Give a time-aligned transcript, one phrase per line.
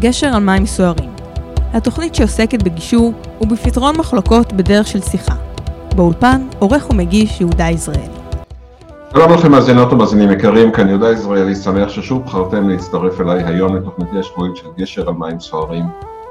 [0.00, 1.10] גשר על מים סוערים.
[1.72, 5.34] התוכנית שעוסקת בגישור ובפתרון מחלוקות בדרך של שיחה.
[5.96, 8.18] באולפן, עורך ומגיש יהודה יזרעאלי.
[9.12, 14.18] שלום לכם מאזינות ומאזינים יקרים, כאן יהודה יזרעאלי, שמח ששוב בחרתם להצטרף אליי היום לתוכניתי
[14.18, 15.84] השבועית של גשר על מים סוערים,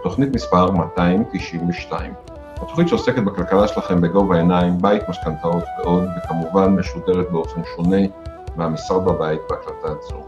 [0.04, 2.14] תוכנית מספר 292.
[2.56, 8.02] התוכנית שעוסקת בכלכלה שלכם בגובה העיניים, בית, משכנתאות ועוד, וכמובן משודרת באופן שונה
[8.56, 10.27] מהמשרד בבית בהקלטת זו.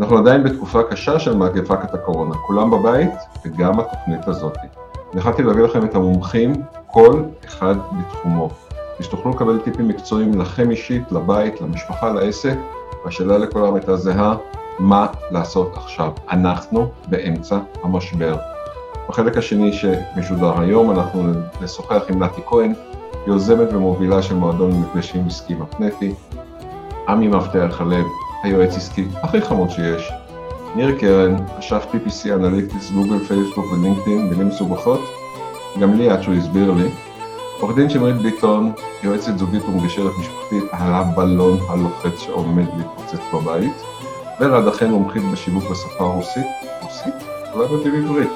[0.00, 3.10] אנחנו עדיין בתקופה קשה של מגפת הקורונה, כולם בבית
[3.44, 4.58] וגם התוכנית הזאת.
[5.14, 6.52] החלטתי להביא לכם את המומחים,
[6.86, 8.48] כל אחד בתחומו,
[9.00, 12.54] ושתוכלו לקבל טיפים מקצועיים לכם אישית, לבית, למשפחה, לעסק,
[13.04, 14.36] והשאלה לכולם הייתה זהה,
[14.78, 16.12] מה לעשות עכשיו?
[16.30, 18.36] אנחנו באמצע המשבר.
[19.08, 21.22] בחלק השני שמשודר היום אנחנו
[21.62, 22.72] נשוחח עם נתי כהן,
[23.26, 26.14] יוזמת ומובילה של מועדון למפגשים עסקיים מפנטי,
[27.08, 28.04] עמי מפתח הלב,
[28.42, 30.12] היועץ עסקי הכי חמוד שיש,
[30.76, 35.00] ניר קרן, אשף PPC analytics, גוגל, פייסבוק ולינקדאין, מילים מסובכות,
[35.80, 36.88] גם לי עד שהוא הסביר לי,
[37.60, 43.82] עורך דין שמרית ביטון, יועצת זוגית ומגשרת משפחתית על הבלון הלוחץ שעומד להתפוצץ בבית,
[44.40, 46.46] ורעד אכן מומחית בשיווק בשפה הרוסית,
[46.82, 47.14] רוסית?
[47.54, 48.30] אולי בטבעי עברית,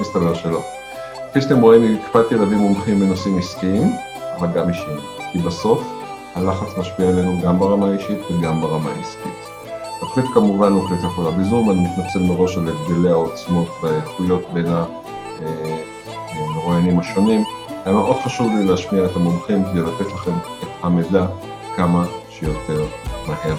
[0.00, 0.62] מסתבר שלא.
[1.30, 3.92] כפי שאתם רואים, הקפדתי להביא מומחים בנושאים עסקיים,
[4.38, 4.98] אבל גם אישיים,
[5.32, 5.93] כי בסוף
[6.34, 9.32] הלחץ משפיע עלינו גם ברמה האישית וגם ברמה העסקית.
[9.96, 14.66] התוכנית כמובן הוקלטה כולה בזום, אני מתנצל מראש על הבדלי העוצמות והאיכויות בין
[16.32, 17.44] המרואיינים השונים.
[17.84, 21.26] היה מאוד חשוב לי להשמיע את המומחים כדי לתת לכם את המידע
[21.76, 22.84] כמה שיותר
[23.26, 23.56] מהר.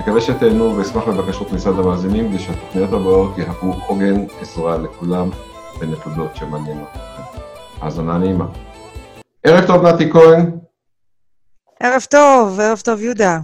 [0.00, 5.30] מקווה שתהנו ואשמח לבקשות מצד המאזינים כדי שהתוכניות הבאות יהפו עוגן עזרה לכולם
[5.80, 7.38] בנקודות שמעניינות אתכם.
[7.80, 8.46] האזנה נעימה.
[9.44, 10.65] ערב טוב נתי כהן.
[11.80, 13.40] ערב טוב, ערב טוב יהודה.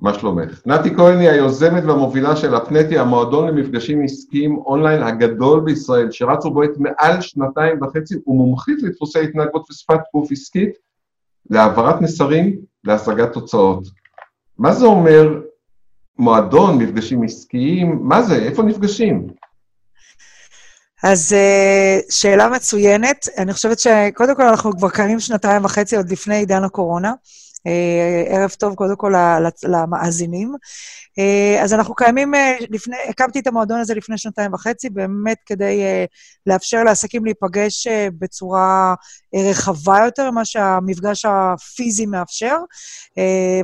[0.00, 0.62] מה שלומך?
[0.66, 6.64] נתי כהן היא היוזמת והמובילה של הפנטי, המועדון למפגשים עסקיים אונליין הגדול בישראל, שרצו בו
[6.64, 10.70] את מעל שנתיים וחצי, ומומחית לדפוסי התנהגות ושפת גוף עסקית,
[11.50, 13.84] להעברת מסרים, להשגת תוצאות.
[14.58, 15.40] מה זה אומר
[16.18, 17.98] מועדון, מפגשים עסקיים?
[18.02, 18.34] מה זה?
[18.34, 19.26] איפה נפגשים?
[21.08, 23.28] אז uh, שאלה מצוינת.
[23.38, 27.12] אני חושבת שקודם כל אנחנו כבר קיימים שנתיים וחצי, עוד לפני עידן הקורונה.
[27.58, 27.70] Uh,
[28.28, 29.12] ערב טוב קודם כל
[29.64, 30.54] למאזינים.
[31.20, 32.38] Uh, אז אנחנו קיימים uh,
[32.70, 36.06] לפני, הקמתי את המועדון הזה לפני שנתיים וחצי, באמת כדי uh,
[36.46, 37.86] לאפשר לעסקים להיפגש
[38.18, 38.94] בצורה
[39.50, 42.56] רחבה יותר ממה שהמפגש הפיזי מאפשר.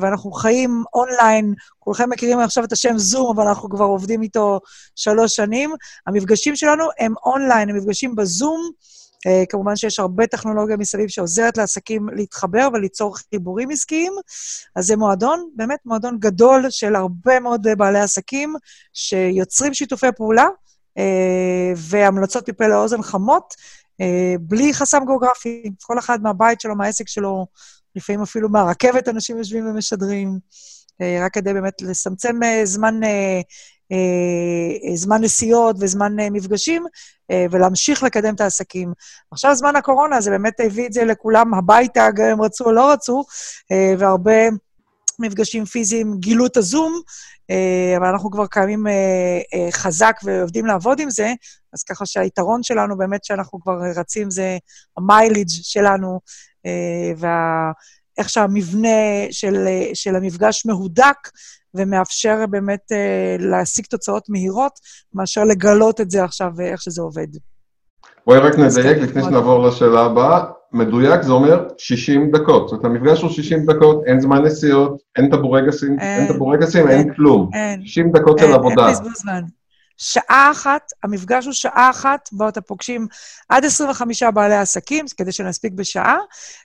[0.01, 4.61] ואנחנו חיים אונליין, כולכם מכירים עכשיו את השם זום, אבל אנחנו כבר עובדים איתו
[4.97, 5.71] שלוש שנים.
[6.07, 8.71] המפגשים שלנו הם אונליין, הם מפגשים בזום.
[9.29, 14.13] Uh, כמובן שיש הרבה טכנולוגיה מסביב שעוזרת לעסקים להתחבר וליצור חיבורים עסקיים.
[14.77, 18.55] אז זה מועדון, באמת מועדון גדול של הרבה מאוד בעלי עסקים
[18.93, 20.47] שיוצרים שיתופי פעולה
[20.99, 21.03] uh,
[21.77, 23.55] והמלצות מפה לאוזן חמות,
[24.41, 25.71] בלי חסם גיאוגרפי.
[25.83, 27.47] כל אחד מהבית שלו, מהעסק שלו,
[27.97, 30.39] לפעמים אפילו מהרכבת אנשים יושבים ומשדרים,
[31.01, 33.01] רק כדי באמת לצמצם זמן...
[33.93, 36.87] Uh, זמן נסיעות וזמן מפגשים,
[37.51, 38.93] ולהמשיך לקדם את העסקים.
[39.31, 42.93] עכשיו, זמן הקורונה, זה באמת הביא את זה לכולם הביתה, גם אם רצו או לא
[42.93, 43.25] רצו,
[43.99, 44.33] והרבה
[45.19, 47.01] מפגשים פיזיים גילו את הזום,
[47.97, 48.87] אבל אנחנו כבר קיימים
[49.71, 51.33] חזק ועובדים לעבוד עם זה,
[51.73, 54.59] אז ככה שהיתרון שלנו באמת שאנחנו כבר רצים זה
[54.97, 56.21] המיילג' שלנו,
[57.17, 58.89] ואיך שהמבנה
[59.31, 61.29] של, של המפגש מהודק,
[61.75, 64.73] ומאפשר באמת אה, להשיג תוצאות מהירות,
[65.15, 67.27] מאשר לגלות את זה עכשיו ואיך שזה עובד.
[68.27, 70.45] בואי רק נדייק כן, לפני שנעבור לשאלה הבאה.
[70.73, 72.69] מדויק זה אומר 60 דקות.
[72.69, 77.51] זאת אומרת, המפגש הוא 60 דקות, אין זמן נסיעות, אין טבורגסים, אין טבורגסים, אין כלום.
[77.55, 77.87] אין.
[77.87, 78.87] 60 דקות של עבודה.
[78.87, 79.43] אין בזבוז זמן.
[80.03, 83.07] שעה אחת, המפגש הוא שעה אחת, בו אתה פוגשים
[83.49, 86.17] עד 25 בעלי עסקים, כדי שנספיק בשעה,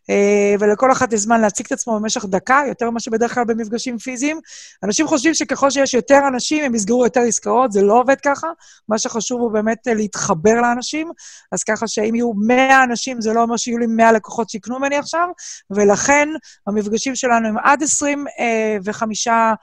[0.10, 3.98] אה, ולכל אחת יש זמן להציג את עצמו במשך דקה, יותר ממה שבדרך כלל במפגשים
[3.98, 4.40] פיזיים.
[4.84, 8.48] אנשים חושבים שככל שיש יותר אנשים, הם יסגרו יותר עסקאות, זה לא עובד ככה.
[8.90, 11.12] מה שחשוב הוא באמת להתחבר לאנשים,
[11.52, 14.98] אז ככה שאם יהיו 100 אנשים, זה לא אומר שיהיו לי 100 לקוחות שיקנו ממני
[14.98, 15.28] עכשיו,
[15.70, 16.30] ולכן
[16.68, 19.54] המפגשים שלנו הם עד 25 אה,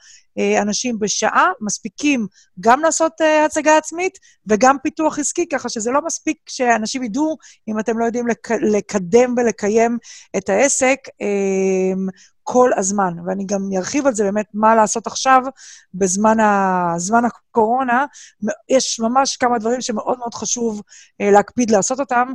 [0.61, 2.27] אנשים בשעה, מספיקים
[2.59, 4.17] גם לעשות uh, הצגה עצמית
[4.47, 7.37] וגם פיתוח עסקי, ככה שזה לא מספיק שאנשים ידעו,
[7.67, 9.97] אם אתם לא יודעים לק- לקדם ולקיים
[10.37, 12.11] את העסק, um,
[12.47, 13.13] כל הזמן.
[13.25, 15.41] ואני גם ארחיב על זה באמת, מה לעשות עכשיו
[15.93, 16.93] בזמן ה...
[16.97, 18.05] זמן הקורונה.
[18.69, 20.81] יש ממש כמה דברים שמאוד מאוד חשוב
[21.19, 22.27] להקפיד לעשות אותם,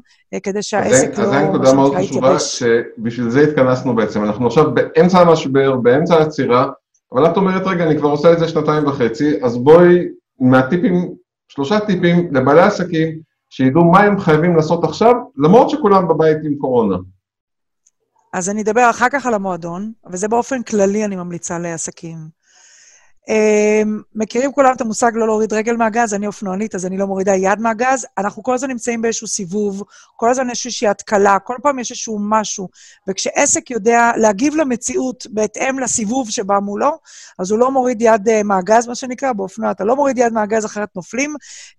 [0.42, 1.24] כדי שהעסק לא...
[1.24, 4.24] אז זו נקודה מאוד חשובה, שבשביל זה התכנסנו בעצם.
[4.24, 6.66] אנחנו עכשיו באמצע המשבר, באמצע העצירה,
[7.12, 10.08] אבל את אומרת, רגע, אני כבר עושה את זה שנתיים וחצי, אז בואי,
[10.40, 11.14] מהטיפים
[11.48, 13.20] שלושה טיפים לבעלי עסקים
[13.50, 16.96] שידעו מה הם חייבים לעשות עכשיו, למרות שכולם בבית עם קורונה.
[18.32, 22.39] אז אני אדבר אחר כך על המועדון, וזה באופן כללי אני ממליצה לעסקים.
[23.30, 27.34] אמ, מכירים כולם את המושג לא להוריד רגל מהגז, אני אופנוענית, אז אני לא מורידה
[27.34, 28.06] יד מהגז.
[28.18, 29.82] אנחנו כל הזמן נמצאים באיזשהו סיבוב,
[30.16, 32.68] כל הזמן יש איזושהי התקלה, כל פעם יש איזשהו משהו.
[33.08, 36.98] וכשעסק יודע להגיב למציאות בהתאם לסיבוב שבא מולו,
[37.38, 40.64] אז הוא לא מוריד יד uh, מהגז, מה שנקרא, באופנוע אתה לא מוריד יד מהגז,
[40.64, 41.34] אחרת נופלים,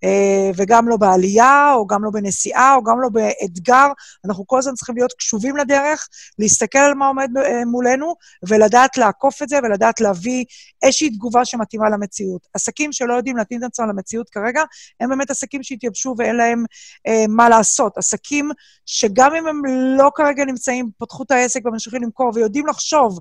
[0.05, 0.07] uh,
[0.55, 3.87] וגם לא בעלייה, או גם לא בנסיעה, או גם לא באתגר.
[4.25, 6.07] אנחנו כל הזמן צריכים להיות קשובים לדרך,
[6.39, 7.29] להסתכל על מה עומד
[7.65, 8.15] מולנו,
[8.47, 10.45] ולדעת לעקוף את זה, ולדעת להביא
[10.83, 12.47] איזושהי תגובה שמתאימה למציאות.
[12.53, 14.63] עסקים שלא יודעים להתאים את עצמם למציאות כרגע,
[14.99, 16.65] הם באמת עסקים שהתייבשו ואין להם
[17.07, 17.97] אה, מה לעשות.
[17.97, 18.51] עסקים
[18.85, 19.61] שגם אם הם
[19.97, 23.19] לא כרגע נמצאים, פתחו את העסק וממשיכים למכור ויודעים לחשוב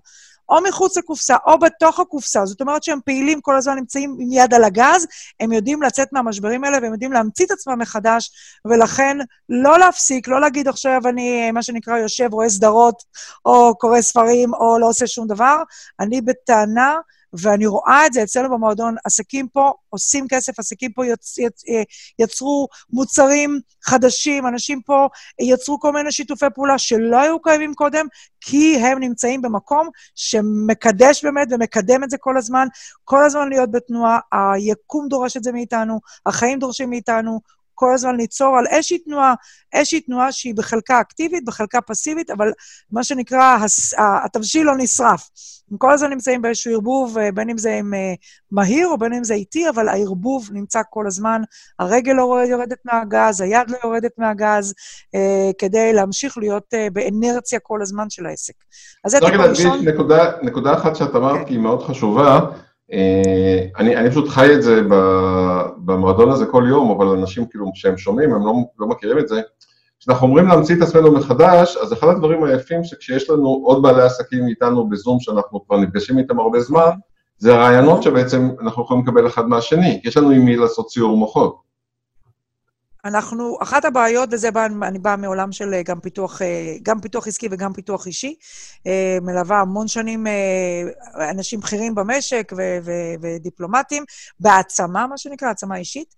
[0.51, 4.55] או מחוץ לקופסה או בתוך הקופסה, זאת אומרת שהם פעילים, כל הזמן נמצאים עם יד
[4.55, 5.07] על הגז,
[5.41, 8.31] הם יודעים לצאת מהמשברים האלה והם יודעים להמציא את עצמם מחדש,
[8.65, 9.17] ולכן
[9.49, 13.03] לא להפסיק, לא להגיד עכשיו אני, מה שנקרא, יושב, רואה סדרות,
[13.45, 15.63] או קורא ספרים, או לא עושה שום דבר.
[16.01, 16.97] אני בטענה
[17.33, 21.83] ואני רואה את זה אצלנו במועדון, עסקים פה עושים כסף, עסקים פה יצ, יצ, אה,
[22.19, 25.09] יצרו מוצרים חדשים, אנשים פה
[25.41, 28.07] יצרו כל מיני שיתופי פעולה שלא היו קיימים קודם,
[28.41, 32.67] כי הם נמצאים במקום שמקדש באמת ומקדם את זה כל הזמן,
[33.05, 37.41] כל הזמן להיות בתנועה, היקום דורש את זה מאיתנו, החיים דורשים מאיתנו,
[37.81, 39.35] כל הזמן ליצור על איזושהי תנועה,
[39.73, 42.53] איזושהי תנועה שהיא בחלקה אקטיבית, בחלקה פסיבית, אבל
[42.93, 43.95] מה שנקרא, הס,
[44.25, 45.29] התבשיל לא נשרף.
[45.71, 48.15] הם כל הזמן נמצאים באיזשהו ערבוב, אה, בין אם זה עם אה,
[48.51, 51.43] מהיר או בין אם זה איטי, אבל הערבוב נמצא כל הזמן,
[51.79, 54.75] הרגל לא יורדת מהגז, היד לא יורדת מהגז,
[55.15, 58.55] אה, כדי להמשיך להיות אה, באנרציה כל הזמן של העסק.
[59.05, 59.41] אז זה טיפ ראשון.
[59.41, 61.45] רק להדגיש נקודה, נקודה אחת שאת אמרת, כן.
[61.45, 62.41] כי היא מאוד חשובה.
[62.93, 64.83] אה, אני, אני פשוט חי את זה
[65.85, 69.41] במועדון הזה כל יום, אבל אנשים כאילו שהם שומעים, הם לא, לא מכירים את זה.
[70.01, 74.47] כשאנחנו אומרים להמציא את עצמנו מחדש, אז אחד הדברים היפים שכשיש לנו עוד בעלי עסקים
[74.49, 76.91] איתנו בזום, שאנחנו כבר נפגשים איתם הרבה זמן,
[77.39, 81.70] זה הרעיונות שבעצם אנחנו יכולים לקבל אחד מהשני, יש לנו עם מי לעשות ציור מוחות.
[83.05, 87.27] אנחנו, אחת הבעיות, וזה בא, אני באה מעולם של אה, גם פיתוח, אה, גם פיתוח
[87.27, 88.35] עסקי וגם פיתוח אישי,
[88.87, 90.27] אה, מלווה המון שנים
[91.31, 94.05] אנשים בכירים במשק ו- ו- ודיפלומטים,
[94.41, 96.15] בהעצמה, מה שנקרא, העצמה אישית.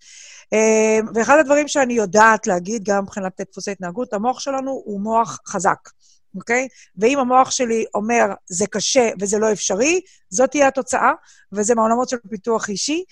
[1.15, 5.89] ואחד הדברים שאני יודעת להגיד, גם מבחינת דפוסי התנהגות, המוח שלנו הוא מוח חזק.
[6.35, 6.67] אוקיי?
[6.97, 10.01] ואם המוח שלי אומר, זה קשה וזה לא אפשרי,
[10.33, 11.11] זאת תהיה התוצאה,
[11.51, 13.03] וזה מהעולמות של פיתוח אישי.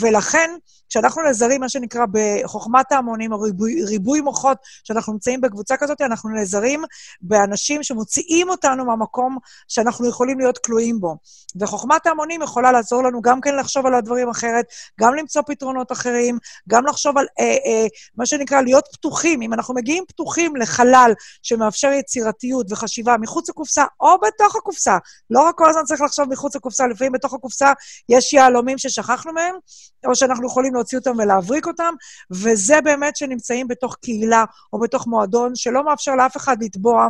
[0.00, 0.50] ולכן,
[0.88, 6.30] כשאנחנו נעזרים, מה שנקרא, בחוכמת ההמונים, או ריבוי, ריבוי מוחות, שאנחנו נמצאים בקבוצה כזאת, אנחנו
[6.30, 6.84] נעזרים
[7.20, 9.38] באנשים שמוציאים אותנו מהמקום
[9.68, 11.16] שאנחנו יכולים להיות כלואים בו.
[11.60, 14.64] וחוכמת ההמונים יכולה לעזור לנו גם כן לחשוב על הדברים אחרת,
[15.00, 16.38] גם למצוא פתרונות אחרים,
[16.68, 19.42] גם לחשוב על אה, אה, מה שנקרא להיות פתוחים.
[19.42, 21.12] אם אנחנו מגיעים פתוחים לחלל
[21.42, 24.98] שמאפשר יצירתיות וחשיבה מחוץ לקופסה או בתוך הקופסה,
[25.30, 27.72] לא רק כל הזמן צריך לחשוב מחוץ לקופסה, לפעמים בתוך הקופסה
[28.08, 29.54] יש יהלומים ששכחנו מהם,
[30.06, 31.94] או שאנחנו יכולים להוציא אותם ולהבריק אותם,
[32.30, 37.08] וזה באמת שנמצאים בתוך קהילה או בתוך מועדון שלא מאפשר לאף אחד לתבוע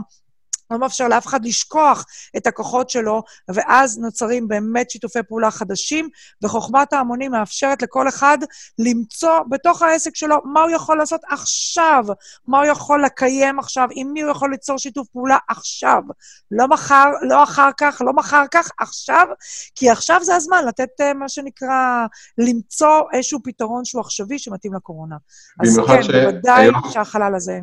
[0.72, 2.04] לא מאפשר לאף אחד לשכוח
[2.36, 6.08] את הכוחות שלו, ואז נוצרים באמת שיתופי פעולה חדשים,
[6.44, 8.38] וחוכמת ההמונים מאפשרת לכל אחד
[8.78, 12.04] למצוא בתוך העסק שלו מה הוא יכול לעשות עכשיו,
[12.46, 16.02] מה הוא יכול לקיים עכשיו, עם מי הוא יכול ליצור שיתוף פעולה עכשיו.
[16.50, 19.26] לא מחר, לא אחר כך, לא מחר כך, עכשיו,
[19.74, 22.06] כי עכשיו זה הזמן לתת אה, מה שנקרא,
[22.38, 25.16] למצוא איזשהו פתרון שהוא עכשווי שמתאים לקורונה.
[25.62, 26.10] אז כן, ש...
[26.10, 26.80] בוודאי היום...
[26.90, 27.60] שהחלל הזה...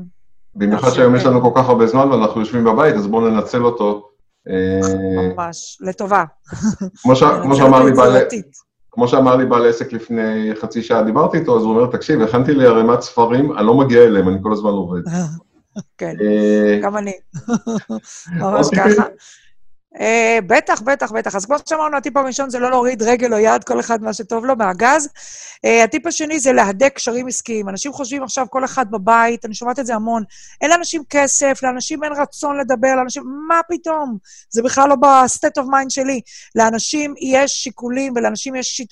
[0.60, 4.10] במיוחד שהיום יש לנו כל כך הרבה זמן ואנחנו יושבים בבית, אז בואו ננצל אותו.
[4.50, 6.24] אה, ממש, לטובה.
[8.92, 12.54] כמו שאמר לי בעל עסק לפני חצי שעה, דיברתי איתו, אז הוא אומר, תקשיב, הכנתי
[12.54, 15.02] לי ערימת ספרים, אני לא מגיע אליהם, אני כל הזמן עובד.
[15.98, 17.14] כן, אה, גם אני.
[18.40, 19.04] ממש ככה.
[20.00, 21.36] Uh, בטח, בטח, בטח.
[21.36, 24.46] אז כמו שאמרנו, הטיפ הראשון זה לא להוריד רגל או יד, כל אחד מה שטוב
[24.46, 25.10] לו מהגז.
[25.66, 27.70] Uh, הטיפ השני זה להדק קשרים עסקיים.
[27.70, 30.24] אנשים חושבים עכשיו, כל אחד בבית, אני שומעת את זה המון,
[30.62, 34.18] אין לאנשים כסף, לאנשים אין רצון לדבר, לאנשים, מה פתאום?
[34.50, 36.22] זה בכלל לא ב-state of mind שלי.
[36.56, 38.88] לאנשים יש שיקולים, ולאנשים יש ש, uh, uh,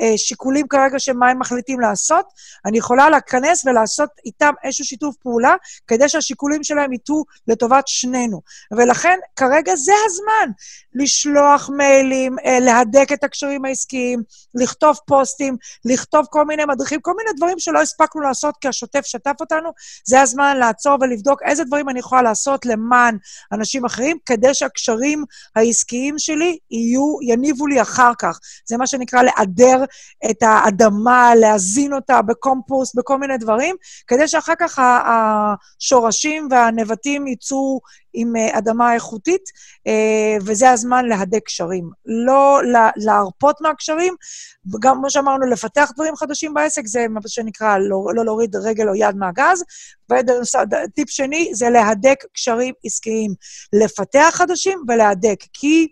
[0.00, 2.26] uh, שיקולים כרגע של מה הם מחליטים לעשות.
[2.66, 5.54] אני יכולה להיכנס ולעשות איתם איזשהו שיתוף פעולה,
[5.86, 8.40] כדי שהשיקולים שלהם ייטו לטובת שנינו.
[8.72, 10.50] ולכן, כרגע זה הזמן
[10.94, 14.22] לשלוח מיילים, אה, להדק את הקשרים העסקיים,
[14.54, 19.34] לכתוב פוסטים, לכתוב כל מיני מדריכים, כל מיני דברים שלא הספקנו לעשות כי השוטף שטף
[19.40, 19.70] אותנו.
[20.04, 23.16] זה הזמן לעצור ולבדוק איזה דברים אני יכולה לעשות למען
[23.52, 25.24] אנשים אחרים, כדי שהקשרים
[25.56, 28.38] העסקיים שלי יהיו, יניבו לי אחר כך.
[28.66, 29.84] זה מה שנקרא לעדר
[30.30, 33.76] את האדמה, להזין אותה בקומפוסט, בכל מיני דברים,
[34.06, 34.78] כדי שאחר כך
[35.80, 37.80] השורשים והנבטים יצאו
[38.12, 39.42] עם אה, אדמה איכותית,
[39.86, 41.90] אה, וזה הזמן להדק קשרים.
[42.26, 42.60] לא
[42.96, 44.14] להרפות מהקשרים,
[44.80, 48.94] גם כמו שאמרנו, לפתח דברים חדשים בעסק, זה מה שנקרא לא, לא להוריד רגל או
[48.94, 49.64] יד מהגז.
[50.10, 53.34] וטיפ שני זה להדק קשרים עסקיים.
[53.72, 55.88] לפתח חדשים ולהדק, כי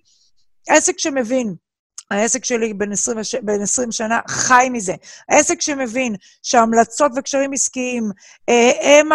[0.69, 1.55] עסק שמבין
[2.11, 4.95] העסק שלי בין 20, בין 20 שנה חי מזה.
[5.29, 8.11] העסק שמבין שהמלצות וקשרים עסקיים
[8.49, 9.09] אה, הם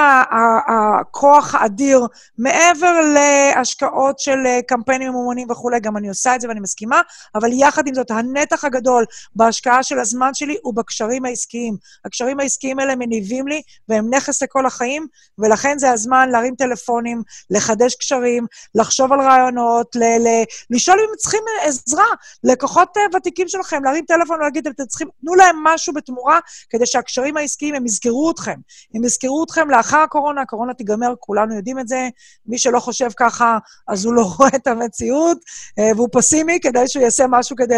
[0.68, 2.08] הכוח האדיר,
[2.38, 7.02] מעבר להשקעות של אה, קמפיינים ממומנים וכולי, גם אני עושה את זה ואני מסכימה,
[7.36, 11.76] אבל יחד עם זאת, הנתח הגדול בהשקעה של הזמן שלי הוא בקשרים העסקיים.
[12.06, 15.08] הקשרים העסקיים האלה מניבים לי, והם נכס לכל החיים,
[15.38, 18.46] ולכן זה הזמן להרים טלפונים, לחדש קשרים,
[18.76, 22.06] לחשוב על רעיונות, ל- ל- לשאול אם צריכים עזרה.
[22.44, 26.86] לקוחות לקוחות אה, ותיקים שלכם, להרים טלפון ולהגיד, אתם צריכים, תנו להם משהו בתמורה, כדי
[26.86, 28.56] שהקשרים העסקיים, הם יזכרו אתכם.
[28.94, 32.10] הם יזכרו אתכם לאחר הקורונה, הקורונה תיגמר, כולנו יודעים את זה.
[32.46, 35.38] מי שלא חושב ככה, אז הוא לא רואה את המציאות,
[35.80, 37.75] אה, והוא פסימי, כדי שהוא יעשה משהו כדי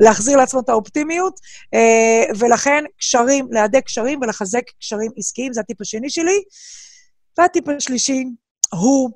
[0.00, 1.40] להחזיר לעצמו את האופטימיות.
[1.74, 6.42] אה, ולכן, קשרים, להדק קשרים ולחזק קשרים עסקיים, זה הטיפ השני שלי.
[7.38, 8.24] והטיפ השלישי
[8.72, 9.10] הוא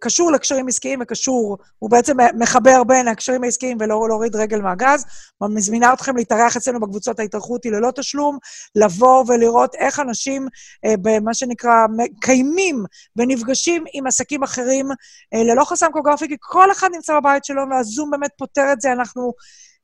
[0.00, 5.04] קשור לקשרים עסקיים וקשור, הוא בעצם מחבר בין הקשרים העסקיים ולא להוריד רגל מהגז.
[5.42, 8.38] מזמינה אתכם להתארח אצלנו בקבוצות ההתארחות היא ללא תשלום,
[8.74, 10.46] לבוא ולראות איך אנשים,
[10.84, 12.84] אה, במה שנקרא, מקיימים
[13.16, 14.88] ונפגשים עם עסקים אחרים
[15.34, 18.92] אה, ללא חסם גיאוגרפי, כי כל אחד נמצא בבית שלו, והזום באמת פותר את זה.
[18.92, 19.32] אנחנו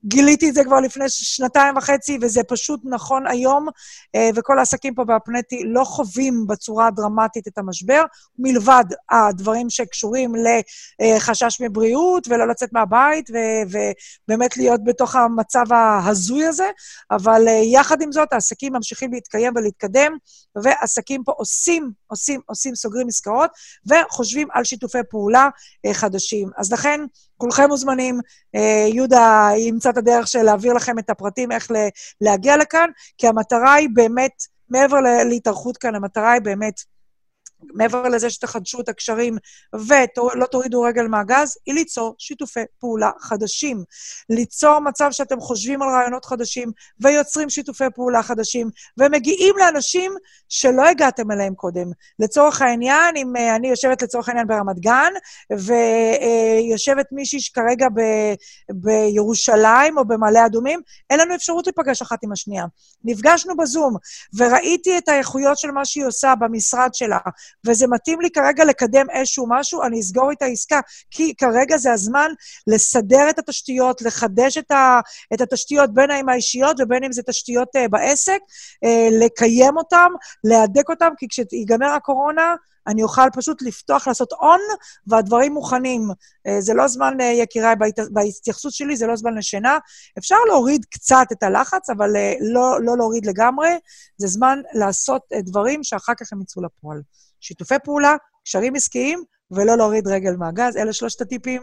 [0.04, 3.69] גיליתי את זה כבר לפני שנתיים וחצי, וזה פשוט נכון היום,
[4.14, 8.02] אה, וכל העסקים פה בהפנטי לא חווים בצורה הדרמטית את המשבר,
[8.38, 10.33] מלבד הדברים שקשורים
[11.00, 13.30] לחשש מבריאות ולא לצאת מהבית,
[13.71, 16.66] ובאמת להיות בתוך המצב ההזוי הזה,
[17.11, 20.12] אבל אה, יחד עם זאת, העסקים ממשיכים להתקיים ולהתקדם,
[20.62, 23.50] ועסקים פה עושים, עושים, עושים, סוגרים עסקאות,
[23.87, 25.49] וחושבים על שיתופי פעולה
[25.87, 26.50] אה, חדשים.
[26.57, 27.00] אז לכן,
[27.40, 28.20] כולכם מוזמנים.
[28.54, 31.70] אה, יהודה ימצא את הדרך של להעביר לכם את הפרטים איך
[32.20, 34.32] להגיע לכאן, כי המטרה היא באמת,
[34.68, 36.80] מעבר להתארכות כאן, המטרה היא באמת
[37.62, 39.37] מעבר לזה שתחדשו את הקשרים
[39.75, 43.85] ולא תורידו רגל מהגז, היא ליצור שיתופי פעולה חדשים.
[44.31, 50.12] ליצור מצב שאתם חושבים על רעיונות חדשים ויוצרים שיתופי פעולה חדשים, ומגיעים לאנשים
[50.49, 51.87] שלא הגעתם אליהם קודם.
[52.19, 55.12] לצורך העניין, אם אה, אני יושבת לצורך העניין ברמת גן,
[55.50, 58.00] ויושבת מישהי שכרגע ב,
[58.73, 62.64] בירושלים או במעלה אדומים, אין לנו אפשרות להיפגש אחת עם השנייה.
[63.05, 63.97] נפגשנו בזום,
[64.35, 67.19] וראיתי את האיכויות של מה שהיא עושה במשרד שלה,
[67.66, 70.80] וזה מתאים לי כרגע לקדם איזשהו משהו, אני אסגור איתה עסקה,
[71.11, 72.30] כי כרגע זה הזמן
[72.66, 75.00] לסדר את התשתיות, לחדש את, ה,
[75.35, 78.38] את התשתיות, בין אם האישיות ובין אם זה תשתיות uh, בעסק,
[78.85, 80.09] uh, לקיים אותן,
[80.45, 82.54] להדק אותן, כי כשיגמר הקורונה,
[82.87, 84.61] אני אוכל פשוט לפתוח, לעשות און,
[85.07, 86.09] והדברים מוכנים.
[86.47, 87.99] אה, זה לא זמן, יקיריי, בהת...
[88.11, 89.78] בהתייחסות שלי, זה לא זמן לשינה.
[90.19, 93.69] אפשר להוריד קצת את הלחץ, אבל לא, לא להוריד לגמרי.
[94.16, 97.02] זה זמן לעשות דברים שאחר כך הם יצאו לפועל.
[97.40, 100.76] שיתופי פעולה, קשרים עסקיים, ולא להוריד רגל מהגז.
[100.76, 101.62] אלה שלושת הטיפים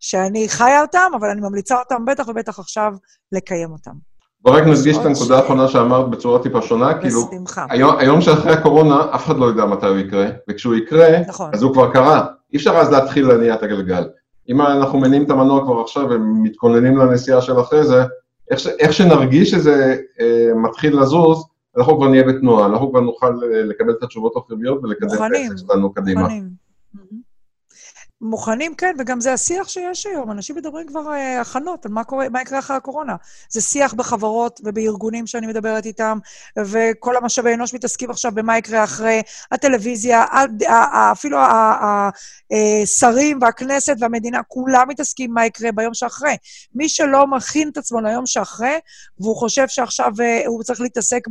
[0.00, 2.92] שאני חיה אותם, אבל אני ממליצה אותם בטח ובטח עכשיו
[3.32, 3.92] לקיים אותם.
[4.40, 7.30] בוא רק נדגיש את הנקודה האחרונה שאמרת בצורה טיפה שונה, כאילו,
[7.70, 11.50] היום, היום שאחרי הקורונה, אף אחד לא יודע מתי הוא יקרה, וכשהוא יקרה, נכון.
[11.54, 12.26] אז הוא כבר קרה.
[12.52, 14.08] אי אפשר אז להתחיל להניע את הגלגל.
[14.48, 18.04] אם אנחנו מניעים את המנוע כבר עכשיו ומתכוננים לנסיעה של אחרי זה,
[18.50, 21.44] איך, ש, איך שנרגיש שזה אה, מתחיל לזוז,
[21.78, 25.56] אנחנו כבר נהיה בתנועה, אנחנו כבר נוכל אה, לקבל את התשובות החיוביות ולקדם את העסק
[25.56, 26.20] שלנו קדימה.
[26.20, 26.67] מוכנים.
[28.20, 30.30] מוכנים, כן, וגם זה השיח שיש היום.
[30.30, 33.16] אנשים מדברים כבר uh, הכנות על מה, קורה, מה יקרה אחרי הקורונה.
[33.50, 36.18] זה שיח בחברות ובארגונים שאני מדברת איתם,
[36.58, 39.22] וכל המשאבי אנוש מתעסקים עכשיו במה יקרה אחרי
[39.52, 40.24] הטלוויזיה,
[41.12, 41.38] אפילו
[42.82, 46.36] השרים והכנסת והמדינה, כולם מתעסקים מה יקרה ביום שאחרי.
[46.74, 48.78] מי שלא מכין את עצמו ליום שאחרי,
[49.20, 51.22] והוא חושב שעכשיו uh, הוא צריך להתעסק.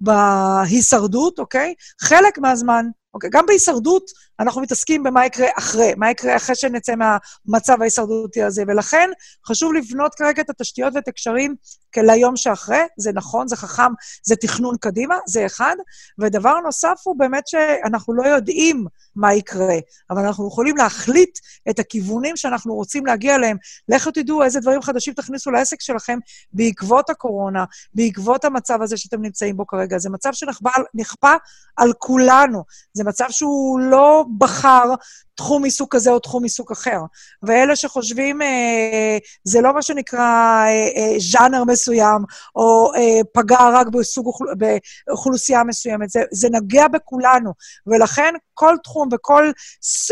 [0.00, 1.74] בהישרדות, אוקיי?
[2.00, 3.30] חלק מהזמן, אוקיי?
[3.30, 4.10] גם בהישרדות
[4.40, 9.10] אנחנו מתעסקים במה יקרה אחרי, מה יקרה אחרי שנצא מהמצב ההישרדותי הזה, ולכן
[9.46, 11.54] חשוב לבנות כרגע את התשתיות ואת הקשרים
[12.02, 15.76] ליום שאחרי, זה נכון, זה חכם, זה תכנון קדימה, זה אחד.
[16.18, 19.74] ודבר נוסף הוא באמת שאנחנו לא יודעים מה יקרה,
[20.10, 21.38] אבל אנחנו יכולים להחליט
[21.70, 23.56] את הכיוונים שאנחנו רוצים להגיע אליהם.
[23.88, 26.18] לכו תדעו איזה דברים חדשים תכניסו לעסק שלכם
[26.52, 27.64] בעקבות הקורונה,
[27.94, 29.98] בעקבות המצב הזה שאתם נמצאים בו כרגע.
[29.98, 31.34] זה מצב שנכפה
[31.76, 32.64] על כולנו.
[32.92, 34.94] זה מצב שהוא לא בחר
[35.36, 37.00] תחום עיסוק כזה או תחום עיסוק אחר.
[37.42, 42.22] ואלה שחושבים, אה, זה לא מה שנקרא אה, אה, ז'אנר מסוים,
[42.56, 47.52] או אה, פגע רק בסוג אוכל, באוכלוסייה מסוימת, זה, זה נגע בכולנו.
[47.86, 49.50] ולכן כל תחום וכל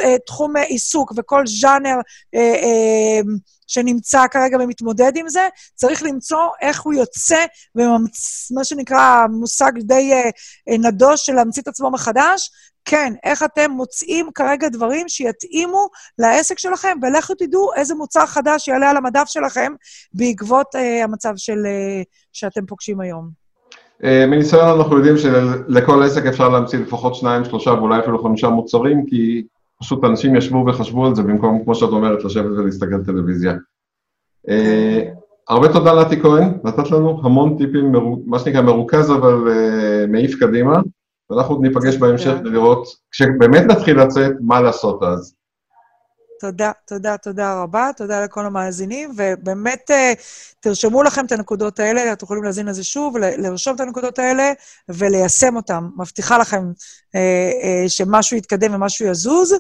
[0.05, 1.97] אה, תחום עיסוק וכל ז'אנר
[2.35, 3.21] אה, אה,
[3.67, 10.31] שנמצא כרגע ומתמודד עם זה, צריך למצוא איך הוא יוצא, ומה שנקרא מושג די אה,
[10.69, 12.51] אה, נדוש של להמציא את עצמו מחדש,
[12.85, 18.91] כן, איך אתם מוצאים כרגע דברים שיתאימו לעסק שלכם, ולכו תדעו איזה מוצר חדש יעלה
[18.91, 19.73] על המדף שלכם
[20.15, 22.03] בעקבות אה, המצב של, אה,
[22.33, 23.45] שאתם פוגשים היום.
[24.05, 29.07] אה, מניסיון אנחנו יודעים שלכל עסק אפשר להמציא לפחות שניים, שלושה ואולי אפילו חמישה מוצרים,
[29.07, 29.45] כי
[29.81, 33.55] פשוט אנשים ישבו וחשבו על זה במקום, כמו שאת אומרת, לשבת ולהסתכל טלוויזיה.
[34.49, 35.03] אה,
[35.49, 37.93] הרבה תודה נתי כהן, נתת לנו המון טיפים,
[38.27, 40.73] מה שנקרא מרוכז אבל uh, מעיף קדימה.
[41.31, 45.35] ואנחנו עוד ניפגש בהמשך ולראות, כשבאמת נתחיל לצאת, מה לעשות אז.
[46.41, 50.13] תודה, תודה, תודה רבה, תודה לכל המאזינים, ובאמת אה,
[50.61, 54.53] תרשמו לכם את הנקודות האלה, אתם יכולים להזין לזה שוב, לרשום את הנקודות האלה
[54.89, 55.85] וליישם אותן.
[55.97, 56.63] מבטיחה לכם
[57.15, 57.21] אה,
[57.63, 59.55] אה, שמשהו יתקדם ומשהו יזוז.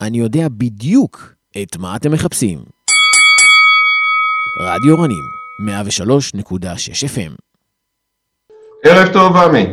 [0.00, 2.81] אני יודע בדיוק את מה אתם מחפשים.
[4.60, 5.24] רדיו רנים,
[5.60, 7.32] 103.6 FM.
[8.84, 9.66] ערב טוב, עמי.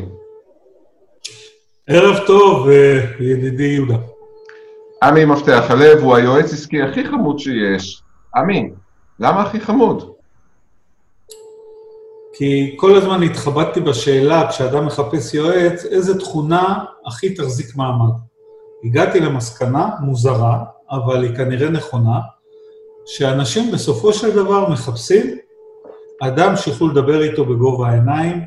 [1.87, 3.97] ערב טוב, אה, ידידי יהודה.
[5.03, 8.01] עמי מפתח הלב הוא היועץ עסקי הכי חמוד שיש.
[8.35, 8.71] עמי,
[9.19, 10.11] למה הכי חמוד?
[12.33, 18.13] כי כל הזמן התחבטתי בשאלה, כשאדם מחפש יועץ, איזה תכונה הכי תחזיק מעמד.
[18.83, 22.19] הגעתי למסקנה מוזרה, אבל היא כנראה נכונה,
[23.11, 25.37] שאנשים בסופו של דבר מחפשים
[26.21, 28.41] אדם שיוכלו לדבר איתו בגובה העיניים,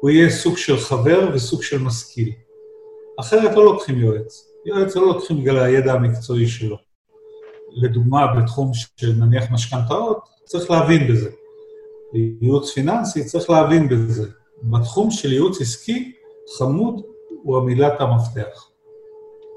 [0.00, 2.32] הוא יהיה סוג של חבר וסוג של משכיל.
[3.20, 4.52] אחרת לא לוקחים יועץ.
[4.66, 6.76] יועץ לא לוקחים בגלל הידע המקצועי שלו.
[7.72, 11.30] לדוגמה, בתחום של נניח משכנתאות, צריך להבין בזה.
[12.40, 14.28] ייעוץ פיננסי, צריך להבין בזה.
[14.62, 16.12] בתחום של ייעוץ עסקי,
[16.58, 17.02] חמוד
[17.42, 18.67] הוא המילת המפתח.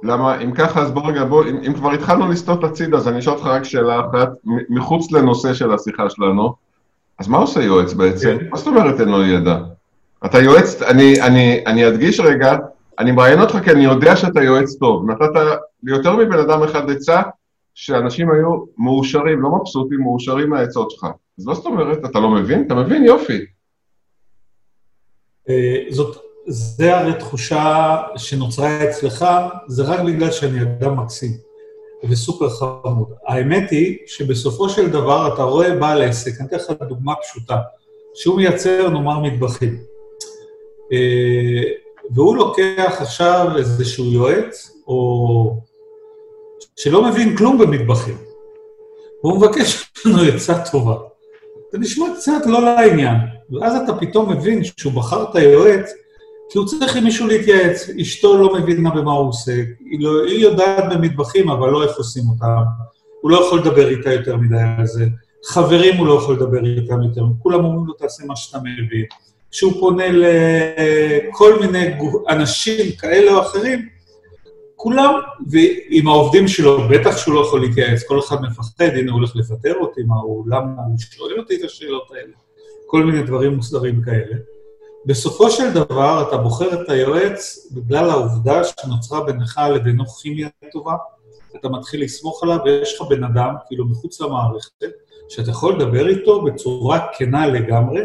[0.04, 3.20] למה, אם ככה, אז בוא רגע, בוא, אם, אם כבר התחלנו לסטות הצידה, אז אני
[3.20, 4.30] אשאל אותך רק שאלה אחת,
[4.70, 6.54] מחוץ לנושא של השיחה שלנו,
[7.20, 8.38] אז מה עושה יועץ בעצם?
[8.50, 9.58] מה זאת אומרת אין לו ידע?
[10.26, 12.58] אתה יועץ, אני, אני, אני אדגיש רגע,
[13.00, 15.12] אני מראיין אותך כי אני יודע שאתה יועץ טוב.
[15.12, 15.40] נתת
[15.84, 17.22] ליותר מבן אדם אחד עצה,
[17.74, 21.08] שאנשים היו מאושרים, לא מבסוטים, מאושרים מהעצות שלך.
[21.40, 22.06] אז מה זאת אומרת?
[22.06, 22.64] אתה לא מבין?
[22.68, 23.04] אתה מבין?
[23.04, 23.46] יופי.
[25.50, 29.26] אה, זאת זה הרי תחושה שנוצרה אצלך,
[29.68, 31.32] זה רק בגלל שאני אדם מקסים
[32.10, 33.08] וסופר חמוד.
[33.28, 37.58] האמת היא שבסופו של דבר אתה רואה בעל עסק, אני אתן לך דוגמה פשוטה,
[38.14, 39.78] שהוא מייצר נאמר מטבחים,
[40.92, 41.64] אה,
[42.12, 45.58] והוא לוקח עכשיו איזשהו יועץ, או
[46.76, 48.18] שלא מבין כלום במטבחים,
[49.24, 50.96] והוא מבקש ממנו עצה טובה.
[51.72, 53.16] זה נשמע קצת לא לעניין,
[53.52, 55.92] ואז אתה פתאום מבין שהוא בחר את היועץ
[56.52, 57.90] כי הוא צריך עם מישהו להתייעץ.
[58.02, 62.24] אשתו לא מבינה במה הוא עושה, היא, לא, היא יודעת במטבחים, אבל לא איך עושים
[62.30, 62.62] אותם.
[63.22, 65.06] הוא לא יכול לדבר איתה יותר מדי על זה.
[65.46, 69.06] חברים הוא לא יכול לדבר איתם יותר, כולם אומרים לו, תעשה מה שאתה מבין.
[69.52, 71.94] כשהוא פונה לכל מיני
[72.30, 73.88] אנשים כאלה או אחרים,
[74.76, 75.14] כולם,
[75.50, 79.74] ועם העובדים שלו, בטח שהוא לא יכול להתייעץ, כל אחד מפחד, הנה הוא הולך לפטר
[79.80, 82.34] אותי, מה הוא, למה הוא שואל אותי את השאלות האלה?
[82.88, 84.36] כל מיני דברים מוסדרים כאלה.
[85.06, 90.96] בסופו של דבר אתה בוחר את היועץ בגלל העובדה שנוצרה בינך לבינו כימיה טובה,
[91.56, 94.86] אתה מתחיל לסמוך עליו ויש לך בן אדם, כאילו מחוץ למערכת,
[95.30, 98.02] שאתה יכול לדבר איתו בצורה כנה לגמרי,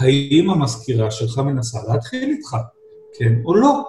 [0.00, 2.56] האם המזכירה שלך מנסה להתחיל איתך,
[3.18, 3.82] כן או לא,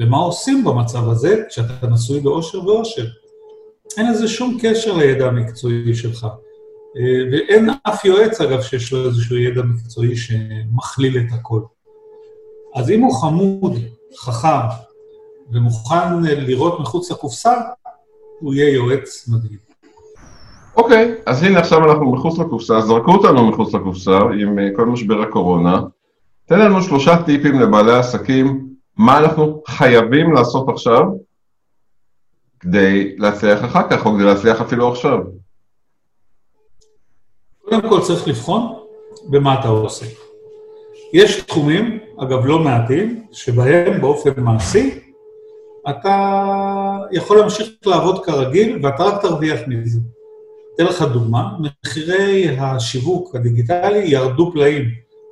[0.00, 3.06] ומה עושים במצב הזה כשאתה נשוי באושר ואושר.
[3.96, 6.24] אין לזה שום קשר לידע המקצועי שלך.
[6.96, 11.60] אה, ואין אף יועץ, אגב, שיש לו איזשהו ידע מקצועי שמכליל את הכל.
[12.76, 13.72] אז אם הוא חמוד,
[14.18, 14.66] חכם,
[15.52, 17.54] ומוכן לראות מחוץ לקופסה,
[18.40, 19.58] הוא יהיה יועץ מדהים.
[20.76, 25.22] אוקיי, אז הנה עכשיו אנחנו מחוץ לקופסה, זרקו אותנו מחוץ לקופסה עם אה, כל משבר
[25.22, 25.80] הקורונה.
[26.46, 31.02] תן לנו שלושה טיפים לבעלי עסקים, מה אנחנו חייבים לעשות עכשיו
[32.60, 35.18] כדי להצליח אחר כך, או כדי להצליח אפילו עכשיו.
[37.64, 38.78] קודם כל צריך לבחון
[39.30, 40.25] במה אתה עושה.
[41.12, 45.00] יש תחומים, אגב לא מעטים, שבהם באופן מעשי
[45.90, 46.38] אתה
[47.12, 50.00] יכול להמשיך לעבוד כרגיל ואתה רק תרוויח מזה.
[50.74, 54.84] אתן לך דוגמה, מחירי השיווק הדיגיטלי ירדו פלאים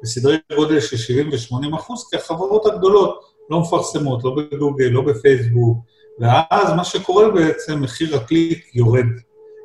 [0.02, 5.78] בסדרי גודל של 70 ו-80 אחוז, כי החברות הגדולות לא מפרסמות, לא בגוגל, לא בפייסבוק,
[6.18, 9.06] ואז מה שקורה בעצם, מחיר הקליק יורד,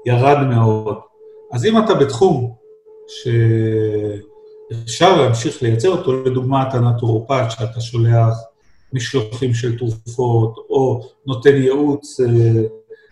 [0.05, 0.95] ירד מאוד.
[1.51, 2.53] אז אם אתה בתחום
[4.71, 8.33] שאפשר להמשיך לייצר אותו, לדוגמה אתה נטורופט, שאתה שולח
[8.93, 12.61] משלוחים של תרופות, או נותן ייעוץ אה,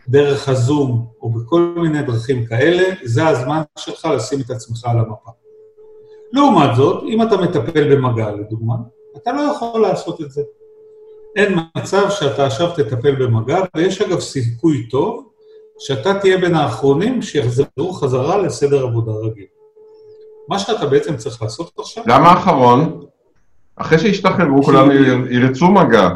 [0.07, 5.31] דרך הזום, או בכל מיני דרכים כאלה, זה הזמן שלך לשים את עצמך על המפה.
[6.33, 8.75] לעומת זאת, אם אתה מטפל במגע, לדוגמה,
[9.17, 10.41] אתה לא יכול לעשות את זה.
[11.35, 15.29] אין מצב שאתה עכשיו תטפל במגע, ויש אגב סיכוי טוב
[15.79, 19.45] שאתה תהיה בין האחרונים שיחזרו חזרה לסדר עבודה רגיל.
[20.47, 22.03] מה שאתה בעצם צריך לעשות עכשיו...
[22.07, 23.01] למה האחרון?
[23.75, 24.89] אחרי שישתחררו כולם
[25.31, 26.09] ירצו מגע.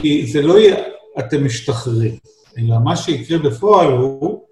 [0.00, 0.76] כי זה לא יהיה
[1.18, 2.16] אתם משתחררים,
[2.58, 4.44] אלא מה שיקרה בפועל הוא,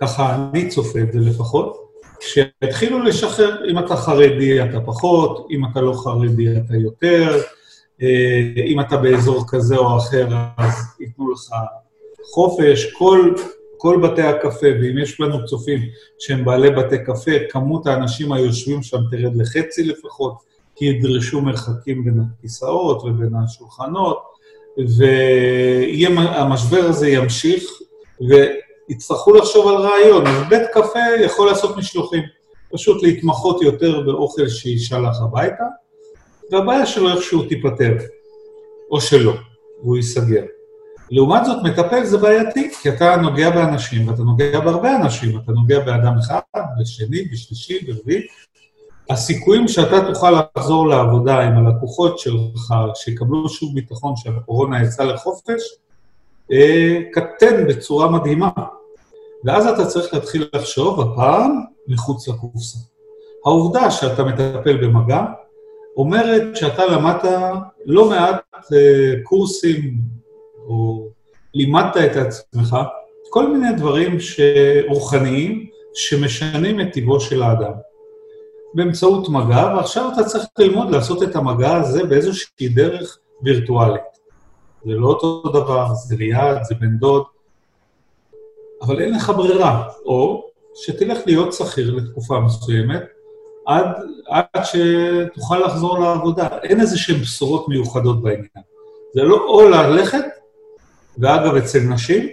[0.00, 1.86] ככה אני צופה את זה לפחות,
[2.20, 7.40] שיתחילו לשחרר, אם אתה חרדי אתה פחות, אם אתה לא חרדי אתה יותר,
[8.02, 11.54] אה, אם אתה באזור כזה או אחר אז ייתנו לך
[12.34, 13.34] חופש, כל,
[13.78, 15.80] כל בתי הקפה, ואם יש לנו צופים
[16.18, 20.34] שהם בעלי בתי קפה, כמות האנשים היושבים שם תרד לחצי לפחות,
[20.76, 24.22] כי ידרשו מרחקים בין הכיסאות ובין השולחנות,
[25.98, 27.64] והמשבר הזה ימשיך,
[28.20, 30.26] ויצטרכו לחשוב על רעיון.
[30.26, 32.22] אז בית קפה יכול לעשות משלוחים,
[32.72, 35.64] פשוט להתמחות יותר באוכל שישלח הביתה,
[36.52, 37.92] והבעיה שלו איכשהו תיפתר,
[38.90, 39.32] או שלא,
[39.82, 40.42] והוא ייסגר.
[41.10, 45.80] לעומת זאת, מטפל זה בעייתי, כי אתה נוגע באנשים, ואתה נוגע בהרבה אנשים, אתה נוגע
[45.80, 46.40] באדם אחד,
[46.80, 48.22] בשני, בשלישי, ברביעי.
[49.10, 55.62] הסיכויים שאתה תוכל לחזור לעבודה עם הלקוחות שלך, שיקבלו שוב ביטחון שהקורונה יצאה לחופש,
[56.52, 58.50] אה, קטן בצורה מדהימה.
[59.44, 62.78] ואז אתה צריך להתחיל לחשוב, הפעם, מחוץ לקופסה.
[63.44, 65.24] העובדה שאתה מטפל במגע,
[65.96, 67.24] אומרת שאתה למדת
[67.84, 68.42] לא מעט
[68.72, 70.15] אה, קורסים,
[70.68, 71.08] או
[71.54, 72.76] לימדת את עצמך,
[73.30, 74.16] כל מיני דברים
[74.88, 77.72] רוחניים שמשנים את טיבו של האדם.
[78.74, 84.02] באמצעות מגע, ועכשיו אתה צריך ללמוד לעשות את המגע הזה באיזושהי דרך וירטואלית.
[84.84, 87.24] זה לא אותו דבר, זה ליד, זה בן דוד,
[88.82, 89.88] אבל אין לך ברירה.
[90.04, 93.02] או שתלך להיות שכיר לתקופה מסוימת,
[93.66, 93.86] עד,
[94.28, 96.48] עד שתוכל לחזור לעבודה.
[96.62, 98.46] אין איזה שהן בשורות מיוחדות בעניין.
[99.14, 100.24] זה לא או ללכת,
[101.18, 102.28] ואגב, אצל נשים,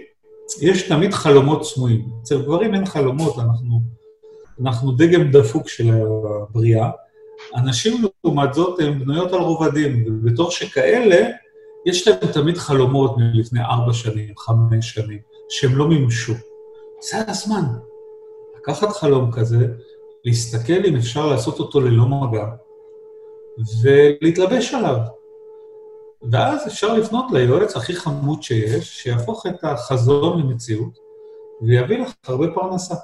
[0.60, 2.08] יש תמיד חלומות סמויים.
[2.22, 3.80] אצל גברים אין חלומות, אנחנו,
[4.60, 6.90] אנחנו דגם דפוק של הבריאה.
[7.54, 11.28] הנשים, לעומת זאת, הן בנויות על רובדים, ובתור שכאלה,
[11.86, 15.18] יש להם תמיד חלומות מלפני ארבע שנים, חמש שנים,
[15.48, 16.34] שהם לא מימשו.
[17.00, 17.64] זה הזמן.
[18.56, 19.66] לקחת חלום כזה,
[20.24, 22.46] להסתכל אם אפשר לעשות אותו ללא מגע,
[23.82, 24.98] ולהתלבש עליו.
[26.32, 30.98] ואז אפשר לפנות ליועץ הכי חמוד שיש, שיהפוך את החזון למציאות,
[31.62, 32.94] ויביא לך הרבה פרנסה.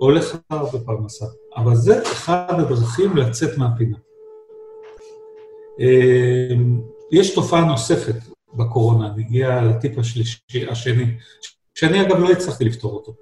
[0.00, 1.26] או לך הרבה פרנסה.
[1.56, 3.96] אבל זה אחד הדרכים לצאת מהפינה.
[5.78, 6.80] אמ,
[7.12, 8.14] יש תופעה נוספת
[8.54, 11.04] בקורונה, נגיע לטיפ השלישי, השני,
[11.74, 13.14] שאני אגב לא הצלחתי לפתור אותו.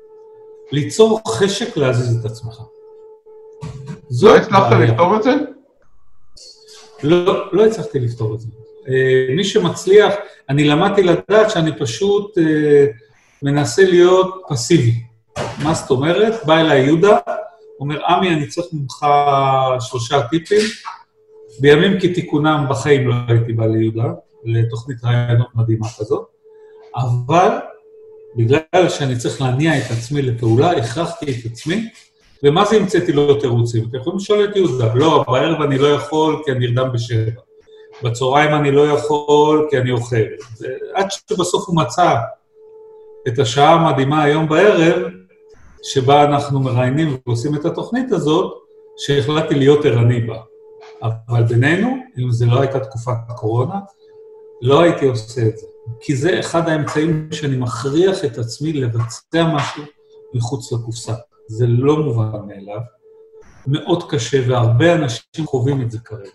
[0.73, 2.63] ליצור חשק להזיז את עצמך.
[4.23, 5.35] לא הצלחת לפתור את זה?
[7.03, 8.49] לא, לא הצלחתי לפתור את זה.
[8.89, 8.91] Uh,
[9.37, 10.15] מי שמצליח,
[10.49, 12.43] אני למדתי לדעת שאני פשוט uh,
[13.43, 14.95] מנסה להיות פסיבי.
[15.63, 16.47] מה זאת אומרת?
[16.47, 17.19] בא אליי יהודה,
[17.81, 19.07] אומר, עמי, אני צריך ממך
[19.81, 20.61] שלושה טיפים.
[21.61, 24.13] בימים כתיקונם בחיים לא הייתי בא ליהודה,
[24.45, 26.27] לתוכנית רעיונות מדהימה כזאת,
[26.97, 27.49] אבל
[28.37, 31.89] בגלל שאני צריך להניע את עצמי לפעולה, הכרחתי את עצמי
[32.43, 33.89] ומה זה המצאתי לו תירוצים?
[33.89, 37.41] אתם יכולים לשאול את יהודה, לא, בערב אני לא יכול כי אני נרדם בשבע.
[38.03, 40.17] בצהריים אני לא יכול כי אני אוכל.
[40.95, 42.15] עד שבסוף הוא מצא
[43.29, 45.03] את השעה המדהימה היום בערב,
[45.83, 48.55] שבה אנחנו מראיינים ועושים את התוכנית הזאת,
[48.97, 50.37] שהחלטתי להיות ערני בה.
[51.03, 53.79] אבל בינינו, אם זו לא הייתה תקופת הקורונה,
[54.63, 55.67] לא הייתי עושה את זה.
[56.01, 59.83] כי זה אחד האמצעים שאני מכריח את עצמי לבצע משהו
[60.35, 61.15] מחוץ לקופסה.
[61.47, 62.81] זה לא מובן מאליו.
[63.67, 66.31] מאוד קשה, והרבה אנשים חווים את זה כרגע.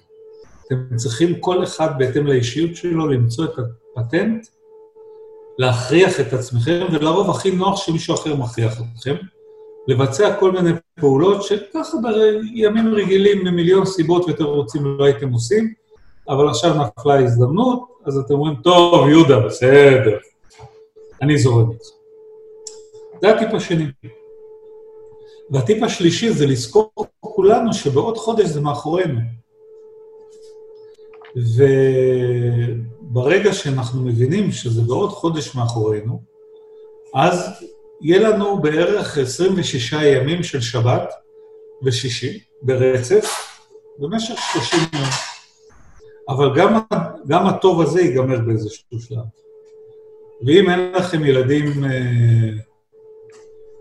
[0.66, 3.52] אתם צריכים כל אחד בהתאם לאישיות שלו למצוא את
[3.98, 4.48] הפטנט,
[5.58, 9.16] להכריח את עצמכם, ולרוב הכי נוח שמישהו אחר מכריח אתכם,
[9.88, 11.98] לבצע כל מיני פעולות שככה
[12.54, 15.74] בימים רגילים ממיליון סיבות ותירוצים לא הייתם עושים,
[16.30, 20.18] אבל עכשיו נפלה הזדמנות, אז אתם אומרים, טוב, יהודה, בסדר,
[21.22, 21.86] אני זורם איתך.
[23.22, 23.86] זה הטיפ השני.
[25.52, 29.20] והטיפ השלישי זה לזכור כולנו שבעוד חודש זה מאחורינו.
[33.12, 36.22] וברגע שאנחנו מבינים שזה בעוד חודש מאחורינו,
[37.16, 37.50] אז
[38.02, 41.14] יהיה לנו בערך 26 ימים של שבת
[41.84, 43.54] ושישי ברצף,
[44.00, 45.10] במשך 30 יום.
[46.30, 46.80] אבל גם,
[47.28, 49.18] גם הטוב הזה ייגמר באיזשהו שלב.
[50.46, 52.50] ואם אין לכם ילדים אה,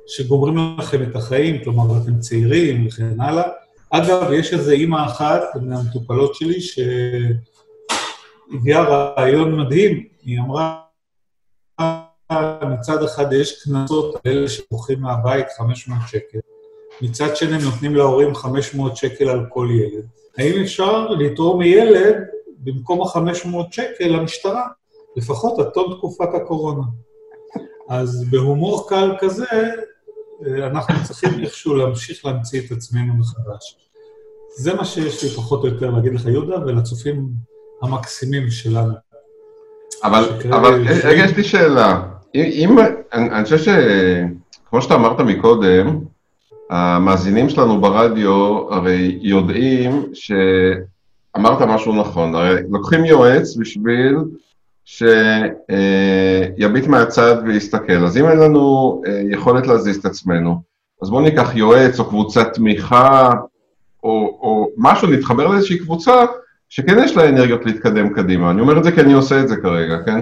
[0.06, 3.48] שגומרים לכם את החיים, כלומר, אתם צעירים וכן הלאה,
[3.94, 6.92] אגב, יש איזו אימא אחת מהמטופלות שלי שהביאה
[8.82, 10.80] רעיון מדהים, היא אמרה,
[12.62, 16.38] מצד אחד יש קנסות על אלה שבורחים מהבית 500 שקל,
[17.02, 20.06] מצד שני נותנים להורים 500 שקל על כל ילד.
[20.38, 22.16] האם אפשר לתרום מילד
[22.58, 24.66] במקום ה-500 שקל למשטרה,
[25.16, 26.82] לפחות עד תום תקופת הקורונה?
[27.88, 29.46] אז בהומור קל כזה,
[30.46, 33.76] אנחנו צריכים איכשהו להמשיך להמציא את עצמנו מחדש.
[34.56, 37.28] זה מה שיש לי פחות או יותר להגיד לך, יהודה, ולצופים
[37.82, 38.94] המקסימים שלנו.
[40.04, 42.02] אבל, אבל יש לי שאלה.
[42.34, 42.78] אם,
[43.12, 45.98] אני, אני חושב שכמו שאתה אמרת מקודם,
[46.70, 54.16] המאזינים שלנו ברדיו הרי יודעים שאמרת משהו נכון, הרי לוקחים יועץ בשביל
[54.84, 58.04] שיביט מהצד ויסתכל.
[58.04, 60.62] אז אם אין לנו אה, יכולת להזיז את עצמנו,
[61.02, 63.30] אז בואו ניקח יועץ או קבוצת תמיכה,
[64.04, 66.24] או, או משהו, נתחבר לאיזושהי קבוצה
[66.68, 68.50] שכן יש לה אנרגיות להתקדם קדימה.
[68.50, 70.20] אני אומר את זה כי אני עושה את זה כרגע, כן?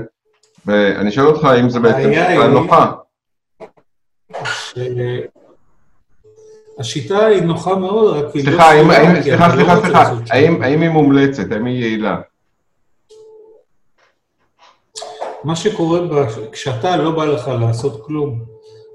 [0.66, 2.92] ואני שואל אותך האם זה בעצם שיטה נוחה.
[6.78, 8.50] השיטה היא נוחה מאוד, רק היא לא...
[8.50, 8.70] סליחה,
[9.22, 12.16] סליחה, סליחה, סליחה, האם היא מומלצת, האם היא יעילה?
[15.44, 18.44] מה שקורה, כשאתה לא בא לך לעשות כלום,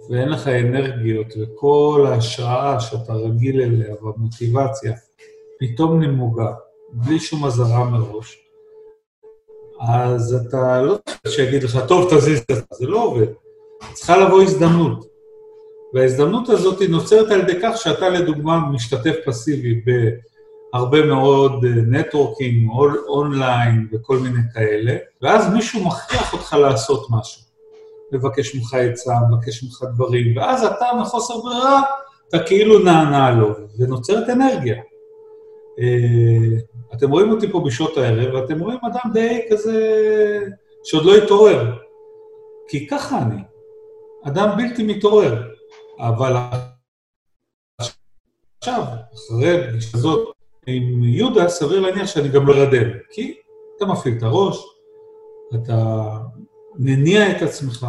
[0.10, 4.94] ואין לך אנרגיות, וכל ההשראה שאתה רגיל אליה, והמוטיבציה,
[5.60, 6.54] פתאום נמוגה,
[6.92, 8.38] בלי שום אזהרה מראש,
[9.82, 13.28] אז אתה לא צריך שיגיד לך, טוב, תזיז את זה, זה לא עובד.
[13.94, 15.06] צריכה לבוא הזדמנות.
[15.94, 19.82] וההזדמנות הזאת נוצרת על ידי כך שאתה לדוגמה משתתף פסיבי
[20.76, 22.70] בהרבה מאוד נטוורקינג,
[23.08, 27.42] אונליין וכל מיני כאלה, ואז מישהו מכריח אותך לעשות משהו.
[28.12, 31.82] מבקש ממך עצה, מבקש ממך דברים, ואז אתה מחוסר ברירה,
[32.30, 34.76] אתה כאילו נענה לו, ונוצרת אנרגיה.
[35.80, 36.58] אה,
[36.94, 39.80] אתם רואים אותי פה בשעות הערב, ואתם רואים אדם די כזה
[40.84, 41.78] שעוד לא התעורר.
[42.68, 43.42] כי ככה אני.
[44.24, 45.44] אדם בלתי מתעורר.
[46.00, 46.36] אבל
[48.62, 48.84] עכשיו,
[49.14, 50.35] אחרי הפגישה הזאת
[50.68, 52.90] עם יהודה, סביר להניח שאני גם לא ארדם.
[53.12, 53.38] כי
[53.78, 54.66] אתה מפעיל את הראש,
[55.56, 56.08] אתה
[56.76, 57.88] מניע את עצמך,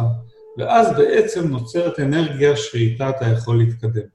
[0.57, 4.07] ואז בעצם נוצרת אנרגיה שאיתה אתה יכול להתקדם.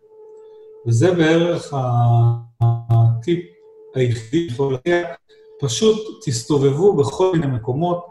[0.86, 1.74] וזה בערך
[2.60, 3.40] הטיפ
[3.94, 5.14] היחידי שיכול להגיע,
[5.60, 8.06] פשוט תסתובבו בכל מיני מקומות,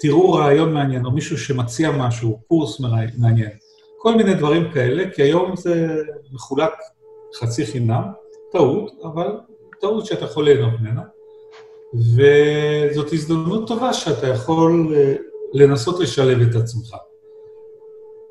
[0.00, 2.80] תראו רעיון מעניין, או מישהו שמציע משהו, קורס
[3.18, 3.50] מעניין,
[3.98, 6.72] כל מיני דברים כאלה, כי היום זה מחולק
[7.40, 8.02] חצי חינם,
[8.52, 9.38] טעות, אבל
[9.80, 11.02] טעות שאתה יכול ליהנות ממנה,
[11.94, 15.14] וזאת הזדמנות טובה שאתה יכול אה,
[15.52, 16.96] לנסות לשלב את עצמך.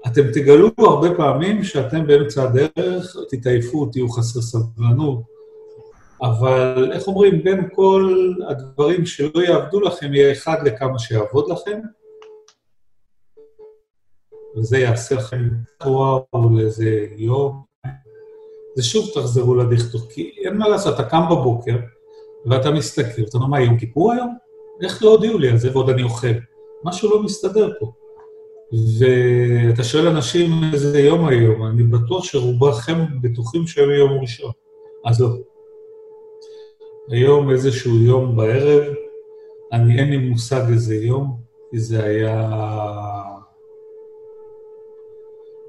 [0.07, 5.21] אתם תגלו הרבה פעמים שאתם באמצע הדרך, תתעייפו, תהיו חסר סבלנות,
[6.21, 11.79] אבל איך אומרים, בין כל הדברים שלא יעבדו לכם, יהיה אחד לכמה שיעבוד לכם,
[14.57, 15.49] וזה יעשה לכם
[15.85, 16.25] וואו
[16.57, 17.63] לאיזה יום.
[18.77, 21.75] ושוב תחזרו לדיכטור, כי אין מה לעשות, אתה קם בבוקר,
[22.45, 24.35] ואתה מסתכל, אתה אומר, מה, יום כיפור היום?
[24.83, 26.27] איך לא הודיעו לי על זה ועוד אני אוכל?
[26.83, 27.91] משהו לא מסתדר פה.
[28.99, 34.51] ואתה שואל אנשים איזה יום היום, אני בטוח שרובכם בטוחים שהיום יום ראשון.
[35.05, 35.29] אז לא.
[37.09, 38.83] היום איזשהו יום בערב,
[39.71, 41.37] אני אין לי מושג איזה יום,
[41.71, 42.51] כי זה היה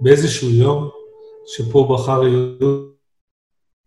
[0.00, 0.88] באיזשהו יום
[1.46, 2.97] שפה בחר יהודה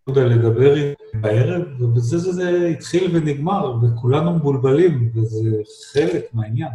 [0.07, 0.73] לדבר
[1.13, 5.49] בערב, ובזה זה, זה התחיל ונגמר, וכולנו מבולבלים, וזה
[5.93, 6.69] חלק מהעניין.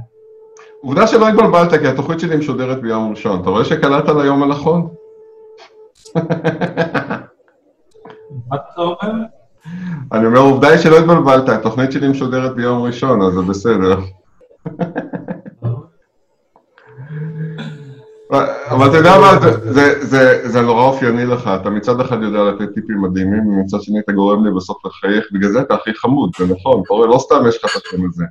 [0.81, 3.41] עובדה שלא התבלבלת, כי התוכנית שלי משודרת ביום ראשון.
[3.41, 4.89] אתה רואה שקלעת ליום הנכון?
[8.49, 9.12] מה אתה אומר?
[10.12, 13.99] אני אומר, עובדה היא שלא התבלבלת, התוכנית שלי משודרת ביום ראשון, אז זה בסדר.
[18.71, 19.39] אבל אתה יודע מה,
[20.49, 24.45] זה- נורא אופייני לך, אתה מצד אחד יודע לתת טיפים מדהימים, ומצד שני אתה גורם
[24.45, 27.65] לי בסוף לחייך, בגלל זה אתה הכי חמוד, זה נכון, אתה רואה, לא סתם יש
[27.65, 28.25] לך את השם הזה.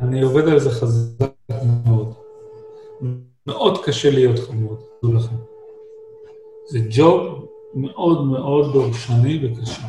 [0.00, 1.26] אני עובד על זה חזק
[1.86, 2.12] מאוד.
[3.46, 5.34] מאוד קשה להיות חמוד, תדעו לכם.
[6.70, 9.82] זה ג'וב מאוד מאוד דורשני וקשה.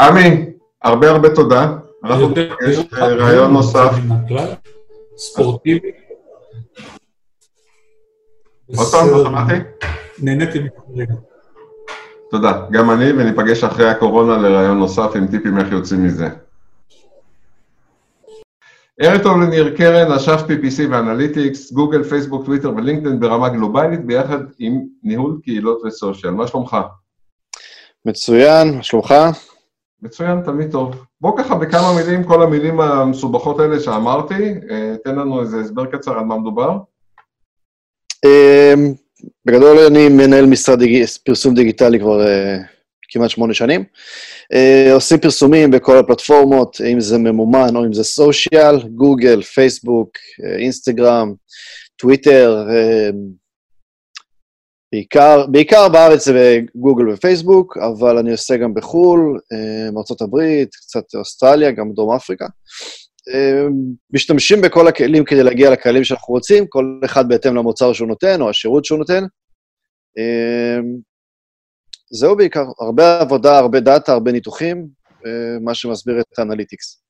[0.00, 1.76] עמי, הרבה הרבה תודה.
[2.04, 3.90] אנחנו יותר- יש יותר- רעיון נוסף.
[5.16, 5.90] ספורטיבי.
[8.76, 9.24] עוד פעם, לא.
[9.24, 9.54] שמעתי?
[10.22, 11.14] נהניתי מכרגע.
[12.30, 12.66] תודה.
[12.70, 16.28] גם אני, וניפגש אחרי הקורונה לרעיון נוסף עם טיפים איך יוצאים מזה.
[19.00, 24.80] ערב טוב לניר קרן, אשף PPC ואנליטיקס, גוגל, פייסבוק, טוויטר ולינקדאין ברמה גלובלית, ביחד עם
[25.02, 26.32] ניהול קהילות וסושיאל.
[26.32, 26.76] מה שלומך?
[28.04, 29.14] מצוין, מה שלומך?
[30.02, 31.04] מצוין, תמיד טוב.
[31.20, 36.18] בוא ככה בכמה מילים, כל המילים המסובכות האלה שאמרתי, אה, תן לנו איזה הסבר קצר
[36.18, 36.78] על מה מדובר.
[38.24, 38.94] אמ,
[39.44, 40.78] בגדול אני מנהל משרד.
[41.24, 42.60] פרסום דיגיטלי כבר uh,
[43.08, 43.84] כמעט שמונה שנים.
[44.54, 50.10] Uh, עושים פרסומים בכל הפלטפורמות, אם זה ממומן או אם זה סושיאל, גוגל, פייסבוק,
[50.58, 51.34] אינסטגרם,
[51.96, 53.16] טוויטר, uh,
[54.92, 59.38] בעיקר, בעיקר בארץ זה גוגל ופייסבוק, אבל אני עושה גם בחו"ל,
[59.92, 62.46] מארצות הברית, קצת אוסטרליה, גם דרום אפריקה.
[63.28, 63.68] אה,
[64.10, 68.50] משתמשים בכל הכלים כדי להגיע לקהלים שאנחנו רוצים, כל אחד בהתאם למוצר שהוא נותן או
[68.50, 69.24] השירות שהוא נותן.
[70.18, 70.78] אה,
[72.12, 74.88] זהו בעיקר, הרבה עבודה, הרבה דאטה, הרבה ניתוחים,
[75.26, 77.02] אה, מה שמסביר את ה analytics.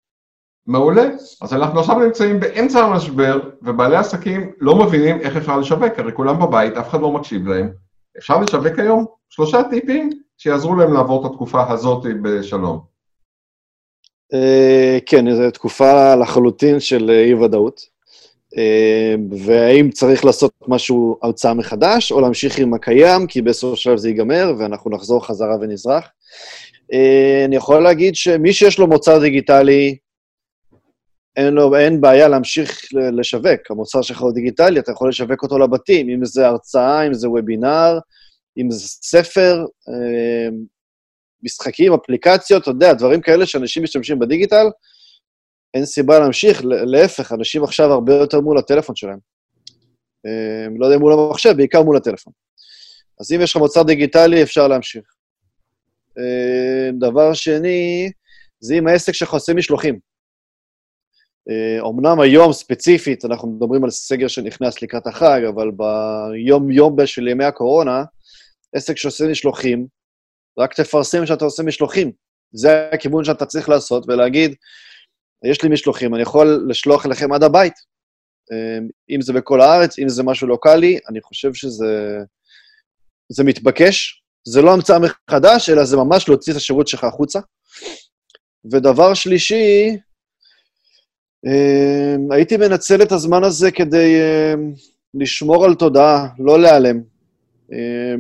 [0.67, 1.09] מעולה.
[1.43, 6.39] אז אנחנו עכשיו נמצאים באמצע המשבר, ובעלי עסקים לא מבינים איך אפשר לשווק, הרי כולם
[6.39, 7.71] בבית, אף אחד לא מקשיב להם.
[8.19, 12.81] אפשר לשווק היום שלושה טיפים שיעזרו להם לעבור את התקופה הזאת בשלום.
[14.35, 17.81] אה, כן, זו תקופה לחלוטין של אה, אי-ודאות.
[18.59, 24.09] אה, והאם צריך לעשות משהו, הרצאה מחדש, או להמשיך עם הקיים, כי בסופו של זה
[24.09, 26.09] ייגמר, ואנחנו נחזור חזרה ונזרח.
[27.47, 29.97] אני יכול להגיד שמי שיש לו מוצר דיגיטלי,
[31.37, 33.71] אין, לו, אין בעיה להמשיך לשווק.
[33.71, 37.99] המוצר שלך הוא דיגיטלי, אתה יכול לשווק אותו לבתים, אם זה הרצאה, אם זה וובינר,
[38.59, 40.49] אם זה ספר, אה,
[41.43, 44.67] משחקים, אפליקציות, אתה יודע, דברים כאלה שאנשים משתמשים בדיגיטל,
[45.75, 49.19] אין סיבה להמשיך, להפך, אנשים עכשיו הרבה יותר מול הטלפון שלהם.
[50.27, 52.33] אה, לא יודע מול המחשב, בעיקר מול הטלפון.
[53.21, 55.05] אז אם יש לך מוצר דיגיטלי, אפשר להמשיך.
[56.19, 58.11] אה, דבר שני,
[58.61, 60.10] זה אם העסק שלך עושה משלוחים.
[61.49, 67.45] אה, אמנם היום ספציפית, אנחנו מדברים על סגר שנכנס לקראת החג, אבל ביום-יום של ימי
[67.45, 68.05] הקורונה,
[68.75, 69.87] עסק שעושה משלוחים,
[70.59, 72.13] רק תפרסם שאתה עושה משלוחים.
[72.53, 74.55] זה הכיוון שאתה צריך לעשות, ולהגיד,
[75.45, 77.75] יש לי משלוחים, אני יכול לשלוח אליכם עד הבית.
[78.53, 78.79] אה,
[79.11, 82.19] אם זה בכל הארץ, אם זה משהו לוקאלי, אני חושב שזה
[83.33, 84.23] זה מתבקש.
[84.49, 87.41] זה לא המצאה מחדש, אלא זה ממש להוציא את השירות שלך החוצה.
[88.73, 89.97] ודבר שלישי,
[92.31, 94.55] הייתי מנצל את הזמן הזה כדי אה,
[95.15, 97.01] לשמור על תודעה, לא להיעלם.
[97.73, 98.15] אה,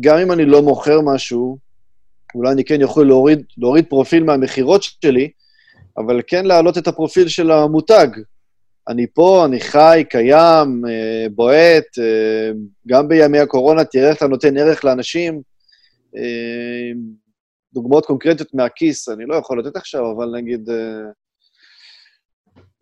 [0.00, 1.58] גם אם אני לא מוכר משהו,
[2.34, 5.30] אולי אני כן יכול להוריד, להוריד פרופיל מהמכירות שלי,
[5.98, 8.08] אבל כן להעלות את הפרופיל של המותג.
[8.88, 12.50] אני פה, אני חי, קיים, אה, בועט, אה,
[12.88, 15.42] גם בימי הקורונה, תראה איך אתה נותן ערך לאנשים.
[16.16, 16.90] אה,
[17.74, 20.68] דוגמאות קונקרטיות מהכיס, אני לא יכול לתת עכשיו, אבל נגיד,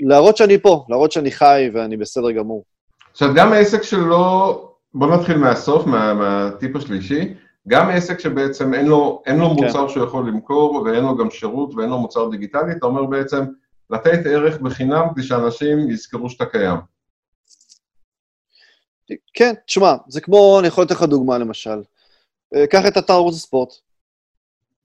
[0.01, 2.65] להראות שאני פה, להראות שאני חי ואני בסדר גמור.
[3.13, 7.35] עכשיו, גם עסק שלא, בוא נתחיל מהסוף, מה, מהטיפ השלישי,
[7.69, 9.65] גם עסק שבעצם אין לו, אין לו כן.
[9.65, 13.45] מוצר שהוא יכול למכור, ואין לו גם שירות, ואין לו מוצר דיגיטלי, אתה אומר בעצם,
[13.91, 16.77] לתת ערך בחינם כדי שאנשים יזכרו שאתה קיים.
[19.35, 21.83] כן, תשמע, זה כמו, אני יכול לתת לך דוגמה למשל.
[22.55, 23.73] אה, קח את אתר ערוץ הספורט.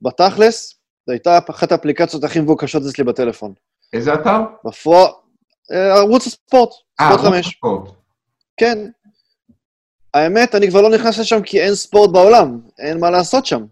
[0.01, 3.53] בתכלס, זו הייתה אחת האפליקציות הכי מבוקשות אצלי בטלפון.
[3.93, 4.39] איזה אתר?
[4.65, 5.11] בפועל,
[5.71, 6.69] אה, ערוץ הספורט,
[6.99, 7.47] אה, ספורט ערוץ 5.
[7.47, 7.89] הספורט.
[8.57, 8.77] כן.
[10.13, 13.65] האמת, אני כבר לא נכנס לשם כי אין ספורט בעולם, אין מה לעשות שם.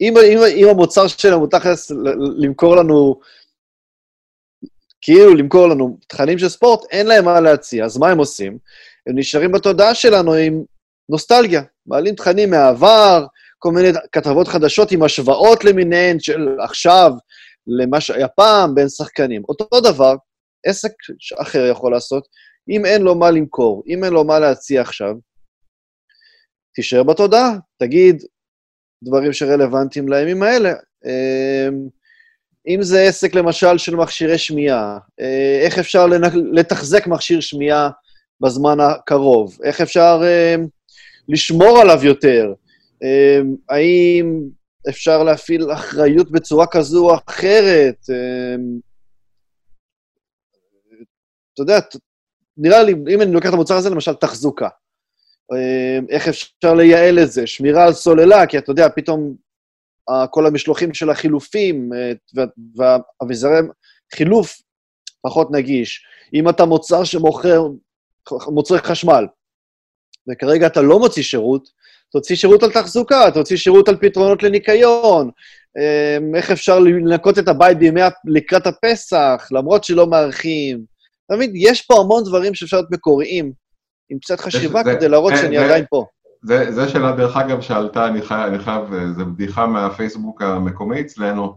[0.00, 1.90] אם, אם, אם המוצר הוא תכלס
[2.36, 3.20] למכור לנו,
[5.00, 8.58] כאילו למכור לנו תכנים של ספורט, אין להם מה להציע, אז מה הם עושים?
[9.06, 10.62] הם נשארים בתודעה שלנו עם
[11.08, 13.26] נוסטלגיה, מעלים תכנים מהעבר,
[13.58, 17.12] כל מיני כתבות חדשות עם השוואות למיניהן של עכשיו
[17.68, 19.42] למה שהיה פעם בין שחקנים.
[19.48, 20.14] אותו דבר,
[20.66, 20.92] עסק
[21.40, 22.28] אחר יכול לעשות,
[22.68, 25.14] אם אין לו מה למכור, אם אין לו מה להציע עכשיו,
[26.74, 28.22] תישאר בתודעה, תגיד
[29.04, 30.72] דברים שרלוונטיים לימים האלה.
[31.04, 31.88] אמ,
[32.68, 36.06] אם זה עסק, למשל, של מכשירי שמיעה, אה, איך אפשר
[36.52, 37.90] לתחזק מכשיר שמיעה
[38.40, 39.58] בזמן הקרוב?
[39.64, 40.66] איך אפשר אמ,
[41.28, 42.52] לשמור עליו יותר?
[43.02, 44.40] אמ, האם
[44.88, 47.96] אפשר להפעיל אחריות בצורה כזו או אחרת?
[51.54, 51.78] אתה יודע,
[52.56, 54.68] נראה לי, אם אני לוקח את המוצר הזה, למשל, תחזוקה.
[56.08, 57.46] איך אפשר לייעל את זה?
[57.46, 59.36] שמירה על סוללה, כי אתה יודע, פתאום
[60.30, 61.90] כל המשלוחים של החילופים
[62.76, 63.58] והאביזרי
[64.14, 64.62] חילוף
[65.22, 66.06] פחות נגיש.
[66.34, 67.62] אם אתה מוצר שמוכר
[68.46, 69.26] מוצרי חשמל,
[70.30, 71.68] וכרגע אתה לא מוציא שירות,
[72.12, 75.30] תוציא שירות על תחזוקה, תוציא שירות על פתרונות לניקיון,
[76.34, 80.80] איך אפשר לנקות את הבית בימי לקראת הפסח, למרות שלא מארחים.
[81.26, 81.52] אתה מבין?
[81.54, 83.52] יש פה המון דברים שאפשר להיות מקוריים,
[84.10, 86.04] עם קצת חשיבה זה, כדי להראות זה, שאני זה, עדיין פה.
[86.42, 88.82] זה, זה שאלה, דרך אגב, שעלתה, אני חייב, אני חייב,
[89.16, 91.54] זו בדיחה מהפייסבוק המקומי אצלנו.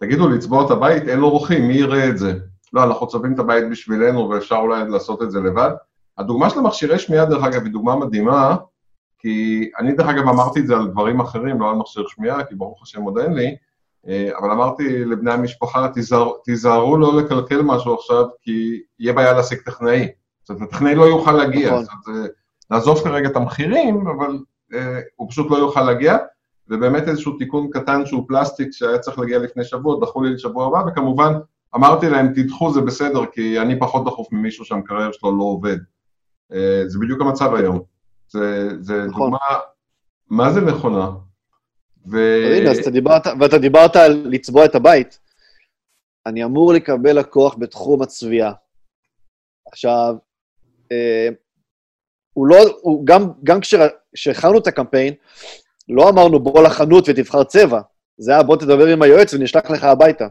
[0.00, 2.32] תגידו, לצבוע את הבית, אין לו רוחים, מי יראה את זה?
[2.72, 5.70] לא, אנחנו צובעים את הבית בשבילנו ואפשר אולי לעשות את זה לבד.
[6.18, 8.56] הדוגמה של המכשירי שמיעה, דרך אגב, היא דוגמה מדהימה,
[9.18, 12.54] כי אני, דרך אגב, אמרתי את זה על דברים אחרים, לא על מכשיר שמיעה, כי
[12.54, 13.56] ברוך השם עוד אין לי,
[14.08, 19.58] אה, אבל אמרתי לבני המשפחה, תיזהר, תיזהרו לא לקלקל משהו עכשיו, כי יהיה בעיה להשיג
[19.58, 20.08] טכנאי.
[20.42, 21.70] זאת אומרת, הטכנאי לא יוכל להגיע.
[21.70, 21.84] נכון.
[21.84, 22.30] זאת אומרת,
[22.70, 24.38] נעזוב כרגע את המחירים, אבל
[24.74, 26.16] אה, הוא פשוט לא יוכל להגיע,
[26.68, 30.90] ובאמת איזשהו תיקון קטן שהוא פלסטיק שהיה צריך להגיע לפני שבוע, דחו לי לשבוע הבא,
[30.90, 31.32] וכמובן,
[31.74, 35.76] אמרתי להם, תדחו, זה בסדר, כי אני פחות דחוף ממישהו שהמקרר שלו לא עובד.
[36.52, 37.95] אה, זה בדיוק המצב היום.
[38.28, 39.30] זה, זה נכון.
[39.30, 39.58] דוגמה,
[40.30, 41.10] מה זה נכונה?
[42.06, 42.16] ו...
[42.56, 45.18] הנה, אז אתה דיברת, ואתה דיברת על לצבוע את הבית.
[46.26, 48.52] אני אמור לקבל לקוח בתחום הצביעה.
[49.72, 50.14] עכשיו,
[50.92, 51.28] אה,
[52.32, 53.60] הוא לא, הוא גם, גם
[54.14, 55.14] כשהכנו את הקמפיין,
[55.88, 57.80] לא אמרנו בוא לחנות ותבחר צבע.
[58.18, 60.26] זה היה בוא תדבר עם היועץ ונשלח לך הביתה.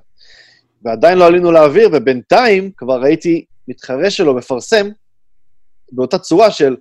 [0.82, 4.88] ועדיין לא עלינו לאוויר, ובינתיים כבר ראיתי מתחרה שלו מפרסם
[5.92, 6.76] באותה צורה של,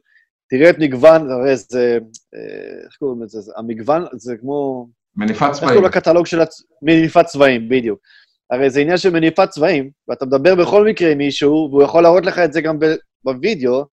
[0.51, 1.99] תראה את מגוון, הרי זה,
[2.35, 3.53] אה, איך קוראים לזה?
[3.57, 4.87] המגוון, זה כמו...
[5.17, 5.53] מניפת צבעים.
[5.53, 6.63] איך קוראים לקטלוג של הצ...
[6.83, 7.99] מניפת צבעים, בדיוק.
[8.51, 12.27] הרי זה עניין של מניפת צבעים, ואתה מדבר בכל מקרה עם מישהו, והוא יכול להראות
[12.27, 12.79] לך את זה גם
[13.25, 13.85] בווידאו,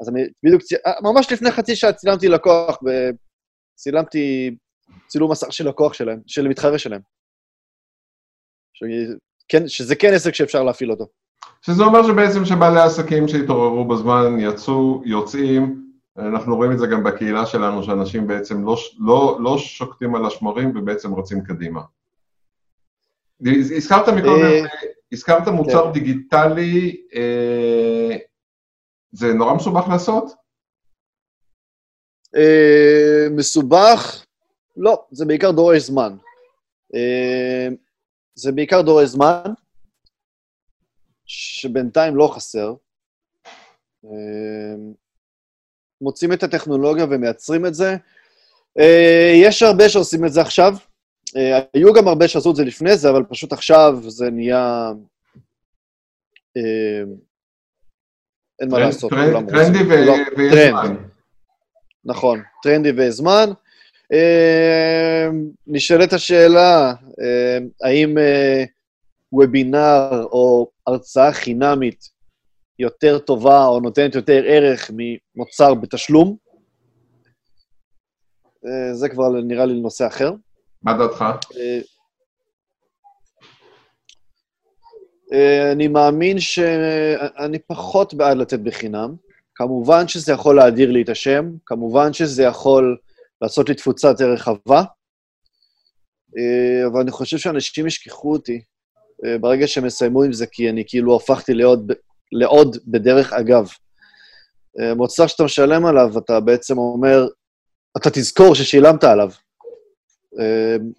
[0.00, 2.78] אז אני בדיוק, אה, ממש לפני חצי שעה צילמתי לקוח,
[3.74, 4.56] צילמתי
[5.08, 7.00] צילום מסך של לקוח שלהם, של מתחרה שלהם.
[9.48, 11.06] כן, שזה כן עסק שאפשר להפעיל אותו.
[11.62, 15.89] שזה אומר שבעצם שבעלי עסקים שהתעוררו בזמן יצאו, יוצאים,
[16.28, 20.76] אנחנו רואים את זה גם בקהילה שלנו, שאנשים בעצם לא, לא, לא שוקטים על השמרים
[20.76, 21.80] ובעצם רצים קדימה.
[23.76, 24.62] הזכרת מקודם, אה,
[25.12, 25.92] הזכרת מוצר כן.
[25.92, 28.16] דיגיטלי, אה,
[29.12, 30.24] זה נורא מסובך לעשות?
[32.36, 34.24] אה, מסובך?
[34.76, 36.16] לא, זה בעיקר דורש זמן.
[38.34, 39.42] זה בעיקר דורש זמן,
[41.26, 42.74] שבינתיים לא חסר.
[46.00, 47.96] מוצאים את הטכנולוגיה ומייצרים את זה.
[49.34, 50.74] יש הרבה שעושים את זה עכשיו,
[51.36, 54.92] אה, היו גם הרבה שעשו את זה לפני זה, אבל פשוט עכשיו זה נהיה...
[56.56, 57.02] אה,
[58.60, 59.48] אין מה לעשות, כולם רוצים.
[59.48, 59.78] טרנדי
[60.38, 60.96] וזמן.
[62.04, 63.50] נכון, טרנדי וזמן.
[64.12, 65.28] אה,
[65.66, 66.94] נשאלת השאלה,
[67.82, 68.18] האם
[69.32, 72.10] וובינר או הרצאה חינמית
[72.80, 76.36] יותר טובה או נותנת יותר ערך ממוצר בתשלום?
[78.92, 80.32] זה כבר נראה לי נושא אחר.
[80.82, 81.24] מה דעתך?
[85.32, 89.14] אה, אני מאמין שאני פחות בעד לתת בחינם.
[89.54, 92.96] כמובן שזה יכול להדיר לי את השם, כמובן שזה יכול
[93.42, 94.82] לעשות לי תפוצה יותר רחבה,
[96.38, 98.62] אה, אבל אני חושב שאנשים ישכחו אותי
[99.24, 101.92] אה, ברגע שהם יסיימו עם זה, כי אני כאילו הפכתי לעוד,
[102.32, 103.68] לעוד בדרך אגב.
[104.96, 107.26] מוצר שאתה משלם עליו, אתה בעצם אומר,
[107.96, 109.30] אתה תזכור ששילמת עליו.
[110.38, 110.90] אמ,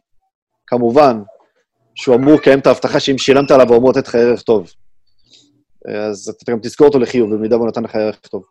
[0.67, 1.21] כמובן
[1.95, 4.71] שהוא אמור לקיים את ההבטחה שאם שילמת עליו, הוא אמור לתת לך ערך טוב.
[6.09, 8.43] אז אתה גם תזכור אותו לחיוב, במידה והוא נתן לך ערך טוב.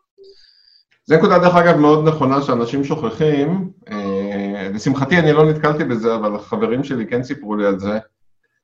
[1.05, 3.71] זו נקודה, דרך אגב, מאוד נכונה שאנשים שוכחים.
[3.91, 7.99] אה, לשמחתי, אני לא נתקלתי בזה, אבל החברים שלי כן סיפרו לי על זה.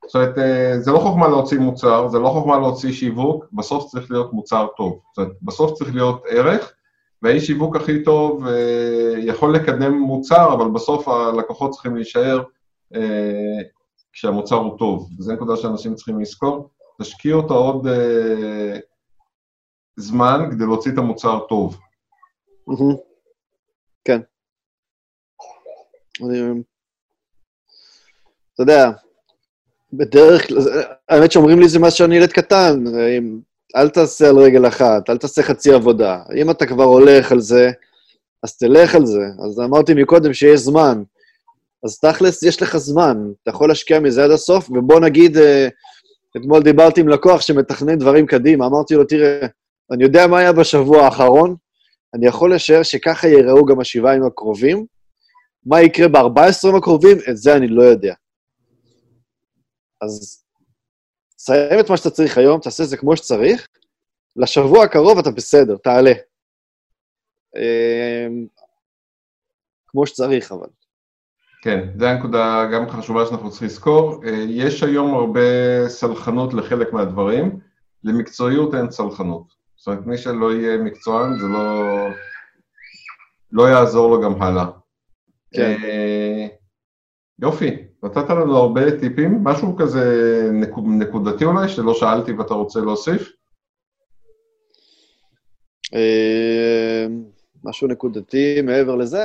[0.06, 4.10] זאת אומרת, אה, זה לא חוכמה להוציא מוצר, זה לא חוכמה להוציא שיווק, בסוף צריך
[4.10, 5.00] להיות מוצר טוב.
[5.12, 6.72] זאת אומרת, בסוף צריך להיות ערך,
[7.22, 12.42] והאיש שיווק הכי טוב אה, יכול לקדם מוצר, אבל בסוף הלקוחות צריכים להישאר
[12.94, 13.62] אה,
[14.12, 15.08] כשהמוצר הוא טוב.
[15.18, 16.70] וזו נקודה שאנשים צריכים לזכור.
[17.02, 17.86] תשקיעו אותו עוד,
[19.96, 21.78] זמן כדי להוציא את המוצר טוב.
[24.04, 24.20] כן.
[28.54, 28.90] אתה יודע,
[29.92, 30.58] בדרך כלל,
[31.08, 32.84] האמת שאומרים לי זה מאז שאני ילד קטן,
[33.18, 33.38] אם-
[33.76, 36.22] אל תעשה על רגל אחת, אל תעשה חצי עבודה.
[36.34, 37.70] אם אתה כבר הולך על זה,
[38.42, 39.22] אז תלך על זה.
[39.46, 41.02] אז אמרתי מקודם שיש זמן.
[41.84, 45.68] אז תכלס, יש לך זמן, אתה יכול להשקיע מזה עד הסוף, ובוא נגיד, אה,
[46.36, 49.46] אתמול דיברתי עם לקוח שמתכנן דברים קדימה, אמרתי לו, תראה,
[49.92, 51.54] אני יודע מה היה בשבוע האחרון,
[52.14, 54.86] אני יכול לשער שככה ייראו גם השבעה ימים הקרובים.
[55.66, 58.14] מה יקרה ב-14 ימים הקרובים, את זה אני לא יודע.
[60.06, 60.44] אז
[61.36, 63.68] תסיים את מה שאתה צריך היום, תעשה את זה כמו שצריך,
[64.36, 66.12] לשבוע הקרוב אתה בסדר, תעלה.
[67.56, 68.46] אמ,
[69.86, 70.68] כמו שצריך, אבל.
[71.62, 74.24] כן, זו הנקודה גם חשובה שאנחנו צריכים לזכור.
[74.24, 75.40] אה, יש היום הרבה
[75.88, 77.60] סלחנות לחלק מהדברים,
[78.04, 79.52] למקצועיות אין סלחנות.
[79.76, 81.84] זאת אומרת, מי שלא יהיה מקצוען, זה לא,
[83.52, 84.66] לא יעזור לו גם הלאה.
[85.54, 85.76] כן.
[85.84, 86.46] אה,
[87.38, 90.04] יופי, נתת לנו הרבה טיפים, משהו כזה
[90.52, 93.32] נקו- נקודתי אולי, שלא שאלתי ואתה רוצה להוסיף?
[95.92, 97.24] אמ,
[97.64, 99.24] משהו נקודתי מעבר לזה?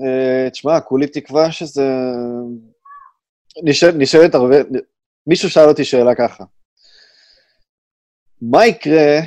[0.00, 1.84] אה, תשמע, כולי תקווה שזה...
[3.64, 4.56] נשאל, נשאלת הרבה...
[5.26, 6.44] מישהו שאל אותי שאלה ככה.
[8.42, 9.20] מה יקרה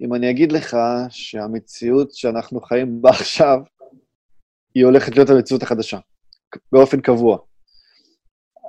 [0.00, 0.76] אם אני אגיד לך
[1.08, 3.58] שהמציאות שאנחנו חיים בה עכשיו,
[4.74, 5.98] היא הולכת להיות המציאות החדשה,
[6.72, 7.38] באופן קבוע?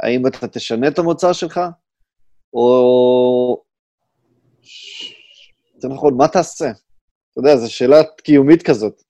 [0.04, 1.60] האם אתה תשנה את המוצר שלך,
[2.54, 3.64] או...
[5.78, 6.66] זה נכון, מה תעשה?
[7.32, 9.02] אתה יודע, זו שאלה קיומית כזאת.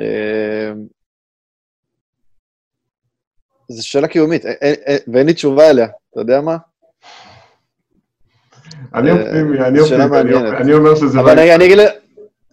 [0.00, 0.72] אה,
[3.68, 5.86] זו שאלה קיומית, א- א- א- ואין לי תשובה אליה.
[6.10, 6.56] אתה יודע מה?
[8.94, 10.02] אני אה, אופטימי, אני אופטימי,
[10.60, 11.88] אני- אומר שזה אבל לא אני, אגיד, ל-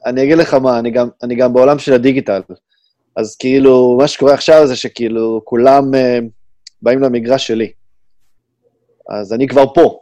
[0.05, 2.41] אני אגיד לך מה, אני גם, אני גם בעולם של הדיגיטל.
[3.15, 5.97] אז כאילו, מה שקורה עכשיו זה שכאילו כולם uh,
[6.81, 7.71] באים למגרש שלי.
[9.09, 9.99] אז אני כבר פה.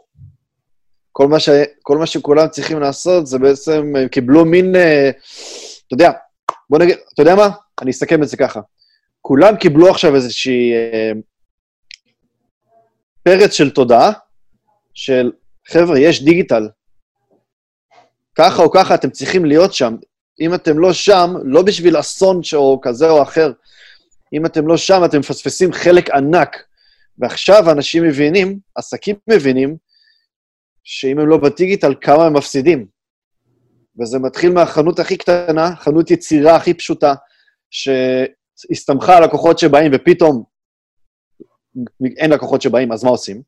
[1.12, 1.48] כל מה, ש,
[1.82, 4.78] כל מה שכולם צריכים לעשות זה בעצם, הם קיבלו מין, uh,
[5.86, 6.10] אתה יודע,
[6.70, 7.48] בוא נגיד, אתה יודע מה?
[7.82, 8.60] אני אסכם את זה ככה.
[9.20, 11.18] כולם קיבלו עכשיו איזושהי uh,
[13.22, 14.12] פרץ של תודעה,
[14.94, 15.32] של,
[15.68, 16.68] חבר'ה, יש דיגיטל,
[18.34, 19.96] ככה או ככה אתם צריכים להיות שם.
[20.40, 23.52] אם אתם לא שם, לא בשביל אסון או כזה או אחר,
[24.32, 26.56] אם אתם לא שם, אתם מפספסים חלק ענק.
[27.18, 29.76] ועכשיו אנשים מבינים, עסקים מבינים,
[30.84, 32.86] שאם הם לא בדיגיטל, כמה הם מפסידים.
[34.00, 37.14] וזה מתחיל מהחנות הכי קטנה, חנות יצירה הכי פשוטה,
[37.70, 40.44] שהסתמכה על לקוחות שבאים ופתאום
[42.18, 43.42] אין לקוחות שבאים, אז מה עושים?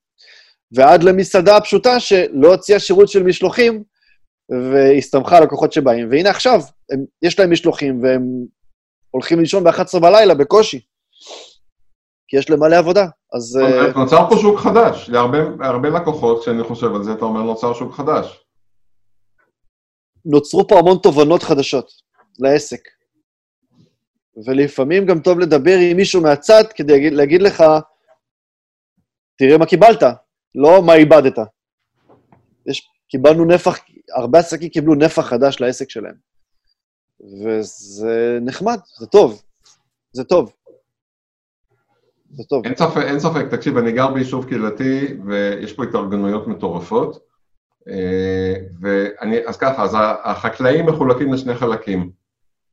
[0.72, 3.82] ועד למסעדה הפשוטה שלא הוציאה שירות של משלוחים,
[4.72, 6.61] והסתמכה על לקוחות שבאים, והנה עכשיו,
[6.92, 8.22] הם, יש להם משלוחים, והם
[9.11, 10.80] הולכים לישון ב-11 בלילה בקושי,
[12.28, 13.07] כי יש להם מלא עבודה.
[13.34, 13.59] אז...
[13.62, 17.74] אה, נוצר פה שוק חדש, להרבה הרבה לקוחות, כשאני חושב על זה, אתה אומר נוצר
[17.74, 18.44] שוק חדש.
[20.24, 21.90] נוצרו פה המון תובנות חדשות
[22.38, 22.80] לעסק.
[24.46, 27.64] ולפעמים גם טוב לדבר עם מישהו מהצד כדי להגיד, להגיד לך,
[29.38, 30.02] תראה מה קיבלת,
[30.55, 31.38] לא מה איבדת.
[32.66, 33.78] יש, קיבלנו נפח,
[34.14, 36.14] הרבה עסקים קיבלו נפח חדש לעסק שלהם.
[37.20, 39.42] וזה נחמד, זה טוב.
[40.12, 40.52] זה טוב.
[42.30, 42.64] זה טוב.
[42.64, 47.18] אין ספק, אין ספק, תקשיב, אני גר ביישוב קהילתי, ויש פה התארגנויות מטורפות,
[47.88, 52.10] אה, ואני, אז ככה, אז החקלאים מחולקים לשני חלקים.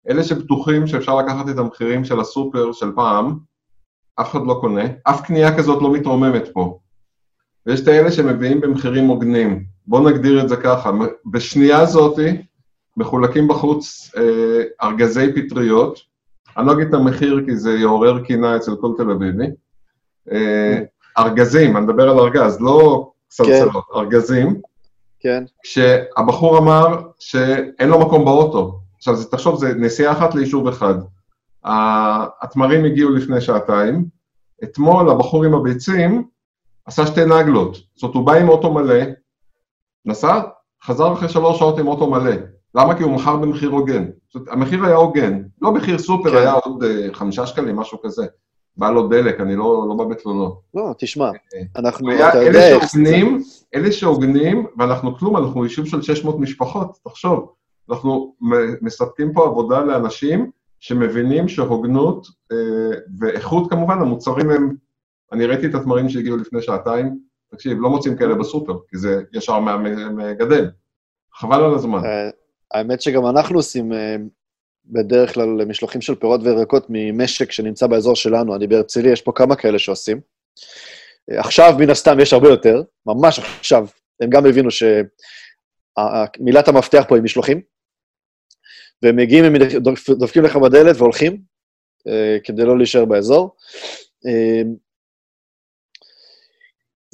[0.09, 3.39] אלה שבטוחים שאפשר לקחת את המחירים של הסופר של פעם,
[4.21, 6.79] אף אחד לא קונה, אף קנייה כזאת לא מתרוממת פה.
[7.65, 9.63] ויש את האלה שמביאים במחירים הוגנים.
[9.87, 10.91] בואו נגדיר את זה ככה,
[11.25, 12.41] בשנייה זאתי
[12.97, 15.99] מחולקים בחוץ אה, ארגזי פטריות,
[16.57, 19.45] אני לא אגיד את המחיר כי זה יעורר קינה אצל כל תל אביבי.
[20.31, 20.79] אה,
[21.17, 24.61] ארגזים, אני מדבר על ארגז, לא סלסלות, ארגזים,
[25.19, 28.79] כן, כשהבחור אמר שאין לו מקום באוטו.
[28.97, 30.93] עכשיו, זה- תחשוב, זה נסיעה אחת ליישוב אחד.
[32.41, 34.05] התמרים הגיעו לפני שעתיים,
[34.63, 36.23] אתמול הבחור עם הביצים
[36.85, 37.77] עשה שתי נגלות.
[37.95, 39.03] זאת אומרת, הוא בא עם אוטו מלא,
[40.05, 40.41] נסע,
[40.83, 42.35] חזר אחרי שלוש שעות עם אוטו מלא.
[42.75, 42.97] למה?
[42.97, 44.05] כי הוא מכר במחיר הוגן.
[44.29, 45.41] זאת אומרת, המחיר היה הוגן.
[45.61, 46.37] לא מחיר סופר, כן.
[46.37, 48.25] היה עוד אה, חמישה שקלים, משהו כזה.
[48.77, 50.61] בא לו דלק, אני לא, לא בא בתלונות.
[50.73, 51.31] לא, תשמע,
[51.75, 52.87] אנחנו, היה אתה אלה יודע איך זה...
[52.89, 53.41] שהוגנים,
[53.75, 57.53] אלה שהוגנים, ואנחנו כלום, אנחנו יישוב של 600 משפחות, תחשוב.
[57.89, 58.35] אנחנו
[58.81, 64.75] מספקים פה עבודה לאנשים שמבינים שהוגנות אה, ואיכות כמובן, המוצרים הם...
[65.31, 67.19] אני ראיתי את התמרים שהגיעו לפני שעתיים,
[67.51, 70.71] תקשיב, לא מוצאים כאלה בסופר, כי זה ישר מהמגדל.
[71.33, 72.05] חבל על הזמן.
[72.05, 72.29] אה,
[72.71, 74.15] האמת שגם אנחנו עושים אה,
[74.85, 78.55] בדרך כלל משלוחים של פירות וירקות ממשק שנמצא באזור שלנו.
[78.55, 80.21] אני בהרצליה, יש פה כמה כאלה שעושים.
[81.31, 83.87] אה, עכשיו, מן הסתם, יש הרבה יותר, ממש עכשיו.
[84.21, 87.61] הם גם הבינו שמילת המפתח פה היא משלוחים,
[89.03, 91.41] והם מגיעים, הם דופ- דופקים לך בדלת והולכים,
[92.07, 93.55] אה, כדי לא להישאר באזור.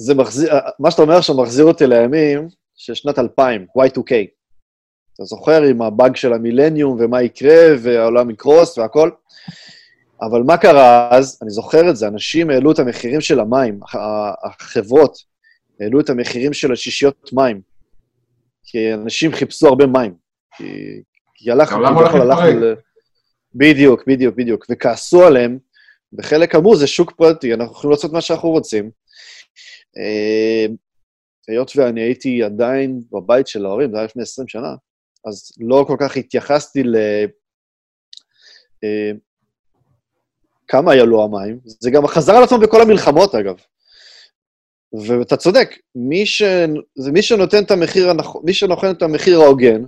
[0.00, 4.12] אה, זה מחזיר, מה שאתה אומר עכשיו מחזיר אותי לימים של שנת 2000, Y2K.
[5.14, 9.10] אתה זוכר עם הבאג של המילניום ומה יקרה והעולם יקרוס והכל?
[10.22, 11.38] אבל מה קרה אז?
[11.42, 13.80] אני זוכר את זה, אנשים העלו את המחירים של המים,
[14.44, 15.18] החברות
[15.80, 17.60] העלו את המחירים של השישיות מים,
[18.64, 20.14] כי אנשים חיפשו הרבה מים.
[20.56, 21.02] כי,
[21.34, 22.62] כי הלך, העולם הולך כביכול הלך להתפרק.
[22.62, 22.74] ל-
[23.54, 24.66] בדיוק, בדיוק, בדיוק.
[24.70, 25.58] וכעסו עליהם,
[26.18, 28.90] וחלק אמרו, זה שוק פרטי, אנחנו יכולים לעשות מה שאנחנו רוצים.
[29.96, 30.66] אה,
[31.48, 34.74] היות ואני הייתי עדיין בבית של ההורים, זה היה לפני 20 שנה,
[35.26, 36.96] אז לא כל כך התייחסתי ל...
[38.84, 39.10] אה,
[40.68, 41.58] כמה יעלו המים.
[41.64, 43.56] זה גם חזר על עצמו בכל המלחמות, אגב.
[44.92, 46.42] ואתה צודק, מי, ש...
[46.94, 49.82] זה מי שנותן את המחיר הנכון, מי שנותן את המחיר ההוגן,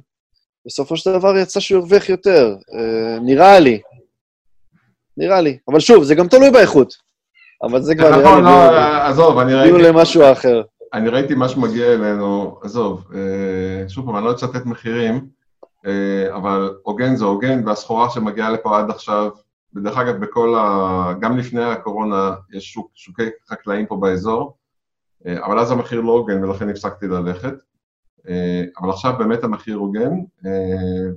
[0.66, 2.56] בסופו של דבר יצא שהוא הרוויח יותר.
[2.74, 3.80] אה, נראה לי.
[5.16, 5.58] נראה לי.
[5.68, 7.09] אבל שוב, זה גם תלוי באיכות.
[7.62, 8.44] אבל זה כבר נראה נכון.
[8.44, 9.88] לא, עזוב, אני דיון ראיתי...
[9.88, 10.62] למשהו אחר.
[10.92, 15.26] אני ראיתי מה שמגיע אלינו, עזוב, אה, שוב פעם, אני לא אצטט מחירים,
[15.86, 19.30] אה, אבל הוגן זה הוגן, והסחורה שמגיעה לפה עד עכשיו,
[19.74, 21.12] ודרך אגב, בכל ה...
[21.20, 24.56] גם לפני הקורונה, יש שוק, שוקי חקלאים פה באזור,
[25.26, 27.54] אה, אבל אז המחיר לא הוגן, ולכן הפסקתי ללכת.
[28.80, 30.10] אבל עכשיו באמת המחיר הוגן,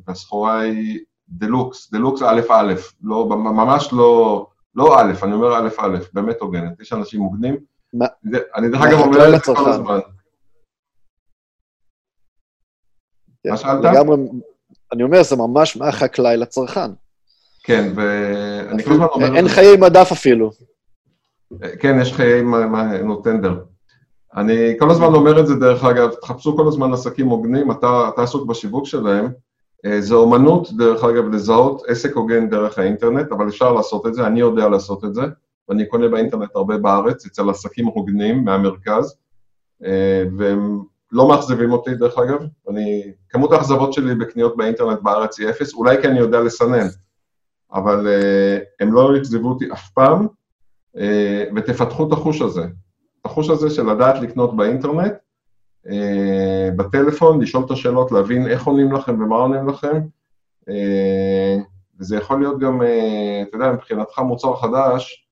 [0.08, 2.74] והסחורה היא דלוקס, דלוקס א' א',
[3.04, 7.56] לא, ממש לא, לא א', אני אומר א' א', באמת הוגנת, יש אנשים הוגנים.
[8.56, 9.70] אני דרך אגב אומר את זה כל?
[9.70, 10.00] הזמן.
[13.50, 13.86] מה שאלת?
[14.94, 16.92] אני אומר, זה ממש מהחקלאי לצרכן.
[17.64, 19.36] כן, ואני כל הזמן אומר...
[19.36, 20.52] אין חיי מדף אפילו.
[21.80, 23.64] כן, יש חיי מה- מה- נו, טנדר.
[24.36, 28.48] אני כל הזמן אומר את זה, דרך אגב, תחפשו כל הזמן עסקים הוגנים, אתה עסוק
[28.48, 29.32] בשיווק שלהם.
[29.86, 34.28] אה, זה אומנות, דרך אגב, לזהות עסק הוגן דרך האינטרנט, אבל אפשר לעשות את זה,
[34.28, 35.22] אני יודע לעשות את זה,
[35.70, 39.18] ואני קונה באינטרנט הרבה בארץ, אצל עסקים הוגנים מהמרכז,
[39.86, 40.82] אה, והם
[41.12, 42.40] לא מאכזבים אותי, דרך אגב.
[42.70, 46.88] אני, כמות האכזבות שלי בקניות באינטרנט בארץ היא אפס, אולי כי אני יודע לסנן,
[47.74, 50.28] אבל אה, הם לא אכזבו אותי אף פעם,
[51.56, 52.64] ותפתחו את החוש הזה.
[53.26, 55.14] החוש הזה של לדעת לקנות באינטרנט,
[56.76, 60.02] בטלפון, לשאול את השאלות, להבין איך עונים לכם ומה עונים לכם,
[60.70, 61.58] אה,
[62.00, 65.28] וזה יכול להיות גם, אה, אתה יודע, מבחינתך מוצר חדש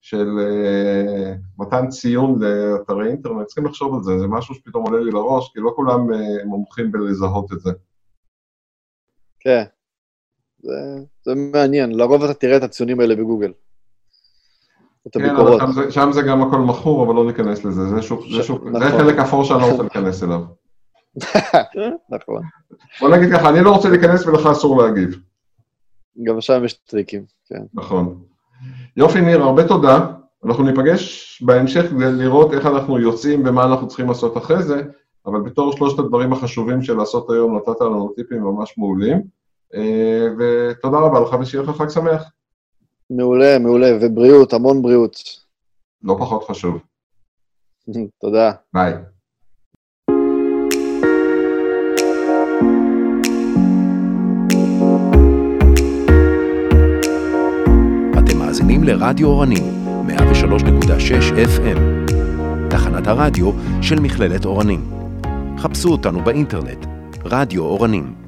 [0.00, 5.10] של אה, מתן ציון לאתרי אינטרנט, צריכים לחשוב על זה, זה משהו שפתאום עולה לי
[5.10, 7.70] לראש, כי לא כולם אה, מומחים בלזהות את זה.
[9.40, 9.64] כן.
[10.62, 10.72] זה,
[11.22, 13.52] זה מעניין, לרוב אתה תראה את הציונים האלה בגוגל.
[15.06, 15.60] את כן, אבל הביקורות.
[15.60, 18.64] שם זה, שם זה גם הכל מכור, אבל לא ניכנס לזה, זה, שוק, זה, שוק,
[18.64, 18.98] זה נכון.
[18.98, 20.40] חלק אפור שאני לא רוצה להיכנס אליו.
[22.16, 22.42] נכון.
[23.00, 25.18] בוא נגיד ככה, אני לא רוצה להיכנס ולך אסור להגיב.
[26.22, 27.62] גם שם יש טריקים, כן.
[27.74, 28.22] נכון.
[28.96, 30.06] יופי, ניר, הרבה תודה.
[30.44, 34.82] אנחנו ניפגש בהמשך כדי לראות איך אנחנו יוצאים ומה אנחנו צריכים לעשות אחרי זה,
[35.26, 39.22] אבל בתור שלושת הדברים החשובים של לעשות היום, נתת לנו טיפים ממש מעולים.
[39.74, 42.24] אה, ותודה רבה לך ושיהיה לך חג שמח.
[43.10, 45.16] מעולה, מעולה, ובריאות, המון בריאות.
[46.02, 46.78] לא פחות חשוב.
[48.20, 48.52] תודה.
[48.74, 48.92] ביי.
[58.18, 59.64] אתם מאזינים לרדיו אורנים,
[60.08, 60.14] 103.6
[61.58, 62.10] FM.
[62.70, 63.50] תחנת הרדיו
[63.82, 64.90] של מכללת אורנים.
[65.58, 66.86] חפשו אותנו באינטרנט,
[67.24, 68.19] רדיו אורנים.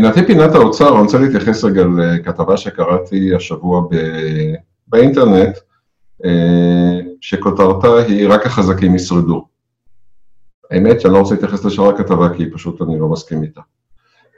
[0.00, 4.54] בפינתי פינת האוצר, אני רוצה להתייחס רגע לכתבה שקראתי השבוע ב-
[4.86, 5.58] באינטרנט,
[6.24, 9.46] אה, שכותרתה היא רק החזקים ישרדו.
[10.70, 13.60] האמת שאני לא רוצה להתייחס לשאר הכתבה כי פשוט אני לא מסכים איתה.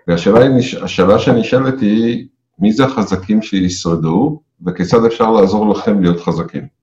[0.08, 6.81] והשאלה שנשאלת היא, מי זה החזקים שישרדו, וכיצד אפשר לעזור לכם להיות חזקים?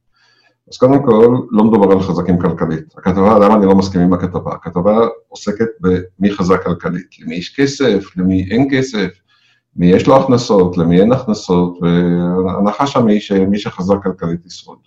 [0.71, 2.93] אז קודם כל, לא מדובר על חזקים כלכלית.
[2.97, 4.53] הכתבה, למה אני לא מסכים עם הכתבה?
[4.53, 9.07] הכתבה עוסקת במי חזק כלכלית, למי יש כסף, למי אין כסף,
[9.75, 14.77] מי יש לו הכנסות, למי אין הכנסות, וההנחה שם היא שמי שחזק כלכלית ישרוד.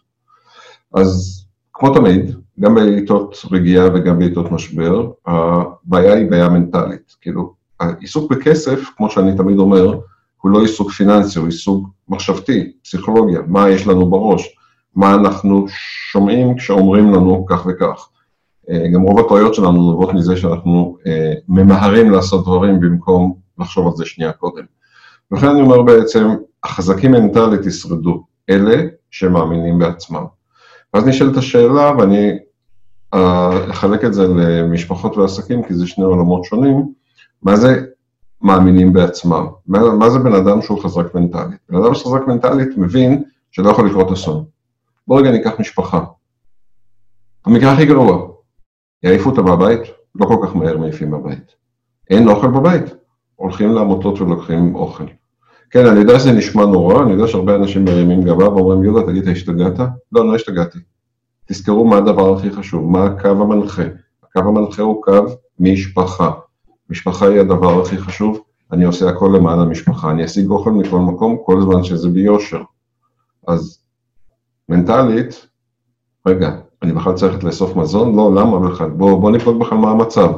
[0.94, 7.16] אז כמו תמיד, גם בעיתות רגיעה וגם בעיתות משבר, הבעיה היא בעיה מנטלית.
[7.20, 9.98] כאילו, העיסוק בכסף, כמו שאני תמיד אומר,
[10.40, 14.56] הוא לא עיסוק פיננסי, הוא עיסוק מחשבתי, פסיכולוגיה, מה יש לנו בראש,
[14.96, 15.66] מה אנחנו
[16.12, 18.08] שומעים כשאומרים לנו כך וכך.
[18.70, 23.92] אה, גם רוב הטעויות שלנו נובעות מזה שאנחנו אה, ממהרים לעשות דברים במקום לחשוב על
[23.96, 24.64] זה שנייה קודם.
[25.32, 26.28] לכן אני אומר בעצם,
[26.64, 30.24] החזקים מנטלית ישרדו, אלה שמאמינים בעצמם.
[30.94, 32.38] ואז נשאלת השאלה, ואני
[33.14, 36.92] אה, אחלק את זה למשפחות ועסקים, כי זה שני עולמות שונים,
[37.42, 37.84] מה זה
[38.42, 39.46] מאמינים בעצמם?
[39.66, 41.58] מה, מה זה בן אדם שהוא חזק מנטלית?
[41.70, 44.44] בן אדם שחזק מנטלית מבין שלא יכול לקרות אסון.
[45.06, 46.04] בוא רגע ניקח משפחה.
[47.44, 48.28] המקרה הכי גרוע,
[49.02, 49.80] יעיפו אותה מהבית,
[50.14, 51.54] לא כל כך מהר מעיפים מהבית.
[52.10, 52.84] אין אוכל בבית,
[53.36, 55.04] הולכים לעמותות ולוקחים אוכל.
[55.70, 59.28] כן, אני יודע שזה נשמע נורא, אני יודע שהרבה אנשים מרימים גבה ואומרים, יהודה, תגיד,
[59.28, 59.78] השתגעת?
[60.12, 60.78] לא, לא השתגעתי.
[61.46, 63.82] תזכרו מה הדבר הכי חשוב, מה הקו המנחה.
[64.22, 65.26] הקו המנחה הוא קו
[65.60, 66.30] משפחה.
[66.90, 68.40] משפחה היא הדבר הכי חשוב,
[68.72, 70.10] אני עושה הכל למען המשפחה.
[70.10, 72.62] אני אשיג אוכל מכל מקום, כל זמן שזה ביושר.
[73.48, 73.81] אז
[74.68, 75.46] מנטלית,
[76.26, 76.50] רגע,
[76.82, 78.16] אני בכלל צריך לאסוף מזון?
[78.16, 78.90] לא, למה בכלל?
[78.90, 80.32] בוא, בוא נבדוק בכלל מה המצב.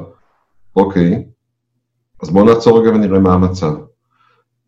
[0.76, 1.24] אוקיי,
[2.22, 3.74] אז בואו נעצור רגע ונראה מה המצב.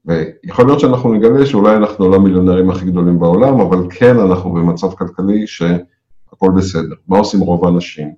[0.05, 4.95] ויכול להיות שאנחנו נגלה שאולי אנחנו לא המיליונרים הכי גדולים בעולם, אבל כן אנחנו במצב
[4.95, 6.95] כלכלי שהכל בסדר.
[7.09, 8.15] מה עושים רוב האנשים?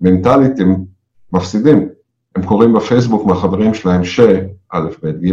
[0.00, 0.84] מנטלית הם
[1.32, 1.88] מפסידים.
[2.36, 4.20] הם קוראים בפייסבוק מהחברים שלהם ש...
[4.72, 5.32] א', ב', ג',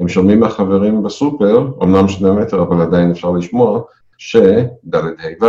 [0.00, 3.80] הם שומעים מהחברים בסופר, אמנם שני מטר, אבל עדיין אפשר לשמוע,
[4.18, 4.36] ש...
[4.84, 5.46] ד', ה', ו'.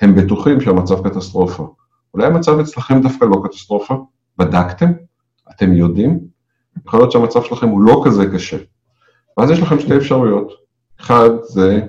[0.00, 1.74] הם בטוחים שהמצב קטסטרופה.
[2.14, 3.94] אולי המצב אצלכם דווקא לא קטסטרופה?
[4.38, 4.92] בדקתם?
[5.50, 6.20] אתם יודעים?
[6.86, 8.56] יכול להיות שהמצב שלכם הוא לא כזה קשה.
[9.36, 10.52] ואז יש לכם שתי אפשרויות.
[11.00, 11.80] אחד זה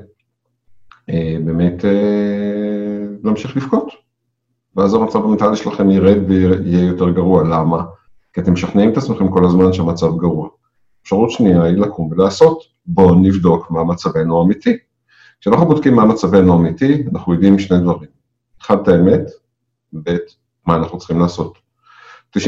[1.10, 3.88] אה, באמת אה, להמשיך לבכות,
[4.76, 7.44] ואז המצב המנטלי שלכם ירד ויהיה יותר גרוע.
[7.44, 7.86] למה?
[8.34, 10.50] כי אתם משכנעים את עצמכם כל הזמן שהמצב גרוע.
[11.04, 14.78] אפשרות שנייה היא לקום ולעשות, בואו נבדוק מה מצבנו האמיתי.
[15.42, 18.10] כשאנחנו בודקים מה מצבנו האמיתי, אנחנו יודעים שני דברים.
[18.62, 19.22] אחד, את האמת,
[20.04, 20.18] ב',
[20.66, 21.58] מה אנחנו צריכים לעשות.
[22.38, 22.40] 99%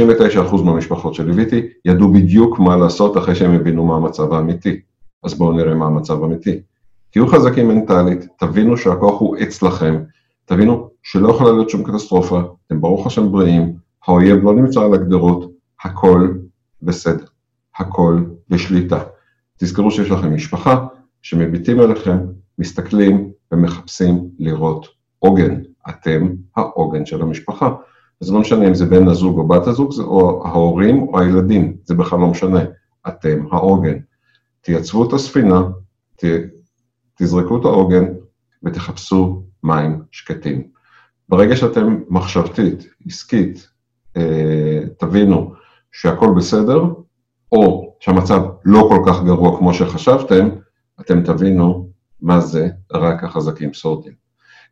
[0.66, 4.80] מהמשפחות שליוויתי ידעו בדיוק מה לעשות אחרי שהם הבינו מה המצב האמיתי.
[5.24, 6.62] אז בואו נראה מה המצב האמיתי.
[7.10, 10.04] תהיו חזקים מנטלית, תבינו שהכוח הוא אצלכם,
[10.46, 13.76] תבינו שלא יכולה להיות שום קטסטרופה, אתם ברוך השם בריאים,
[14.08, 15.52] האויב לא נמצא על הגדרות,
[15.84, 16.34] הכל
[16.82, 17.26] בסדר,
[17.78, 19.00] הכל בשליטה.
[19.58, 20.86] תזכרו שיש לכם משפחה
[21.22, 22.18] שמביטים עליכם,
[22.60, 24.88] מסתכלים ומחפשים לראות
[25.20, 25.62] עוגן.
[25.89, 27.70] אתם העוגן של המשפחה.
[28.20, 31.95] זה לא משנה אם זה בן הזוג או בת הזוג, או ההורים או הילדים, זה
[31.95, 32.64] בכלל לא משנה.
[33.07, 33.97] אתם העוגן.
[34.62, 35.62] תייצבו את הספינה,
[36.16, 36.24] ת,
[37.16, 38.05] תזרקו את העוגן
[38.64, 40.68] ותחפשו מים שקטים.
[41.30, 43.68] ברגע שאתם מחשבתית, עסקית,
[44.18, 45.53] אה, תבינו
[45.91, 46.84] שהכל בסדר,
[47.51, 50.49] או שהמצב לא כל כך גרוע כמו שחשבתם,
[51.01, 51.89] אתם תבינו
[52.22, 54.14] מה זה רק החזקים שורדים.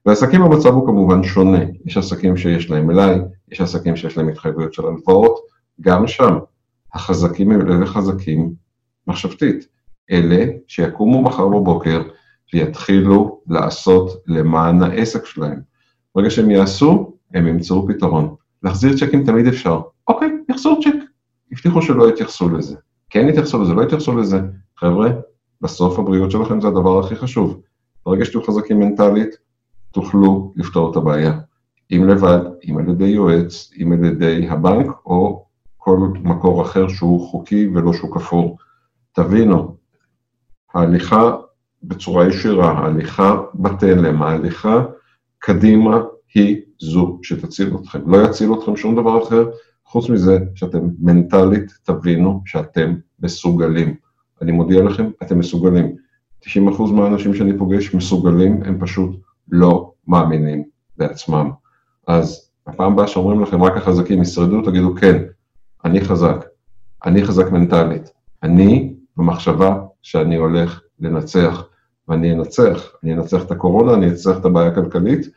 [0.06, 3.16] בעסקים המצב הוא כמובן שונה, יש עסקים שיש להם מלאי,
[3.52, 5.40] יש עסקים שיש להם התחייבויות של הלוואות,
[5.82, 6.38] גם שם
[6.94, 8.54] החזקים הם אלה חזקים
[9.08, 9.68] מחשבתית,
[10.12, 12.02] אלה שיקומו מחר בבוקר
[12.54, 15.60] ויתחילו לעשות למען העסק שלהם.
[16.16, 18.36] ברגע שהם יעשו, הם ימצאו פתרון.
[18.64, 19.82] להחזיר צ'קים תמיד אפשר.
[20.08, 20.96] אוקיי, יחזור צ'ק.
[21.52, 22.76] הבטיחו שלא יתייחסו לזה.
[23.10, 24.42] כן יתייחסו לזה, לא יתייחסו לזה.
[24.78, 25.10] חבר'ה,
[25.62, 27.62] בסוף הבריאות שלכם זה הדבר הכי חשוב.
[28.06, 29.36] ברגע שתהיו חזקים מנטלית,
[29.92, 31.40] תוכלו לפתור את הבעיה.
[31.92, 32.40] אם לבד,
[32.70, 35.46] אם על ידי יועץ, אם על ידי הבנק, או
[35.78, 38.58] כל מקור אחר שהוא חוקי ולא שוק אפור.
[39.12, 39.76] תבינו,
[40.74, 41.36] ההליכה
[41.84, 44.86] בצורה ישירה, ההליכה בתלם, ההליכה
[45.40, 46.02] קדימה
[46.34, 48.12] היא זו שתציל אתכם.
[48.12, 49.50] לא יציל אתכם שום דבר אחר,
[49.86, 53.96] חוץ מזה שאתם מנטלית תבינו שאתם מסוגלים.
[54.42, 55.96] אני מודיע לכם, אתם מסוגלים.
[56.44, 56.48] 90%
[56.92, 59.16] מהאנשים שאני פוגש מסוגלים, הם פשוט
[59.52, 60.64] לא מאמינים
[60.98, 61.52] בעצמם.
[62.08, 65.24] אז הפעם הבאה שאומרים לכם, רק החזקים ישרדו, תגידו, כן,
[65.86, 66.46] אני חזק,
[67.06, 68.10] אני חזק מנטלית,
[68.44, 71.64] אני במחשבה שאני הולך לנצח,
[72.08, 75.28] ואני אנצח, אני אנצח את הקורונה, אני אנצח את הבעיה הכלכלית,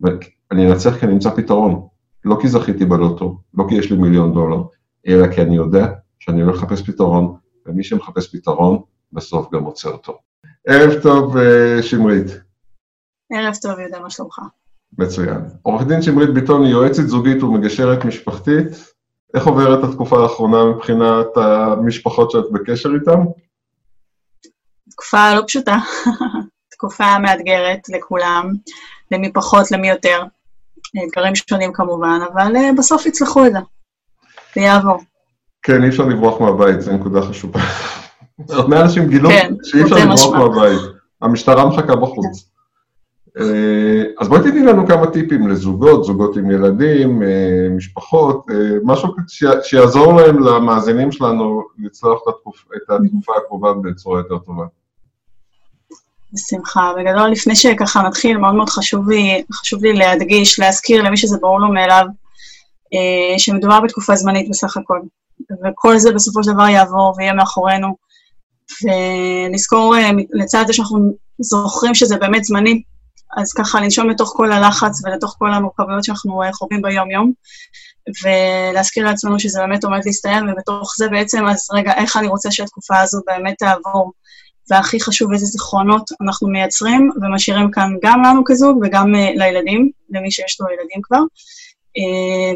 [0.00, 1.86] ואני אנצח כי אני אמצא פתרון.
[2.24, 4.62] לא כי זכיתי בלוטו, לא כי יש לי מיליון דולר,
[5.06, 5.86] אלא כי אני יודע
[6.18, 7.34] שאני הולך לחפש פתרון,
[7.68, 10.18] ומי שמחפש פתרון, בסוף גם מוצא אותו.
[10.66, 12.26] ערב טוב, אה, שמרית.
[13.32, 14.38] ערב טוב, יהודה, מה שלומך?
[14.98, 15.40] מצוין.
[15.62, 18.66] עורך דין שמרית ביטון היא יועצת זוגית ומגשרת משפחתית.
[19.34, 23.20] איך עוברת התקופה האחרונה מבחינת המשפחות שאת בקשר איתן?
[24.90, 25.76] תקופה לא פשוטה.
[26.72, 28.52] תקופה מאתגרת לכולם,
[29.10, 30.22] למי פחות, למי יותר.
[31.06, 33.58] אתגרים שונים כמובן, אבל uh, בסוף יצלחו את זה.
[34.54, 34.98] זה יעבור.
[35.68, 37.60] כן, אי אפשר לברוח מהבית, זו נקודה חשובה.
[38.50, 40.34] הרבה אנשים גילו כן, שאי אפשר לברוח.
[40.34, 40.80] מהבית.
[41.22, 42.50] המשטרה מחכה בחוץ.
[43.40, 49.08] אה, אז בואי תתני לנו כמה טיפים לזוגות, זוגות עם ילדים, אה, משפחות, אה, משהו
[49.62, 54.64] שיעזור להם, למאזינים שלנו, לצלוח את התקופ- את התקופה הקרובה בצורה יותר טובה.
[56.32, 56.92] בשמחה.
[56.98, 61.60] בגדול, לפני שככה נתחיל, מאוד מאוד חשוב לי, חשוב לי להדגיש, להזכיר למי שזה ברור
[61.60, 62.04] לו מאליו,
[63.38, 65.00] שמדובר בתקופה זמנית בסך הכל.
[65.64, 67.96] וכל זה בסופו של דבר יעבור ויהיה מאחורינו.
[68.84, 72.82] ולזכור, אה, לצד זה שאנחנו זוכרים שזה באמת זמני,
[73.36, 77.32] אז ככה לנשום לתוך כל הלחץ ולתוך כל המורכבויות שאנחנו אה, חווים ביום-יום,
[78.24, 83.00] ולהזכיר לעצמנו שזה באמת עומד להסתיים, ובתוך זה בעצם, אז רגע, איך אני רוצה שהתקופה
[83.00, 84.12] הזו באמת תעבור.
[84.70, 90.30] והכי חשוב איזה זיכרונות אנחנו מייצרים ומשאירים כאן גם לנו כזוג וגם uh, לילדים, למי
[90.30, 91.20] שיש לו ילדים כבר,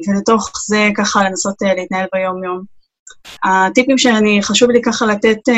[0.09, 2.63] ולתוך זה ככה לנסות uh, להתנהל ביום-יום.
[3.45, 5.53] הטיפים שאני, חשוב לי ככה לתת, uh,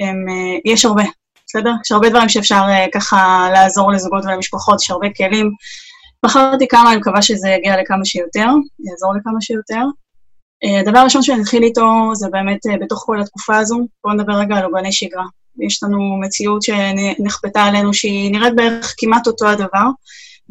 [0.00, 0.26] הם,
[0.64, 1.02] יש הרבה,
[1.46, 1.72] בסדר?
[1.84, 2.62] יש הרבה דברים שאפשר
[2.94, 5.50] ככה לעזור לזוגות ולמשפחות, יש הרבה כלים.
[6.24, 8.46] בחרתי כמה, אני מקווה שזה יגיע לכמה שיותר,
[8.90, 9.82] יעזור לכמה שיותר.
[10.80, 14.64] הדבר הראשון שאני אתחיל איתו זה באמת בתוך כל התקופה הזו, בואו נדבר רגע על
[14.64, 15.24] עוגני שגרה.
[15.60, 19.86] יש לנו מציאות שנכפתה עלינו שהיא נראית בערך כמעט אותו הדבר,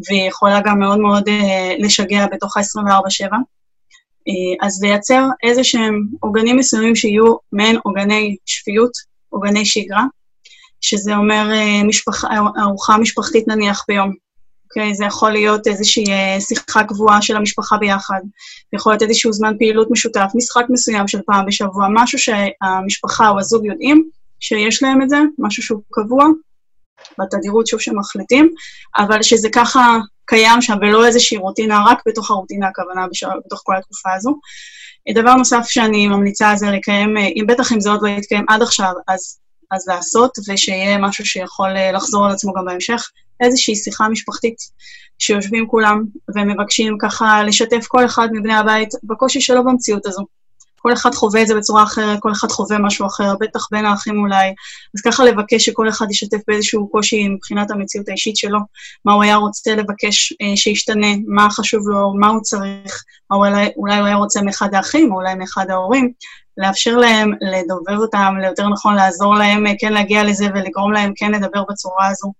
[0.07, 3.33] והיא יכולה גם מאוד מאוד uh, לשגע בתוך ה-24/7.
[3.33, 8.91] Uh, אז לייצר איזה שהם עוגנים מסוימים שיהיו מעין עוגני שפיות,
[9.29, 10.03] עוגני שגרה,
[10.81, 12.23] שזה אומר uh, משפח,
[12.63, 14.13] ארוחה משפחתית נניח ביום.
[14.65, 14.91] אוקיי?
[14.91, 18.21] Okay, זה יכול להיות איזושהי uh, שיחה קבועה של המשפחה ביחד,
[18.73, 23.65] יכול להיות איזשהו זמן פעילות משותף, משחק מסוים של פעם בשבוע, משהו שהמשפחה או הזוג
[23.65, 26.25] יודעים, שיש להם את זה, משהו שהוא קבוע,
[27.19, 28.49] בתדירות שוב שמחליטים,
[28.97, 33.23] אבל שזה ככה קיים שם, ולא איזושהי רוטינה, רק בתוך הרוטינה הכוונה, בש...
[33.45, 34.39] בתוך כל התקופה הזו.
[35.13, 38.93] דבר נוסף שאני ממליצה זה לקיים, אם בטח אם זה עוד לא יתקיים עד עכשיו,
[39.07, 39.39] אז,
[39.71, 43.09] אז לעשות, ושיהיה משהו שיכול לחזור על עצמו גם בהמשך,
[43.41, 44.55] איזושהי שיחה משפחתית,
[45.19, 46.03] שיושבים כולם
[46.35, 50.25] ומבקשים ככה לשתף כל אחד מבני הבית בקושי שלו במציאות הזו.
[50.81, 54.19] כל אחד חווה את זה בצורה אחרת, כל אחד חווה משהו אחר, בטח בין האחים
[54.19, 54.47] אולי.
[54.95, 58.59] אז ככה לבקש שכל אחד ישתף באיזשהו קושי מבחינת המציאות האישית שלו,
[59.05, 63.69] מה הוא היה רוצה לבקש אה, שישתנה, מה חשוב לו, מה הוא צריך, או אולי,
[63.77, 66.11] אולי הוא היה רוצה מאחד האחים, או אולי מאחד ההורים,
[66.57, 71.31] לאפשר להם, לדובב אותם, ליותר נכון לעזור להם אה, כן להגיע לזה ולגרום להם כן
[71.31, 72.33] לדבר בצורה הזו,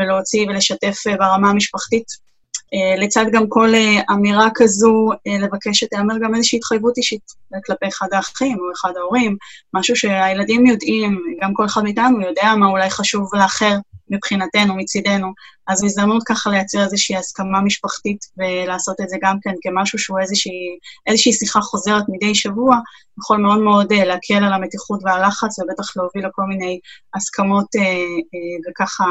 [0.00, 2.27] ולהוציא ולשתף אה, ברמה המשפחתית.
[2.74, 7.32] Uh, לצד גם כל uh, אמירה כזו, uh, לבקש שתאמר גם איזושהי התחייבות אישית
[7.66, 9.36] כלפי אחד האחים או אחד ההורים,
[9.74, 13.76] משהו שהילדים יודעים, גם כל אחד מאיתנו יודע מה אולי חשוב לאחר
[14.10, 15.32] מבחינתנו, מצידנו.
[15.68, 20.52] אז הזדמנות ככה לייצר איזושהי הסכמה משפחתית ולעשות את זה גם כן כמשהו שהוא איזושהי,
[21.06, 22.76] איזושהי שיחה חוזרת מדי שבוע,
[23.18, 26.80] יכול מאוד מאוד uh, להקל על המתיחות והלחץ ובטח להוביל לכל מיני
[27.14, 29.04] הסכמות uh, uh, וככה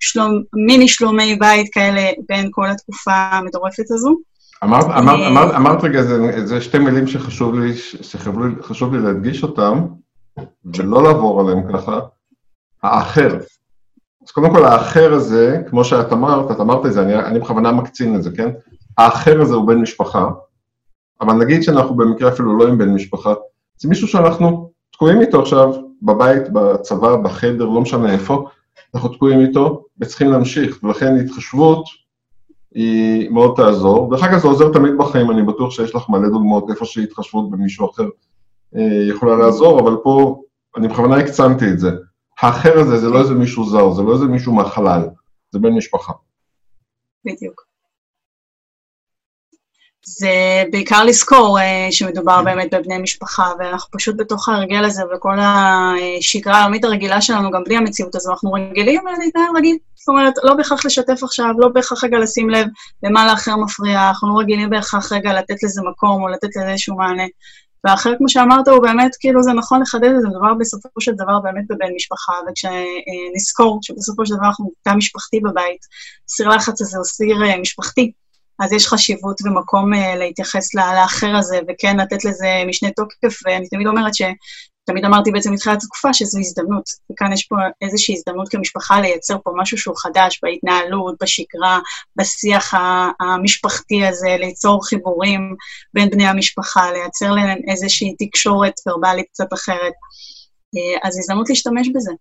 [0.00, 4.16] שלום, מיני שלומי בית כאלה בין כל התקופה המטורפת הזו.
[4.64, 9.86] אמרת, אמרת, אמרת, אמרת רגע, זה, זה שתי מילים שחשוב לי, שחשוב לי להדגיש אותם,
[10.64, 12.00] ולא לעבור עליהם ככה,
[12.82, 13.38] האחר.
[14.24, 17.72] אז קודם כל, האחר הזה, כמו שאת אמרת, את אמרת את זה, אני, אני בכוונה
[17.72, 18.48] מקצין את זה, כן?
[18.98, 20.30] האחר הזה הוא בן משפחה,
[21.20, 23.34] אבל נגיד שאנחנו במקרה אפילו לא עם בן משפחה,
[23.78, 28.48] זה מישהו שאנחנו תקועים איתו עכשיו בבית, בצבא, בחדר, לא משנה איפה,
[28.94, 31.84] אנחנו תקועים איתו וצריכים להמשיך, ולכן התחשבות
[32.74, 34.10] היא מאוד תעזור.
[34.10, 37.90] דרך אגב, זה עוזר תמיד בחיים, אני בטוח שיש לך מלא דוגמאות איפה שהתחשבות במישהו
[37.90, 38.08] אחר
[38.76, 40.42] אה, יכולה לעזור, אבל פה
[40.76, 41.90] אני בכוונה הקצנתי את זה.
[42.40, 45.02] האחר הזה זה לא איזה מישהו זר, זה לא איזה מישהו מהחלל,
[45.52, 46.12] זה בן משפחה.
[47.24, 47.70] בדיוק.
[50.18, 56.60] זה בעיקר לזכור uh, שמדובר באמת בבני משפחה, ואנחנו פשוט בתוך ההרגל הזה וכל השגרה
[56.62, 59.76] היומית הרגילה שלנו, גם בלי המציאות הזו, אנחנו רגילים להתנהל רגיל.
[59.94, 62.66] זאת אומרת, לא בהכרח לשתף עכשיו, לא בהכרח רגע לשים לב
[63.02, 66.96] למה לאחר מפריע, אנחנו לא רגילים בהכרח רגע לתת לזה מקום או לתת לזה איזשהו
[66.96, 67.24] מענה.
[67.84, 71.40] והאחר, כמו שאמרת, הוא באמת, כאילו, זה נכון לחדד את זה, מדובר בסופו של דבר
[71.40, 75.80] באמת בבן משפחה, וכשנזכור שבסופו של דבר אנחנו תא משפחתי בבית,
[76.28, 78.12] סיר לחץ הזה הוא סיר משפחתי,
[78.60, 83.86] אז יש חשיבות ומקום uh, להתייחס לאחר הזה, וכן לתת לזה משנה תוקף, ואני תמיד
[83.86, 84.22] אומרת ש...
[84.90, 89.52] תמיד אמרתי בעצם מתחילת התקופה שזו הזדמנות, וכאן יש פה איזושהי הזדמנות כמשפחה לייצר פה
[89.56, 91.78] משהו שהוא חדש בהתנהלות, בשגרה,
[92.16, 92.74] בשיח
[93.20, 95.54] המשפחתי הזה, ליצור חיבורים
[95.94, 99.92] בין בני המשפחה, לייצר להם איזושהי תקשורת ורבלית קצת אחרת.
[101.02, 102.12] אז הזדמנות להשתמש בזה.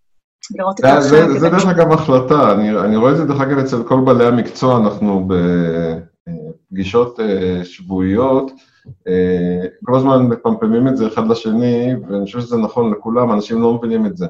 [0.57, 1.49] לראות את זה.
[1.49, 5.27] דרך אגב החלטה, אני, אני רואה את זה דרך אגב אצל כל בעלי המקצוע, אנחנו
[5.27, 5.33] ב...
[6.71, 8.55] פגישות אה, שבועיות, אה,
[9.83, 14.05] כל הזמן מפמפמים את זה אחד לשני, ואני חושב שזה נכון לכולם, אנשים לא מבינים
[14.05, 14.27] את זה.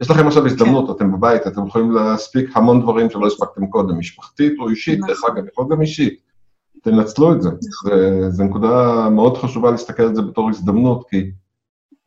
[0.00, 4.52] יש לכם עכשיו הזדמנות, אתם בבית, אתם יכולים להספיק המון דברים שלא הספקתם קודם, משפחתית
[4.58, 5.24] או אישית, דרך.
[5.24, 6.20] אגב, יכול גם אישית.
[6.82, 7.50] תנצלו את זה.
[8.28, 11.30] זו נקודה מאוד חשובה להסתכל על זה בתור הזדמנות, כי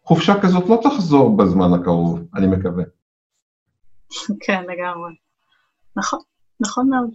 [0.04, 2.84] חופשה כזאת לא תחזור בזמן הקרוב, אני מקווה.
[4.40, 5.12] כן, לגמרי.
[5.96, 6.20] נכון,
[6.60, 7.10] נכון מאוד.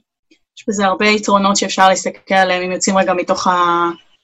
[0.59, 3.49] יש בזה הרבה יתרונות שאפשר להסתכל עליהם, אם יוצאים רגע מתוך.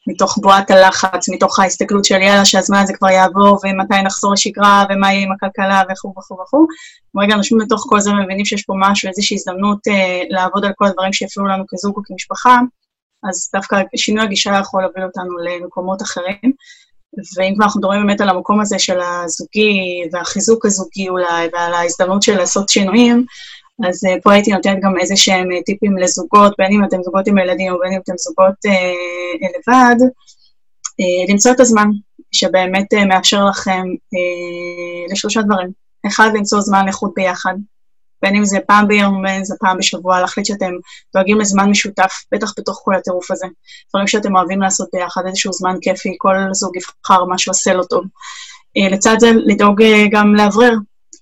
[0.06, 5.12] מתוך בועת הלחץ, מתוך ההסתכלות של יאללה, שהזמן הזה כבר יעבור, ומתי נחזור לשגרה, ומה
[5.12, 6.66] יהיה עם הכלכלה, וכו' וכו' וכו'.
[7.18, 10.86] רגע, אנשים לתוך כל זה מבינים שיש פה משהו, איזושהי הזדמנות אה, לעבוד על כל
[10.86, 12.58] הדברים שיפריעו לנו כזוג או כמשפחה,
[13.28, 16.52] אז דווקא שינוי הגישה יכול להוביל אותנו למקומות אחרים.
[17.36, 22.22] ואם כבר אנחנו מדברים באמת על המקום הזה של הזוגי והחיזוק הזוגי אולי, ועל ההזדמנות
[22.22, 23.24] של לעשות שינויים,
[23.88, 27.26] אז uh, פה הייתי נותנת גם איזה שהם uh, טיפים לזוגות, בין אם אתם זוגות
[27.26, 29.96] עם ילדים או בין אם אתם זוגות uh, לבד,
[31.00, 31.88] uh, למצוא את הזמן
[32.32, 35.70] שבאמת uh, מאפשר לכם uh, לשלושה דברים.
[36.06, 37.54] אחד, למצוא זמן איכות ביחד,
[38.22, 40.72] בין אם זה פעם ביום, בין אם זה פעם בשבוע, להחליט שאתם
[41.14, 43.46] דואגים לזמן משותף, בטח בתוך כל הטירוף הזה.
[43.90, 48.04] דברים שאתם אוהבים לעשות ביחד, איזשהו זמן כיפי, כל זוג יבחר מה שעושה לו טוב.
[48.76, 50.72] אה, לצד זה, לדאוג אה, גם לאוורר,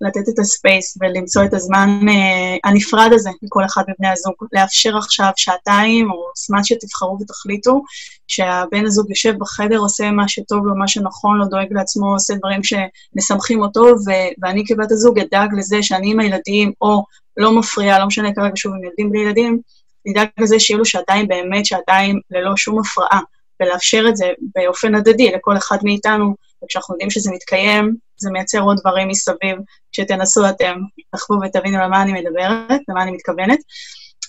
[0.01, 4.35] לתת את הספייס ולמצוא את הזמן אה, הנפרד הזה לכל אחד מבני הזוג.
[4.53, 7.83] לאפשר עכשיו שעתיים, או זמן שתבחרו ותחליטו,
[8.29, 12.61] שהבן הזוג יושב בחדר, עושה מה שטוב לו, מה שנכון לו, דואג לעצמו, עושה דברים
[12.65, 17.05] שמשמחים אותו, ו- ואני כבת הזוג אדאג לזה שאני עם הילדים, או
[17.37, 19.61] לא מפריעה, לא משנה כרגע שוב עם ילדים בלי ילדים,
[20.07, 23.21] נדאג לזה שיהיו לו שעתיים באמת, שעתיים ללא שום הפרעה,
[23.61, 26.35] ולאפשר את זה באופן הדדי לכל אחד מאיתנו,
[26.65, 29.59] וכשאנחנו יודעים שזה מתקיים, זה מייצר עוד דברים מסביב,
[29.93, 30.75] כשתנסו אתם,
[31.17, 33.59] תחוו ותבינו למה אני מדברת, למה אני מתכוונת.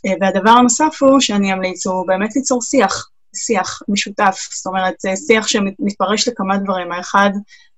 [0.06, 5.10] אה, והדבר הנוסף הוא שאני אמליץ הוא באמת ליצור שיח, שיח משותף, זאת אומרת, זה
[5.28, 6.92] שיח שמתפרש לכמה דברים.
[6.92, 7.30] האחד,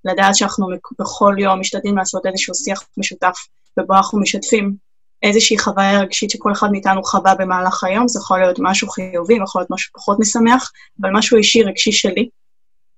[0.05, 0.67] לדעת שאנחנו
[0.99, 3.37] בכל יום משתדלים לעשות איזשהו שיח משותף,
[3.79, 4.75] ובו אנחנו משתפים
[5.23, 9.61] איזושהי חוויה רגשית שכל אחד מאיתנו חווה במהלך היום, זה יכול להיות משהו חיובי, יכול
[9.61, 12.29] להיות משהו פחות משמח, אבל משהו אישי רגשי שלי,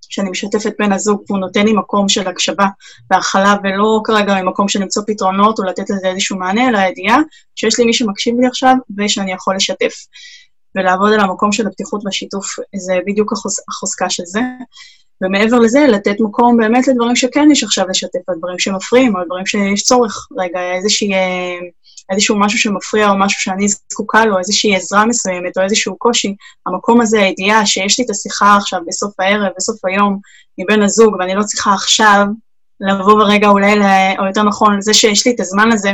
[0.09, 2.65] שאני משתפת בן הזוג, והוא נותן לי מקום של הקשבה
[3.11, 7.17] והכלה, ולא כרגע ממקום של למצוא פתרונות או לתת לזה איזשהו מענה, אלא הידיעה
[7.55, 9.93] שיש לי מי שמקשיב לי עכשיו ושאני יכול לשתף.
[10.75, 12.45] ולעבוד על המקום של הפתיחות והשיתוף,
[12.75, 14.41] זה בדיוק החוז, החוזקה של זה.
[15.21, 19.83] ומעבר לזה, לתת מקום באמת לדברים שכן יש עכשיו לשתף, על שמפריעים, או על שיש
[19.83, 20.27] צורך.
[20.39, 21.09] רגע, איזושהי,
[22.11, 26.35] איזשהו משהו שמפריע, או משהו שאני זקוקה לו, איזושהי עזרה מסוימת, או איזשהו קושי.
[26.65, 30.19] המקום הזה, הידיעה שיש לי את השיחה עכשיו בסוף הערב, בסוף היום,
[30.57, 32.25] מבן הזוג, ואני לא צריכה עכשיו
[32.79, 33.73] לבוא ורגע אולי,
[34.19, 35.91] או יותר נכון, זה שיש לי את הזמן הזה,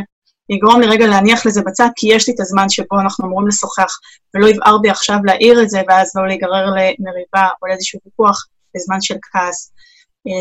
[0.50, 4.00] יגרום לי רגע להניח לזה בצד, כי יש לי את הזמן שבו אנחנו אמורים לשוחח,
[4.34, 8.46] ולא יבער בי עכשיו להעיר את זה, ואז לא להיגרר למריבה או לאיזשהו ויכוח
[8.76, 9.72] בזמן של כעס.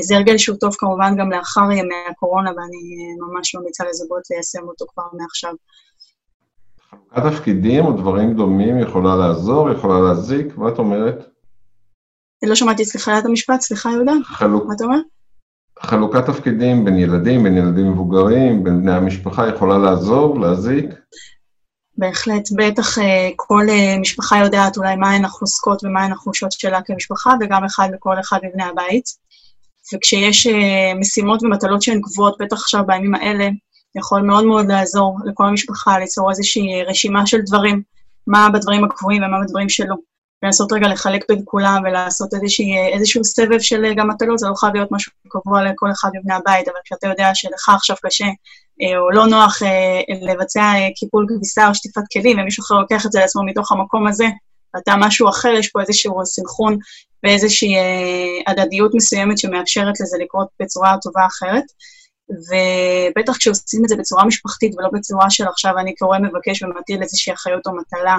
[0.00, 4.84] זה הרגל שהוא טוב כמובן גם לאחר ימי הקורונה, ואני ממש ממליצה לזוגות ליישם אותו
[4.94, 5.54] כבר מעכשיו.
[6.90, 11.28] חלוקת תפקידים או דברים דומים יכולה לעזור, יכולה להזיק, מה את אומרת?
[12.42, 14.12] לא שמעתי, סליחה, את המשפט, סליחה, יהודה?
[14.24, 14.66] חלוק...
[14.66, 14.98] מה אתה אומר?
[15.78, 20.86] חלוקת תפקידים בין ילדים, בין ילדים מבוגרים, בין בני המשפחה, יכולה לעזור, להזיק?
[21.98, 22.98] בהחלט, בטח
[23.36, 23.66] כל
[24.00, 29.04] משפחה יודעת אולי מהן החוזקות ומהן החולשות שלה כמשפחה, וגם אחד לכל אחד מבני הבית.
[29.94, 30.46] וכשיש
[31.00, 33.48] משימות ומטלות שהן גבוהות, בטח עכשיו בימים האלה,
[33.96, 37.82] יכול מאוד מאוד לעזור לכל המשפחה ליצור איזושהי רשימה של דברים,
[38.26, 39.94] מה בדברים הקבועים ומה בדברים שלא.
[40.42, 44.74] ולנסות רגע לחלק בין כולם ולעשות איזושהי, איזשהו סבב של גם מטלות, זה לא חייב
[44.74, 48.26] להיות משהו קבוע לכל אחד מבני הבית, אבל כשאתה יודע שלך עכשיו קשה,
[48.98, 49.58] או לא נוח
[50.22, 54.26] לבצע קיפול כביסה או שטיפת כלים, ומישהו אחר לוקח את זה לעצמו מתוך המקום הזה,
[54.74, 56.78] ואתה משהו אחר, יש פה איזשהו סנכרון
[57.24, 57.74] ואיזושהי
[58.46, 61.64] הדדיות מסוימת שמאפשרת לזה לקרות בצורה טובה אחרת.
[62.30, 67.32] ובטח כשעושים את זה בצורה משפחתית ולא בצורה של עכשיו אני קורא מבקש ומטיל איזושהי
[67.32, 68.16] אחריות או מטלה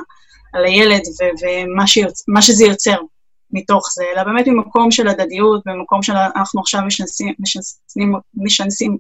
[0.53, 1.01] על הילד
[1.41, 2.23] ומה שיוצ...
[2.41, 2.97] שזה יוצר
[3.51, 8.97] מתוך זה, אלא באמת ממקום של הדדיות, במקום של אנחנו עכשיו משנסים, משנסים, משנסים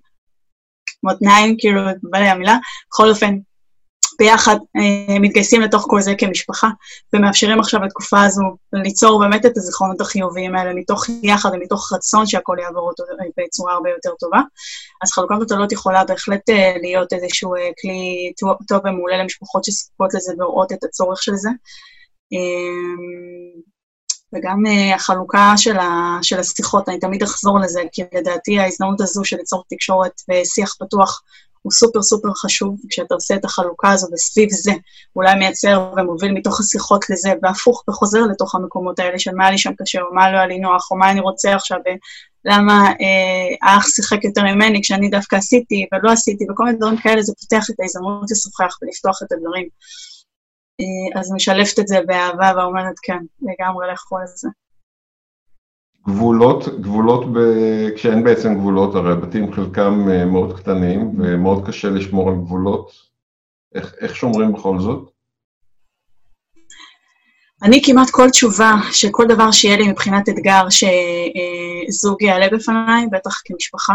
[1.03, 2.57] מותניים, כאילו, בא לי המילה,
[2.89, 3.37] בכל אופן,
[4.19, 6.67] ביחד אה, מתגייסים לתוך כל זה כמשפחה,
[7.13, 8.41] ומאפשרים עכשיו לתקופה הזו
[8.73, 13.03] ליצור באמת את הזיכרונות החיוביים האלה מתוך יחד ומתוך רצון שהכל יעבור אותו
[13.37, 14.39] בצורה הרבה יותר טובה.
[15.03, 18.31] אז חלוקת מטלות יכולה בהחלט אה, להיות איזשהו אה, כלי
[18.67, 21.49] טוב ומעולה למשפחות שזקוקות לזה ורואות את הצורך של זה.
[24.33, 29.25] וגם uh, החלוקה של, ה, של השיחות, אני תמיד אחזור לזה, כי לדעתי ההזדמנות הזו
[29.25, 31.21] של ליצור תקשורת ושיח פתוח
[31.61, 34.71] הוא סופר סופר חשוב, כשאתה עושה את החלוקה הזו וסביב זה,
[35.15, 39.71] אולי מייצר ומוביל מתוך השיחות לזה, והפוך, וחוזר לתוך המקומות האלה של מה לי שם
[39.77, 41.77] קשה, או מה לא היה לי נוח, או מה אני רוצה עכשיו,
[42.45, 47.21] ולמה אה, האח שיחק יותר ממני כשאני דווקא עשיתי ולא עשיתי, וכל מיני דברים כאלה,
[47.21, 49.67] זה פותח את ההזדמנות לשוחח ולפתוח את הדברים.
[50.81, 54.49] אה, אז משלפת את זה באהבה ואומרת, כן, לגמרי לכו על זה.
[56.07, 57.39] גבולות, גבולות ב...
[57.95, 62.91] כשאין בעצם גבולות, הרי הבתים חלקם אה, מאוד קטנים ומאוד קשה לשמור על גבולות.
[63.75, 65.09] איך, איך שומרים בכל זאת?
[67.63, 73.41] אני כמעט כל תשובה של כל דבר שיהיה לי מבחינת אתגר שזוג יעלה בפניי, בטח
[73.45, 73.93] כמשפחה,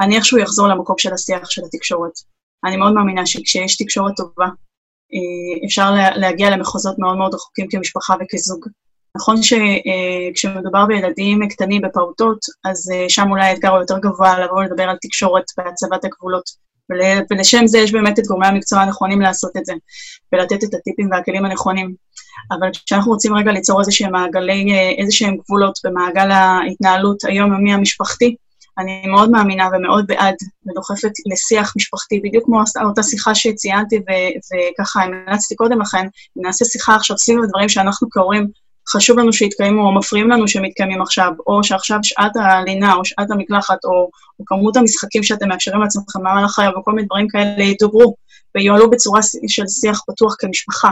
[0.00, 2.12] אני איכשהו אחזור למקום של השיח של התקשורת.
[2.64, 4.46] אני מאוד מאמינה שכשיש תקשורת טובה,
[5.14, 8.66] אה, אפשר להגיע למחוזות מאוד מאוד רחוקים כמשפחה וכזוג.
[9.16, 14.58] נכון שכשמדובר אה, בילדים קטנים, בפעוטות, אז אה, שם אולי האתגר הוא יותר גבוה לבוא
[14.58, 16.62] ולדבר על תקשורת והצבת הגבולות.
[17.30, 19.72] ולשם זה יש באמת את גורמי המקצוע הנכונים לעשות את זה,
[20.32, 21.94] ולתת את הטיפים והכלים הנכונים.
[22.50, 27.72] אבל כשאנחנו רוצים רגע ליצור איזה שהם מעגלי, אה, איזה שהם גבולות במעגל ההתנהלות היומיומי
[27.72, 28.36] המשפחתי,
[28.78, 30.34] אני מאוד מאמינה ומאוד בעד
[30.66, 36.06] ודוחפת לשיח משפחתי, בדיוק כמו אותה שיחה שציינתי וככה המלצתי קודם לכן,
[36.36, 41.32] נעשה שיחה עכשיו סביב הדברים שאנחנו כהורים חשוב לנו שיתקיימו, או מפריעים לנו שמתקיימים עכשיו,
[41.46, 44.10] או שעכשיו שעת הלינה, או שעת המקלחת, או,
[44.40, 48.14] או כמות המשחקים שאתם מאפשרים לעצמכם במהלך היום, וכל מיני דברים כאלה ידוברו
[48.54, 50.90] ויועלו בצורה של שיח פתוח כמשפחה,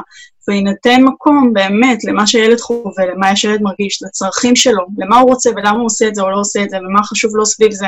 [0.49, 5.79] ויינתן מקום באמת למה שילד חווה, למה שילד מרגיש, לצרכים שלו, למה הוא רוצה ולמה
[5.79, 7.87] הוא עושה את זה או לא עושה את זה, ומה חשוב לו סביב זה,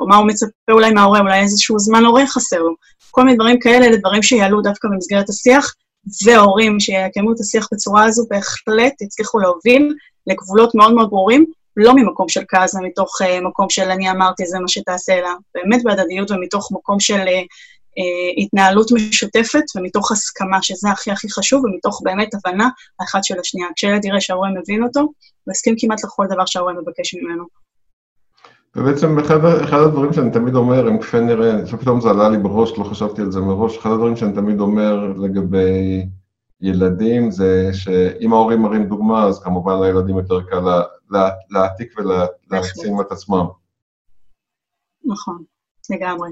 [0.00, 2.74] או מה הוא מצפה אולי מההורה, אולי איזשהו זמן הורה חסר לו.
[3.10, 5.74] כל מיני דברים כאלה, אלה דברים שיעלו דווקא במסגרת השיח,
[6.24, 9.94] וההורים שיקיימו את השיח בצורה הזו, בהחלט יצליחו להוביל
[10.26, 11.44] לגבולות מאוד מאוד ברורים,
[11.76, 15.82] לא ממקום של כעס ומתוך uh, מקום של אני אמרתי זה מה שתעשה, אלא באמת
[15.84, 22.00] בהדדיות ומתוך מקום של uh, uh, התנהלות משותפת ומתוך הסכמה, שזה הכי הכי חשוב, ומתוך
[22.04, 22.68] באמת הבנה
[23.00, 23.68] האחד של השנייה.
[23.76, 27.61] כשילד יראה שההורה מבין אותו, הוא יסכים כמעט לכל דבר שההורה מבקש ממנו.
[28.76, 32.78] ובעצם אחד, אחד הדברים שאני תמיד אומר, אם כפי נראה, פתאום זה עלה לי בראש,
[32.78, 36.06] לא חשבתי על זה מראש, אחד הדברים שאני תמיד אומר לגבי
[36.60, 43.00] ילדים זה שאם ההורים מראים דוגמה, אז כמובן לילדים יותר קל לה, לה, להעתיק ולהעצים
[43.00, 43.46] את עצמם.
[45.04, 45.42] נכון,
[45.90, 46.30] לגמרי.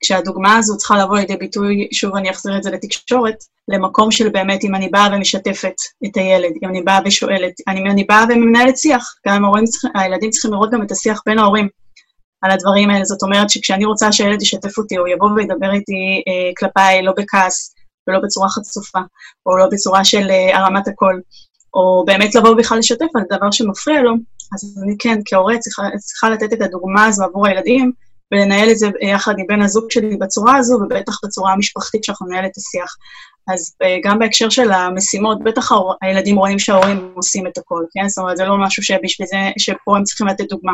[0.00, 3.34] כשהדוגמה הזו צריכה לבוא לידי ביטוי, שוב אני אחזיר את זה לתקשורת,
[3.68, 5.74] למקום של באמת, אם אני באה ומשתפת
[6.06, 10.52] את הילד, אם אני באה ושואלת, אם אני באה ומנהלת שיח, גם ההורים, הילדים צריכים
[10.52, 11.68] לראות גם את השיח בין ההורים
[12.42, 13.04] על הדברים האלה.
[13.04, 17.74] זאת אומרת שכשאני רוצה שהילד ישתף אותי, או יבוא וידבר איתי אה, כלפיי, לא בכעס,
[18.08, 18.98] ולא בצורה חצופה,
[19.46, 21.20] או לא בצורה של אה, הרמת הקול,
[21.74, 24.12] או באמת לבוא בכלל לשתף על דבר שמפריע לו,
[24.54, 27.92] אז אני כן, כהורה צריכה, צריכה לתת את הדוגמה הזו עבור הילדים,
[28.32, 32.46] ולנהל את זה יחד עם בן הזוג שלי בצורה הזו, ובטח בצורה המשפחתית שאנחנו ננהל
[32.46, 32.96] את השיח.
[33.48, 35.68] אז אה, גם בהקשר של המשימות, בטח
[36.02, 38.08] הילדים רואים שההורים עושים את הכל, כן?
[38.08, 40.72] זאת אומרת, זה לא משהו שבשביל זה, שפה הם צריכים לתת דוגמה.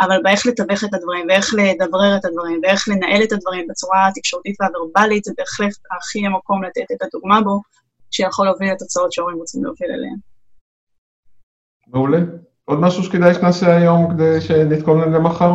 [0.00, 4.56] אבל באיך לתווך את הדברים, ואיך לדברר את הדברים, ואיך לנהל את הדברים בצורה התקשורתית
[4.60, 7.60] והוורבלית, זה בהחלט הכי המקום לתת את הדוגמה בו,
[8.10, 10.16] שיכול להוביל לתוצאות שההורים רוצים להוביל אליהן.
[11.86, 12.18] מעולה.
[12.64, 15.54] עוד משהו שכדאי שנעשה היום כדי שנתכונן למחר?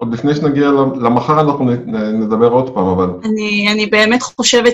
[0.00, 0.68] עוד לפני שנגיע
[1.02, 1.64] למחר אנחנו
[2.12, 3.10] נדבר עוד פעם, אבל...
[3.24, 4.72] אני, אני באמת חושבת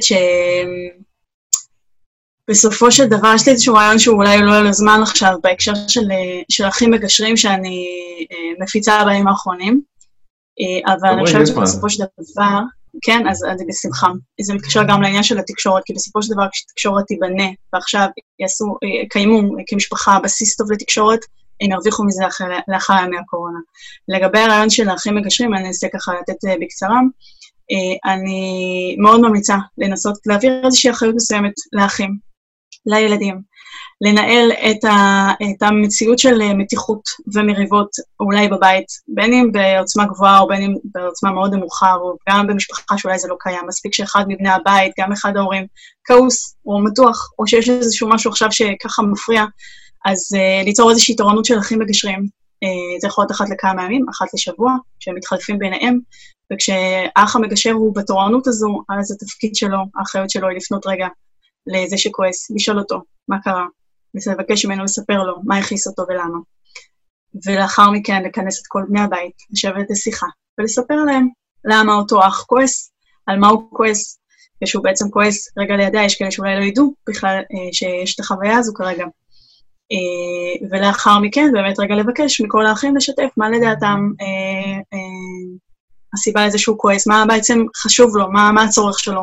[2.49, 6.09] שבסופו של דבר יש לי איזשהו רעיון שהוא אולי לא על הזמן עכשיו, בהקשר של,
[6.49, 7.87] של אחים מגשרים שאני
[8.33, 9.81] אה, מפיצה בימים האחרונים,
[10.61, 12.61] אה, אבל אני חושבת שבסופו של דבר,
[13.03, 14.09] כן, אז אני בשמחה.
[14.41, 18.07] זה מתקשר גם לעניין של התקשורת, כי בסופו של דבר כשתקשורת תיבנה, ועכשיו
[18.39, 21.21] יעשו, אה, קיימו כמשפחה בסיס טוב לתקשורת,
[21.61, 23.59] הם ירוויחו מזה אחר, לאחר ימי הקורונה.
[24.09, 27.01] לגבי הרעיון של האחים מגשרים, אני אנסה ככה לתת uh, בקצרה.
[27.73, 32.19] Uh, אני מאוד ממליצה לנסות להעביר איזושהי אחריות מסוימת לאחים,
[32.87, 33.41] לילדים,
[34.01, 37.01] לנהל את, ה, את המציאות של uh, מתיחות
[37.35, 37.91] ומריבות
[38.21, 42.99] אולי בבית, בין אם בעוצמה גבוהה או בין אם בעוצמה מאוד נמוכה, או גם במשפחה
[42.99, 43.67] שאולי זה לא קיים.
[43.69, 45.67] מספיק שאחד מבני הבית, גם אחד ההורים,
[46.05, 49.45] כעוס או מתוח, או שיש איזשהו משהו עכשיו שככה מפריע.
[50.07, 52.27] אז uh, ליצור איזושהי תורנות של אחים מגשרים.
[52.65, 55.99] Uh, זה יכול להיות אחת לכמה ימים, אחת לשבוע, כשהם מתחלפים ביניהם,
[56.53, 61.07] וכשהאח המגשר הוא בתורנות הזו, אז התפקיד שלו, האחריות שלו היא לפנות רגע
[61.67, 63.67] לזה שכועס, לשאול אותו מה קרה,
[64.27, 66.39] לבקש ממנו לספר לו מה הכעיס אותו ולמה.
[67.47, 70.27] ולאחר מכן לכנס את כל בני הבית, לשבת לשיחה,
[70.59, 71.29] ולספר להם
[71.65, 72.93] למה אותו אח כועס,
[73.27, 74.19] על מה הוא כועס,
[74.65, 78.59] ושהוא בעצם כועס רגע לידיה, יש כאלה שאולי לא ידעו בכלל אה, שיש את החוויה
[78.59, 79.05] הזו כרגע.
[79.93, 85.59] אה, ולאחר מכן באמת רגע לבקש מכל האחים לשתף מה לדעתם אה, אה,
[86.15, 89.23] הסיבה לזה שהוא כועס, מה בעצם חשוב לו, מה, מה הצורך שלו,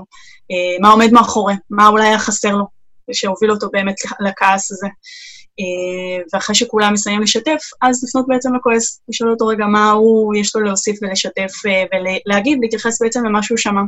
[0.82, 2.66] מה עומד מאחורי, מה אולי היה חסר לו,
[3.12, 4.88] שהוביל אותו באמת לכעס הזה.
[6.34, 10.62] ואחרי שכולם מסיימים לשתף, אז לפנות בעצם לכועס, לשאול אותו רגע מה הוא, יש לו
[10.62, 11.52] להוסיף ולשתף
[12.26, 13.82] ולהגיב, להתייחס בעצם למה שהוא שמע.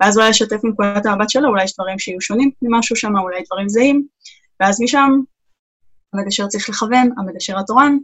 [0.00, 3.42] ואז אולי לשתף מנקודת המבט שלו, אולי יש דברים שיהיו שונים ממה שהוא שמע, אולי
[3.46, 4.06] דברים זהים,
[4.60, 5.10] ואז משם
[6.14, 7.96] המגשר צריך לכוון, המגשר התורן,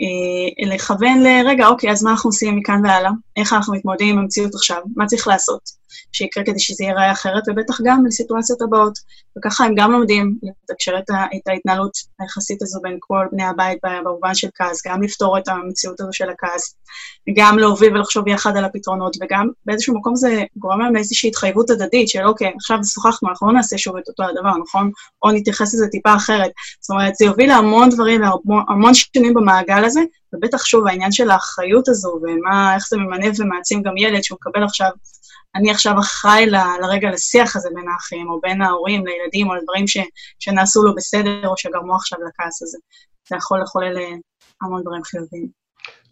[0.00, 3.10] אה, לכוון לרגע, אוקיי, אז מה אנחנו עושים מכאן והלאה?
[3.36, 4.82] איך אנחנו מתמודדים עם המציאות עכשיו?
[4.96, 5.81] מה צריך לעשות?
[6.12, 8.98] שיקרה כדי שזה ייראה אחרת, ובטח גם לסיטואציות הבאות.
[9.38, 14.34] וככה הם גם לומדים לתקשר את, את ההתנהלות היחסית הזו בין כל בני הבית במובן
[14.34, 16.74] של כעס, גם לפתור את המציאות הזו של הכעס,
[17.36, 22.08] גם להוביל ולחשוב יחד על הפתרונות, וגם באיזשהו מקום זה גורם להם לאיזושהי התחייבות הדדית
[22.08, 24.90] של אוקיי, עכשיו שוחחנו, אנחנו לא נעשה שוב את אותו הדבר, נכון?
[25.22, 26.50] או נתייחס לזה טיפה אחרת.
[26.80, 30.00] זאת אומרת, זה יוביל להמון דברים, להמון שינויים במעגל הזה,
[30.32, 34.90] ובטח שוב, העניין של האחריות הזו, ואיך זה ממנף ומעצים גם ילד שהוא מקבל עכשיו
[35.54, 39.86] אני עכשיו אחראי ל, לרגע לשיח הזה בין האחים, או בין ההורים לילדים, או לדברים
[39.86, 39.96] ש,
[40.38, 42.78] שנעשו לו בסדר, או שגרמו עכשיו לכעס הזה.
[43.28, 44.12] זה יכול לחולל אה,
[44.62, 45.48] המון דברים חיוביים.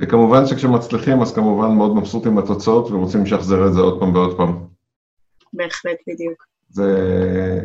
[0.00, 4.66] וכמובן שכשמצליחים, אז כמובן מאוד מבסוטים בתוצאות, ורוצים לשחזר את זה עוד פעם ועוד פעם.
[5.52, 6.44] בהחלט, בדיוק.
[6.68, 6.88] זה,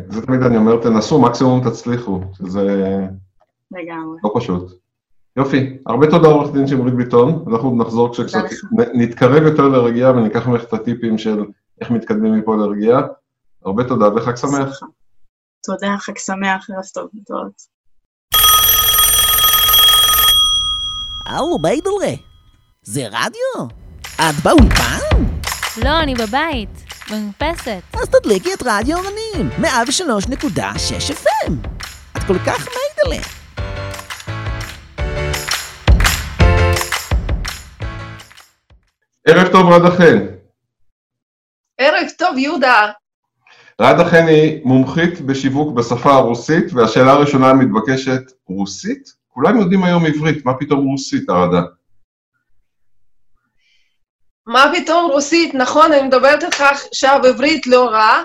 [0.08, 2.62] זה תמיד אני אומר, תנסו, מקסימום תצליחו, שזה
[3.70, 4.18] לגמרי.
[4.24, 4.72] לא פשוט.
[5.36, 8.44] יופי, הרבה תודה עורך דין שמרית ביטון, אנחנו נחזור כשקצת
[8.94, 11.44] נתקרב יותר לרגיעה וניקח ממך את הטיפים של
[11.80, 13.00] איך מתקדמים מפה לרגיעה.
[13.64, 14.80] הרבה תודה וחג שמח.
[15.66, 17.76] תודה, חג שמח, ערב טוב, להתראות.
[21.26, 22.14] הלו, ביידלרה,
[22.82, 23.68] זה רדיו?
[24.16, 25.22] את באולפן?
[25.84, 27.82] לא, אני בבית, במרפסת.
[27.94, 31.52] אז תדליקי את רדיו אורנים, 103.6 FM.
[32.16, 33.22] את כל כך מיידלה.
[39.28, 40.35] ערב טוב, רדה חן.
[41.86, 42.90] ערב טוב, יהודה.
[43.80, 49.08] רדה חן היא מומחית בשיווק בשפה הרוסית, והשאלה הראשונה המתבקשת, רוסית?
[49.28, 51.62] כולם יודעים היום עברית, מה פתאום רוסית, רדה?
[54.46, 55.54] מה פתאום רוסית?
[55.54, 58.22] נכון, אני מדברת איתך עכשיו עברית לא רע,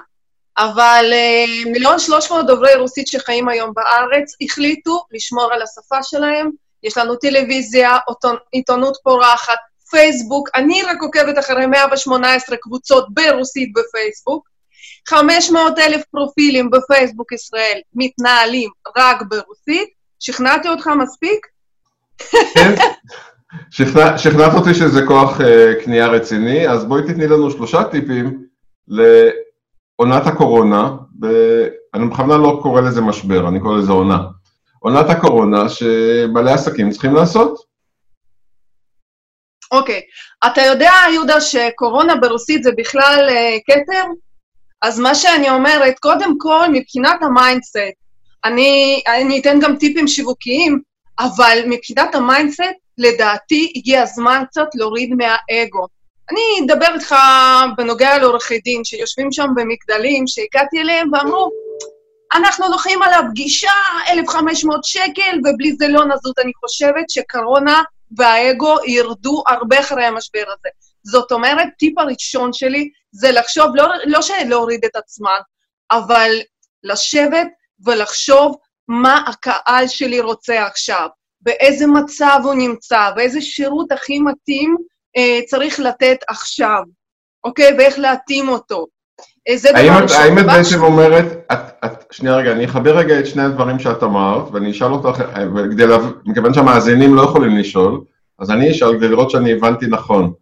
[0.58, 6.50] אבל uh, מיליון שלוש מאות דוברי רוסית שחיים היום בארץ החליטו לשמור על השפה שלהם.
[6.84, 7.98] יש לנו טלוויזיה,
[8.52, 9.58] עיתונות פורחת,
[9.92, 14.50] פייסבוק, אני רק עוקבת אחרי 118 קבוצות ברוסית בפייסבוק,
[15.10, 20.02] 500 אלף פרופילים בפייסבוק ישראל מתנהלים רק ברוסית.
[20.22, 21.48] שכנעתי אותך מספיק?
[22.54, 22.76] כן,
[23.72, 25.44] שכנע, שכנעת אותי שזה כוח uh,
[25.84, 28.44] קנייה רציני, אז בואי תתני לנו שלושה טיפים
[28.88, 31.28] לעונת הקורונה, ב...
[31.94, 34.20] אני בכוונה לא קורא לזה משבר, אני קורא לזה עונה.
[34.80, 37.71] עונת הקורונה שבעלי עסקים צריכים לעשות.
[39.72, 40.02] אוקיי.
[40.46, 44.04] אתה יודע, יהודה, שקורונה ברוסית זה בכלל אה, כתר?
[44.82, 47.78] אז מה שאני אומרת, קודם כל, מבחינת ה mindset,
[48.46, 50.82] אני, אני אתן גם טיפים שיווקיים,
[51.20, 52.62] אבל מבחינת ה mindset,
[52.98, 55.88] לדעתי הגיע הזמן קצת להוריד מהאגו.
[56.32, 57.16] אני אדבר איתך
[57.78, 61.50] בנוגע לעורכי דין שיושבים שם במגדלים, שהגעתי אליהם ואמרו,
[62.34, 63.72] אנחנו לוקחים על הפגישה
[64.10, 66.40] 1,500 שקל, ובלי זה לא נזוז.
[66.40, 67.82] אני חושבת שקורונה
[68.18, 70.70] והאגו ירדו הרבה אחרי המשבר הזה.
[71.04, 75.40] זאת אומרת, טיפ הראשון שלי זה לחשוב, לא, לא להוריד את עצמן,
[75.92, 76.32] אבל
[76.84, 77.48] לשבת
[77.86, 78.58] ולחשוב
[78.88, 81.08] מה הקהל שלי רוצה עכשיו,
[81.42, 84.76] באיזה מצב הוא נמצא, ואיזה שירות הכי מתאים
[85.18, 86.82] אה, צריך לתת עכשיו,
[87.44, 87.74] אוקיי?
[87.78, 88.88] ואיך להתאים אותו.
[89.50, 91.58] אה, האם את, האם את בעצם אומרת, את,
[92.12, 95.24] שנייה רגע, אני אחבר רגע את שני הדברים שאת אמרת, ואני אשאל אותך,
[95.56, 98.02] וכדי לה, מכיוון שהמאזינים לא יכולים לשאול,
[98.40, 100.34] אז אני אשאל כדי לראות שאני הבנתי נכון.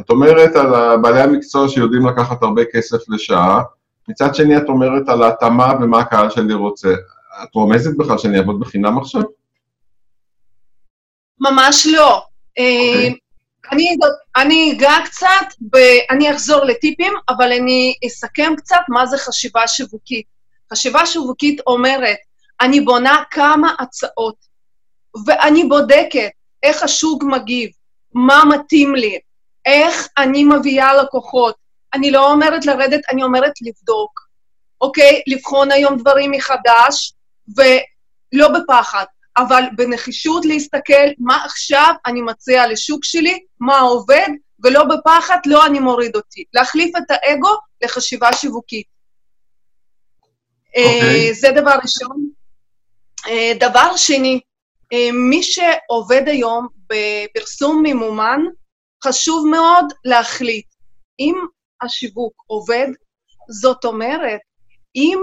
[0.00, 3.62] את אומרת על בעלי המקצוע שיודעים לקחת הרבה כסף לשעה,
[4.08, 6.94] מצד שני את אומרת על ההתאמה ומה הקהל שלי רוצה.
[7.42, 9.22] את רומזת בכלל שאני אעבוד בחינם עכשיו?
[11.40, 12.16] ממש לא.
[12.16, 12.60] Okay.
[12.60, 13.08] אוקיי.
[13.08, 13.12] אה,
[13.72, 13.96] אני,
[14.36, 15.76] אני אגע קצת, ב,
[16.10, 20.35] אני אחזור לטיפים, אבל אני אסכם קצת מה זה חשיבה שיווקית.
[20.72, 22.16] חשיבה שיווקית אומרת,
[22.60, 24.36] אני בונה כמה הצעות,
[25.26, 26.30] ואני בודקת
[26.62, 27.70] איך השוק מגיב,
[28.14, 29.18] מה מתאים לי,
[29.66, 31.54] איך אני מביאה לקוחות.
[31.94, 34.20] אני לא אומרת לרדת, אני אומרת לבדוק,
[34.80, 35.22] אוקיי?
[35.26, 37.12] לבחון היום דברים מחדש,
[37.56, 39.04] ולא בפחד.
[39.36, 44.28] אבל בנחישות להסתכל מה עכשיו אני מציע לשוק שלי, מה עובד,
[44.64, 46.44] ולא בפחד, לא אני מוריד אותי.
[46.54, 48.95] להחליף את האגו לחשיבה שיווקית.
[50.76, 50.80] Okay.
[50.80, 51.28] אוקיי.
[51.28, 52.28] אה, זה דבר ראשון.
[53.28, 54.40] אה, דבר שני,
[54.92, 58.40] אה, מי שעובד היום בפרסום ממומן,
[59.04, 60.66] חשוב מאוד להחליט
[61.20, 61.34] אם
[61.82, 62.88] השיווק עובד,
[63.50, 64.40] זאת אומרת,
[64.96, 65.18] אם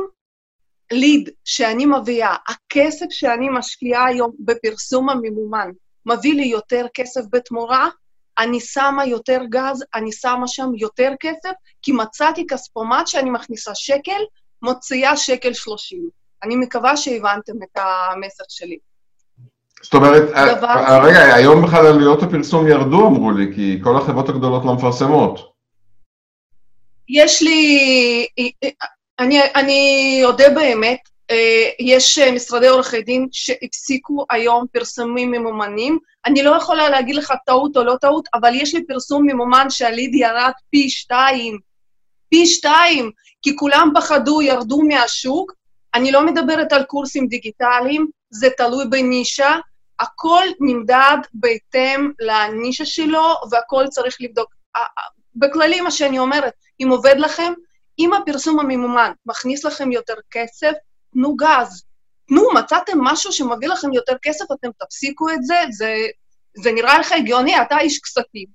[0.91, 5.69] ליד שאני מביאה, הכסף שאני משקיעה היום בפרסום הממומן,
[6.05, 7.89] מביא לי יותר כסף בתמורה,
[8.37, 11.51] אני שמה יותר גז, אני שמה שם יותר כסף,
[11.81, 14.21] כי מצאתי כספומט שאני מכניסה שקל,
[14.63, 16.09] מוציאה שקל שלושים.
[16.43, 18.77] אני מקווה שהבנתם את המסר שלי.
[19.83, 20.23] זאת אומרת,
[20.57, 24.73] דבר אה, רגע, היום בכלל עלויות הפרסום ירדו, אמרו לי, כי כל החברות הגדולות לא
[24.73, 25.53] מפרסמות.
[27.09, 28.27] יש לי,
[29.19, 30.99] אני, אני אודה באמת,
[31.31, 35.99] אה, יש משרדי עורכי דין שהפסיקו היום פרסומים ממומנים.
[36.25, 40.15] אני לא יכולה להגיד לך טעות או לא טעות, אבל יש לי פרסום ממומן שהליד
[40.15, 41.59] ירד פי שתיים.
[42.33, 43.11] פי שתיים,
[43.41, 45.53] כי כולם פחדו, ירדו מהשוק.
[45.93, 49.55] אני לא מדברת על קורסים דיגיטליים, זה תלוי בנישה.
[49.99, 54.53] הכל נמדד בהתאם לנישה שלו, והכל צריך לבדוק.
[55.35, 57.53] בכללי, מה שאני אומרת, אם עובד לכם,
[57.99, 60.73] אם הפרסום הממומן מכניס לכם יותר כסף,
[61.13, 61.83] תנו גז.
[62.27, 65.95] תנו, מצאתם משהו שמביא לכם יותר כסף, אתם תפסיקו את זה, זה,
[66.63, 68.47] זה נראה לך הגיוני, אתה איש כספים.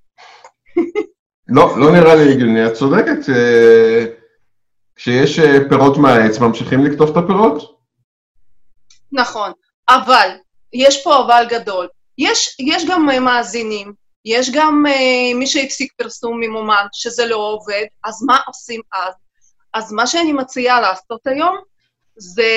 [1.49, 3.29] לא, לא נראה לי הגיוני, את צודקת.
[3.29, 4.07] אה,
[4.97, 7.79] כשיש אה, פירות מהעץ, ממשיכים לקטוף את הפירות?
[9.12, 9.53] נכון,
[9.89, 10.29] אבל,
[10.73, 11.89] יש פה אבל גדול.
[12.19, 13.93] יש, יש גם אה, מאזינים,
[14.25, 19.15] יש גם uh, מי שהפסיק פרסום ממומן, שזה לא עובד, אז מה עושים אז?
[19.75, 21.57] אז מה שאני מציעה לעשות היום
[22.16, 22.51] זה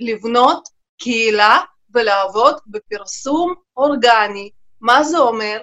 [0.00, 0.68] לבנות
[0.98, 1.58] קהילה
[1.94, 4.50] ולעבוד בפרסום אורגני.
[4.80, 5.58] מה זה אומר?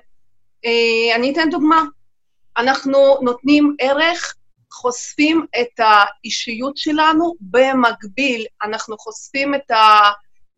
[0.66, 1.84] Uh, אני אתן דוגמה.
[2.57, 4.36] אנחנו נותנים ערך,
[4.72, 9.72] חושפים את האישיות שלנו, במקביל אנחנו חושפים את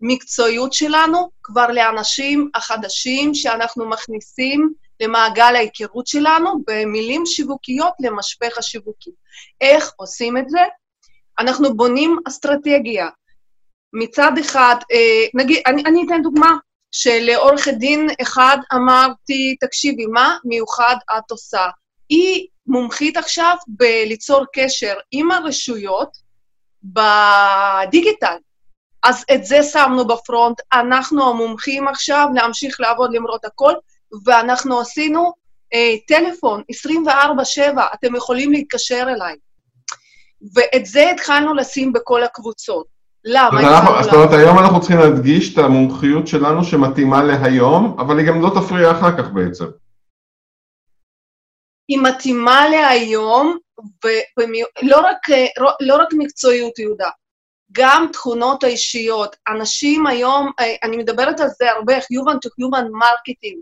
[0.02, 9.12] המקצועיות שלנו כבר לאנשים החדשים שאנחנו מכניסים למעגל ההיכרות שלנו במילים שיווקיות למשפך השיווקי.
[9.62, 10.62] איך עושים את זה?
[11.40, 13.10] אנחנו בונים אסטרטגיה.
[13.94, 16.58] מצד אחד, אה, נגיד, אני, אני אתן דוגמה,
[16.92, 21.68] שלעורכת דין אחד אמרתי, תקשיבי, מה מיוחד את עושה?
[22.10, 26.18] היא מומחית עכשיו בליצור קשר עם הרשויות
[26.84, 28.36] בדיגיטל.
[29.04, 33.74] אז את זה שמנו בפרונט, אנחנו המומחים עכשיו להמשיך לעבוד למרות הכל,
[34.26, 35.34] ואנחנו עשינו
[35.74, 36.62] אה, טלפון
[37.08, 37.10] 24/7,
[37.94, 39.36] אתם יכולים להתקשר אליי.
[40.56, 42.86] ואת זה התחלנו לשים בכל הקבוצות.
[43.26, 44.02] למה?
[44.04, 48.50] זאת אומרת, היום אנחנו צריכים להדגיש את המומחיות שלנו שמתאימה להיום, אבל היא גם לא
[48.56, 49.66] תפריע אחר כך בעצם.
[51.88, 53.58] היא מתאימה להיום,
[54.38, 55.18] ולא רק,
[55.80, 57.10] לא רק מקצועיות, יהודה,
[57.72, 59.36] גם תכונות האישיות.
[59.48, 60.52] אנשים היום,
[60.84, 63.60] אני מדברת על זה הרבה, Human to Human Marketing.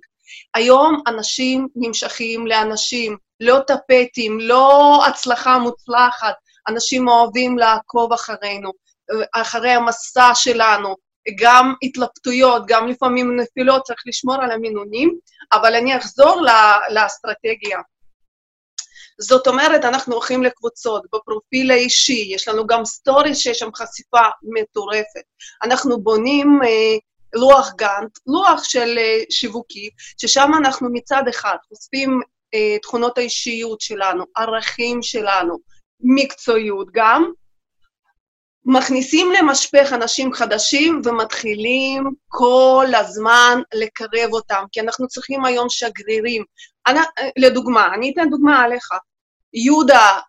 [0.55, 6.35] היום אנשים נמשכים לאנשים, לא טפטים, לא הצלחה מוצלחת,
[6.67, 8.71] אנשים אוהבים לעקוב אחרינו,
[9.35, 10.95] אחרי המסע שלנו,
[11.39, 15.17] גם התלבטויות, גם לפעמים נפילות, צריך לשמור על המינונים,
[15.53, 16.41] אבל אני אחזור
[16.89, 17.79] לאסטרטגיה.
[19.21, 25.23] זאת אומרת, אנחנו הולכים לקבוצות, בפרופיל האישי, יש לנו גם סטורי שיש שם חשיפה מטורפת.
[25.63, 26.97] אנחנו בונים אה,
[27.35, 32.21] לוח גאנט, לוח של אה, שיווקי, ששם אנחנו מצד אחד חושפים
[32.53, 35.57] אה, תכונות האישיות שלנו, ערכים שלנו,
[35.99, 37.31] מקצועיות גם,
[38.65, 46.43] מכניסים למשפך אנשים חדשים ומתחילים כל הזמן לקרב אותם, כי אנחנו צריכים היום שגרירים.
[46.87, 46.99] אני,
[47.37, 48.89] לדוגמה, אני אתן דוגמה עליך.
[49.53, 50.19] יהודה,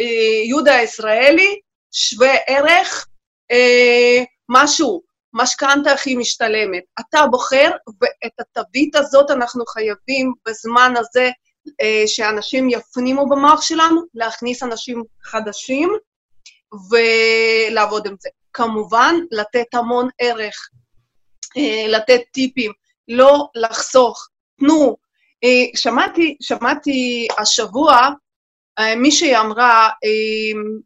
[0.00, 1.60] אה, יהודה הישראלי,
[1.92, 3.06] שווה ערך
[3.50, 5.02] אה, משהו,
[5.34, 6.82] משכנתה הכי משתלמת.
[7.00, 11.30] אתה בוחר, ואת התווית הזאת אנחנו חייבים בזמן הזה
[11.80, 15.96] אה, שאנשים יפנימו במוח שלנו, להכניס אנשים חדשים
[16.90, 18.28] ולעבוד עם זה.
[18.52, 20.68] כמובן, לתת המון ערך,
[21.56, 22.72] אה, לתת טיפים,
[23.08, 24.28] לא לחסוך.
[24.58, 24.96] תנו,
[25.44, 28.08] אה, שמעתי, שמעתי השבוע
[28.96, 29.88] מישהי אמרה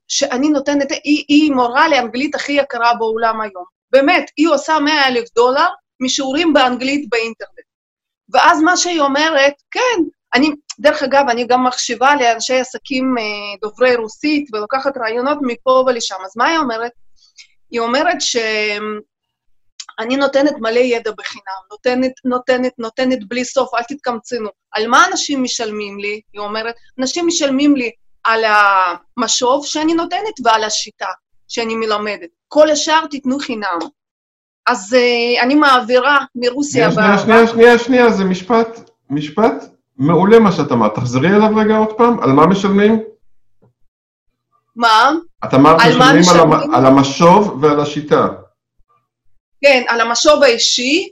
[0.09, 3.65] שאני נותנת, היא, היא מורה לאנגלית הכי יקרה בעולם היום.
[3.91, 5.69] באמת, היא עושה 100 אלף דולר
[6.01, 7.65] משיעורים באנגלית באינטרנט.
[8.29, 10.03] ואז מה שהיא אומרת, כן,
[10.35, 10.51] אני,
[10.81, 13.25] דרך אגב, אני גם מחשיבה לאנשי עסקים אה,
[13.63, 16.17] דוברי רוסית ולוקחת רעיונות מפה ולשם.
[16.25, 16.93] אז מה היא אומרת?
[17.71, 24.49] היא אומרת שאני נותנת מלא ידע בחינם, נותנת, נותנת, נותנת בלי סוף, אל תתקמצנו.
[24.73, 26.21] על מה אנשים משלמים לי?
[26.33, 27.91] היא אומרת, אנשים משלמים לי
[28.25, 28.45] על
[29.17, 31.09] המשוב שאני נותנת ועל השיטה
[31.49, 32.29] שאני מלמדת.
[32.49, 33.79] כל השאר תיתנו חינם.
[34.67, 36.93] אז uh, אני מעבירה מרוסיה...
[36.93, 40.95] שנייה, שנייה, שנייה, שנייה, זה משפט, משפט מעולה מה שאת אמרת.
[40.95, 43.03] תחזרי אליו רגע עוד פעם, על מה משלמים?
[44.77, 45.11] מה?
[45.45, 46.41] את אמרת על משלמים על?
[46.41, 46.75] המ...
[46.75, 48.27] על המשוב ועל השיטה.
[49.65, 51.09] כן, על המשוב האישי,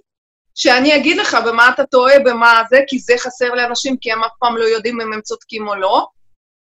[0.54, 4.32] שאני אגיד לך במה אתה טועה, במה זה, כי זה חסר לאנשים, כי הם אף
[4.38, 6.06] פעם לא יודעים אם הם צודקים או לא,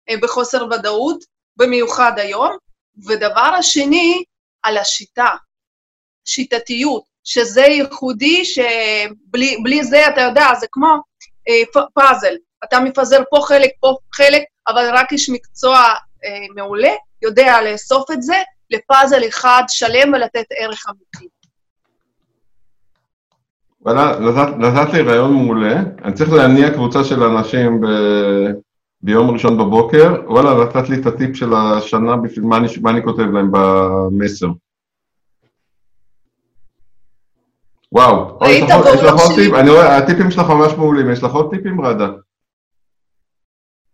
[0.09, 1.23] אה, בחוסר ודאות,
[1.57, 2.57] במיוחד היום.
[3.07, 4.23] ודבר השני,
[4.63, 5.29] על השיטה,
[6.25, 10.87] שיטתיות, שזה ייחודי, שבלי בלי זה, אתה יודע, זה כמו
[11.93, 12.35] פאזל.
[12.63, 16.91] אתה מפזר פה חלק, פה חלק, אבל רק איש מקצוע אה, מעולה
[17.21, 18.35] יודע לאסוף את זה
[18.69, 21.27] לפאזל אחד שלם ולתת ערך אמיתי.
[23.81, 24.19] וואלה,
[24.57, 25.75] נתת לי רעיון מעולה.
[26.03, 27.85] אני צריך להניע קבוצה של אנשים ב...
[29.03, 30.13] ביום ראשון בבוקר.
[30.27, 34.47] וואלה, נתת לי את הטיפ של השנה, בשביל מה אני, מה אני כותב להם במסר.
[37.91, 38.61] וואו, יש
[39.03, 39.35] לך עוד-?
[39.35, 39.53] טיפ?
[39.53, 41.11] אני רואה, הטיפים שלך ממש מעולים.
[41.11, 42.07] יש לך עוד טיפים, רדה?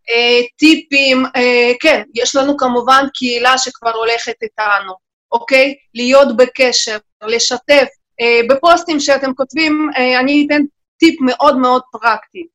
[0.10, 4.94] אה, טיפים, אה, כן, יש לנו כמובן קהילה שכבר הולכת איתנו,
[5.32, 5.76] אוקיי?
[5.95, 7.88] להיות בקשר, לשתף.
[8.22, 10.61] אה, בפוסטים שאתם כותבים, אני אתן
[10.98, 12.48] טיפ מאוד מאוד פרקטי.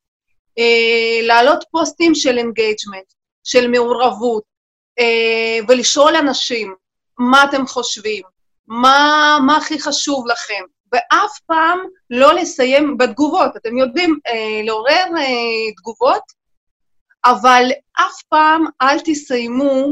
[1.23, 3.12] להעלות פוסטים של engagement,
[3.44, 4.43] של מעורבות,
[5.69, 6.74] ולשאול אנשים
[7.19, 8.23] מה אתם חושבים,
[8.66, 11.78] מה, מה הכי חשוב לכם, ואף פעם
[12.10, 13.56] לא לסיים בתגובות.
[13.56, 16.23] אתם יודעים, אה, לעורר אה, תגובות,
[17.24, 17.70] אבל
[18.01, 19.86] אף פעם אל תסיימו,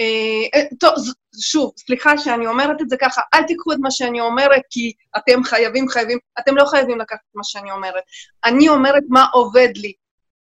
[0.00, 0.94] אה, אה, טוב,
[1.40, 5.44] שוב, סליחה שאני אומרת את זה ככה, אל תיקחו את מה שאני אומרת כי אתם
[5.44, 8.02] חייבים, חייבים, אתם לא חייבים לקחת את מה שאני אומרת.
[8.44, 9.92] אני אומרת מה עובד לי,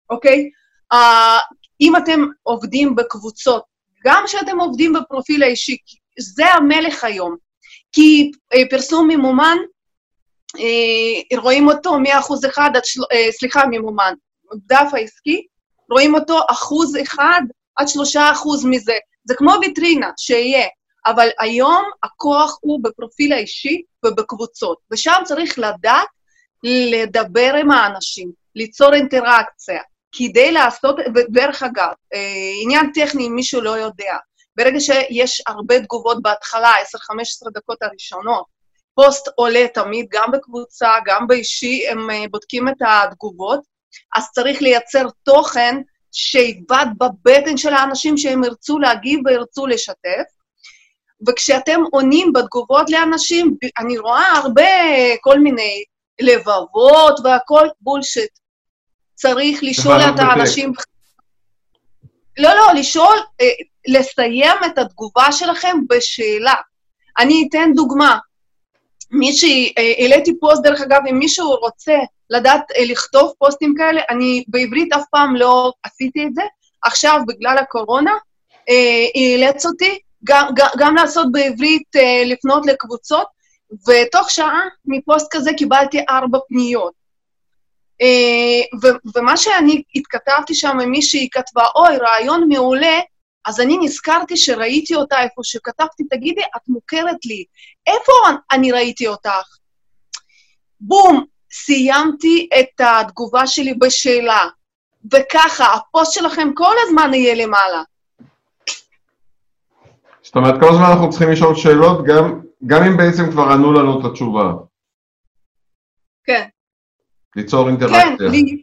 [0.09, 0.49] אוקיי?
[0.91, 1.39] אה,
[1.81, 3.63] אם אתם עובדים בקבוצות,
[4.05, 5.77] גם כשאתם עובדים בפרופיל האישי,
[6.19, 7.35] זה המלך היום.
[7.91, 9.57] כי אה, פרסום ממומן,
[11.37, 12.83] רואים אותו מ-1% אחד עד.
[13.11, 14.13] אה, סליחה, ממומן,
[14.55, 15.45] דף העסקי,
[15.91, 17.41] רואים אותו אחוז אחד
[17.75, 18.97] עד שלושה אחוז מזה.
[19.25, 20.67] זה כמו ויטרינה, שיהיה.
[21.05, 26.07] אבל היום הכוח הוא בפרופיל האישי ובקבוצות, ושם צריך לדעת
[26.63, 29.81] לדבר עם האנשים, ליצור אינטראקציה,
[30.11, 34.15] כדי לעשות, ודרך אגב, אה, עניין טכני, אם מישהו לא יודע,
[34.57, 38.45] ברגע שיש הרבה תגובות בהתחלה, 10-15 דקות הראשונות,
[38.95, 43.59] פוסט עולה תמיד, גם בקבוצה, גם באישי, הם אה, בודקים את התגובות,
[44.15, 45.81] אז צריך לייצר תוכן
[46.11, 50.23] שיבעט בבטן של האנשים שהם ירצו להגיב וירצו לשתף.
[51.27, 54.63] וכשאתם עונים בתגובות לאנשים, אני רואה הרבה
[55.21, 55.83] כל מיני
[56.21, 58.29] לבבות והכל בולשיט.
[59.15, 60.37] צריך לשאול לענות את בטקסט.
[60.37, 60.73] האנשים...
[62.37, 63.45] לא, לא, לשאול, אה,
[63.87, 66.53] לסיים את התגובה שלכם בשאלה.
[67.19, 68.17] אני אתן דוגמה.
[69.13, 71.93] אה, העליתי פוסט, דרך אגב, אם מישהו רוצה
[72.29, 76.41] לדעת אה, לכתוב פוסטים כאלה, אני בעברית אף פעם לא עשיתי את זה.
[76.83, 78.11] עכשיו, בגלל הקורונה,
[78.69, 81.87] אה, אילץ אותי גם, גם, גם לעשות בעברית,
[82.25, 83.27] לפנות לקבוצות,
[83.87, 86.93] ותוך שעה מפוסט כזה קיבלתי ארבע פניות.
[88.83, 92.99] ו- ומה שאני התכתבתי שם מישהי כתבה, אוי, רעיון מעולה,
[93.45, 97.43] אז אני נזכרתי שראיתי אותה איפה שכתבתי, תגידי, את מוכרת לי,
[97.87, 98.11] איפה
[98.51, 99.57] אני ראיתי אותך?
[100.79, 104.47] בום, סיימתי את התגובה שלי בשאלה,
[105.13, 107.83] וככה, הפוסט שלכם כל הזמן יהיה למעלה.
[110.21, 113.99] זאת אומרת, כל הזמן אנחנו צריכים לשאול שאלות, גם, גם אם בעצם כבר ענו לנו
[113.99, 114.53] את התשובה.
[116.23, 116.47] כן.
[117.35, 118.27] ליצור כן, אינטראקציה.
[118.27, 118.61] לי.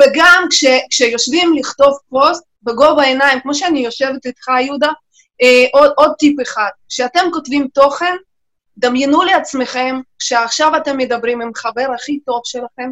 [0.00, 4.88] וגם כש, כשיושבים לכתוב פוסט בגובה העיניים, כמו שאני יושבת איתך, יהודה,
[5.42, 8.14] אה, עוד, עוד טיפ אחד, כשאתם כותבים תוכן,
[8.78, 12.90] דמיינו לעצמכם שעכשיו אתם מדברים עם חבר הכי טוב שלכם,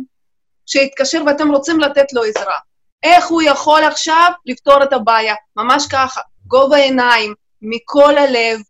[0.67, 2.59] שהתקשר ואתם רוצים לתת לו עזרה.
[3.03, 5.35] איך הוא יכול עכשיו לפתור את הבעיה?
[5.57, 8.61] ממש ככה, גובה העיניים, מכל הלב,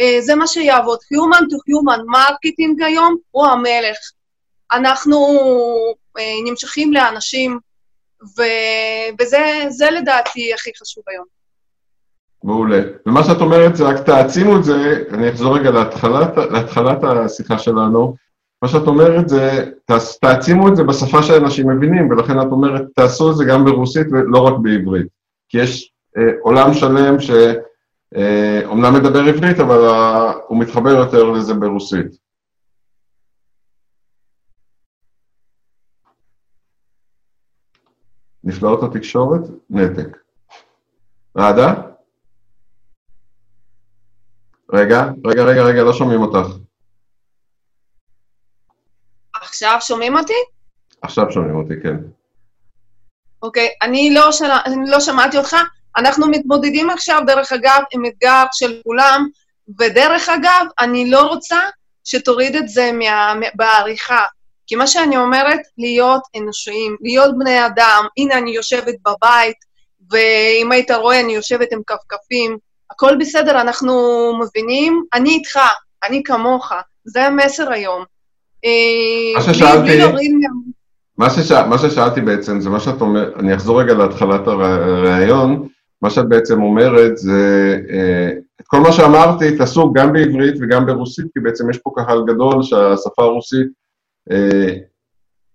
[0.00, 0.98] אה, זה מה שיעבוד.
[0.98, 3.96] Human to Human marketing היום הוא המלך.
[4.72, 5.36] אנחנו
[6.44, 7.58] נמשכים לאנשים,
[8.22, 8.42] ו...
[9.20, 11.24] וזה זה לדעתי הכי חשוב היום.
[12.44, 12.82] מעולה.
[13.06, 18.16] ומה שאת אומרת זה רק תעצימו את זה, אני אחזור רגע להתחלת, להתחלת השיחה שלנו,
[18.62, 19.70] מה שאת אומרת זה,
[20.20, 24.38] תעצימו את זה בשפה שאנשים מבינים, ולכן את אומרת, תעשו את זה גם ברוסית ולא
[24.38, 25.06] רק בעברית.
[25.48, 32.25] כי יש אה, עולם שלם שאומנם מדבר עברית, אבל אה, הוא מתחבר יותר לזה ברוסית.
[38.46, 39.40] נפלאות התקשורת,
[39.70, 40.16] נתק.
[41.38, 41.74] רעדה?
[44.72, 46.48] רגע, רגע, רגע, רגע, לא שומעים אותך.
[49.34, 50.32] עכשיו שומעים אותי?
[51.02, 51.96] עכשיו שומעים אותי, כן.
[53.42, 53.68] אוקיי?
[53.82, 54.50] אני לא, של...
[54.66, 55.56] אני לא שמעתי אותך.
[55.96, 59.28] אנחנו מתמודדים עכשיו, דרך אגב, עם אתגר של כולם,
[59.78, 61.60] ודרך אגב, אני לא רוצה
[62.04, 63.34] שתוריד את זה מה...
[63.54, 64.24] בעריכה.
[64.66, 68.04] כי מה שאני אומרת, להיות אנושיים, להיות בני אדם.
[68.16, 69.56] הנה, אני יושבת בבית,
[70.10, 72.58] ואם היית רואה, אני יושבת עם כפכפים.
[72.90, 73.92] הכל בסדר, אנחנו
[74.40, 75.58] מבינים, אני איתך,
[76.08, 76.72] אני כמוך.
[77.04, 78.04] זה המסר היום.
[79.36, 79.98] מה ששאלתי,
[81.18, 85.68] מה, ששאל, מה ששאלתי בעצם זה מה שאת אומרת, אני אחזור רגע להתחלת הראיון,
[86.02, 87.76] מה שאת בעצם אומרת זה,
[88.60, 92.62] את כל מה שאמרתי תעשו גם בעברית וגם ברוסית, כי בעצם יש פה קהל גדול
[92.62, 93.66] שהשפה הרוסית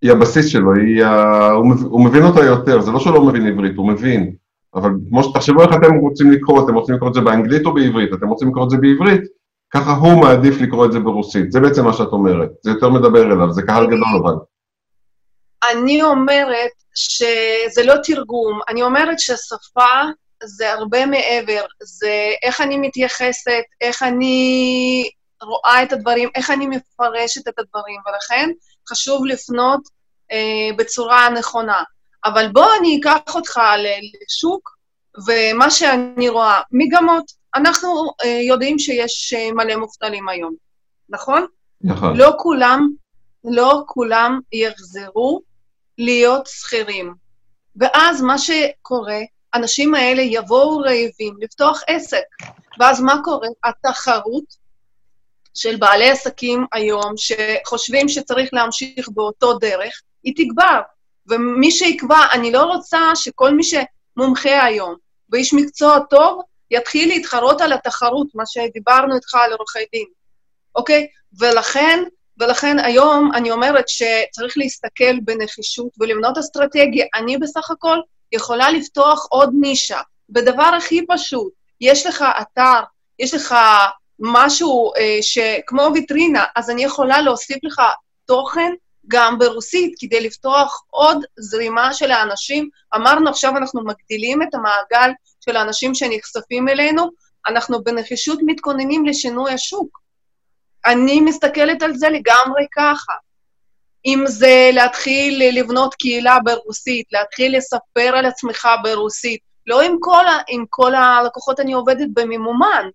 [0.01, 1.51] היא הבסיס שלו, היא ה...
[1.83, 4.35] הוא מבין אותה יותר, זה לא שהוא לא מבין עברית, הוא מבין,
[4.75, 8.13] אבל כמו שתחשבו איך אתם רוצים לקרוא, אתם רוצים לקרוא את זה באנגלית או בעברית,
[8.13, 9.21] אתם רוצים לקרוא את זה בעברית,
[9.73, 11.51] ככה הוא מעדיף לקרוא את זה ברוסית.
[11.51, 12.49] זה בעצם מה שאת אומרת.
[12.61, 14.33] זה יותר מדבר אליו, זה קהל גדול אבל.
[15.71, 19.91] אני אומרת שזה לא תרגום, אני אומרת ששפה
[20.43, 25.09] זה הרבה מעבר, זה איך אני מתייחסת, איך אני
[25.41, 28.49] רואה את הדברים, איך אני מפרשת את הדברים, ולכן
[28.89, 29.81] חשוב לפנות
[30.31, 31.83] אה, בצורה נכונה.
[32.25, 33.59] אבל בוא אני אקח אותך
[34.23, 34.77] לשוק,
[35.27, 37.31] ומה שאני רואה, מגמות.
[37.55, 40.55] אנחנו uh, יודעים שיש uh, מלא מובטלים היום,
[41.09, 41.45] נכון?
[41.81, 42.17] נכון.
[42.17, 42.89] לא כולם,
[43.43, 45.41] לא כולם יחזרו
[45.97, 47.13] להיות שכירים.
[47.75, 49.19] ואז מה שקורה,
[49.53, 52.23] האנשים האלה יבואו רעבים לפתוח עסק.
[52.79, 53.47] ואז מה קורה?
[53.63, 54.60] התחרות
[55.53, 60.81] של בעלי עסקים היום, שחושבים שצריך להמשיך באותו דרך, היא תגבר.
[61.27, 64.95] ומי שיקבע, אני לא רוצה שכל מי שמומחה היום
[65.29, 66.41] ואיש מקצוע טוב,
[66.71, 70.05] יתחיל להתחרות על התחרות, מה שדיברנו איתך על עורכי דין,
[70.75, 71.07] אוקיי?
[71.39, 72.03] ולכן,
[72.39, 77.05] ולכן היום אני אומרת שצריך להסתכל בנחישות ולבנות אסטרטגיה.
[77.15, 77.97] אני בסך הכל
[78.31, 81.53] יכולה לפתוח עוד נישה, בדבר הכי פשוט.
[81.81, 82.79] יש לך אתר,
[83.19, 83.55] יש לך
[84.21, 87.81] משהו אה, שכמו ויטרינה, אז אני יכולה להוסיף לך
[88.25, 88.71] תוכן
[89.07, 92.69] גם ברוסית, כדי לפתוח עוד זרימה של האנשים.
[92.95, 95.11] אמרנו, עכשיו אנחנו מגדילים את המעגל
[95.45, 97.09] של האנשים שנחשפים אלינו,
[97.47, 100.01] אנחנו בנחישות מתכוננים לשינוי השוק.
[100.85, 103.13] אני מסתכלת על זה לגמרי ככה.
[104.05, 110.37] אם זה להתחיל לבנות קהילה ברוסית, להתחיל לספר על עצמך ברוסית, לא עם כל, ה,
[110.47, 112.89] עם כל הלקוחות אני עובדת בממומן.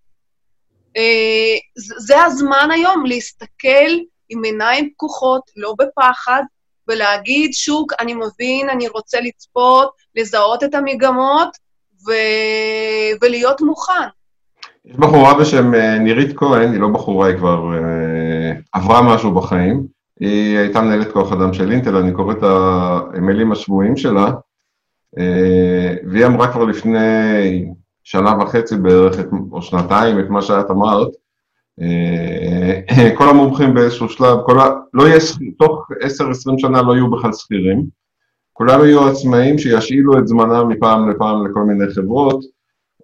[0.96, 3.90] אה, זה הזמן היום להסתכל
[4.28, 6.42] עם עיניים פקוחות, לא בפחד,
[6.88, 11.56] ולהגיד, שוק, אני מבין, אני רוצה לצפות, לזהות את המגמות
[12.06, 12.12] ו...
[13.22, 14.08] ולהיות מוכן.
[14.84, 19.86] יש בחורה בשם אה, נירית כהן, היא לא בחורה, היא כבר אה, עברה משהו בחיים.
[20.20, 24.30] היא הייתה מנהלת כוח אדם של אינטל, אני קורא את המיילים השבועיים שלה,
[26.10, 26.98] והיא אמרה כבר לפני
[28.06, 29.16] שנה וחצי בערך,
[29.52, 31.08] או שנתיים, את מה שאת אמרת,
[31.80, 34.64] אה, כל המומחים באיזשהו שלב, כל ה...
[34.94, 35.18] לא יהיה,
[35.58, 37.86] תוך 10-20 שנה לא יהיו בכלל שכירים,
[38.52, 42.44] כולם יהיו עצמאים שישאילו את זמנם מפעם לפעם לכל מיני חברות,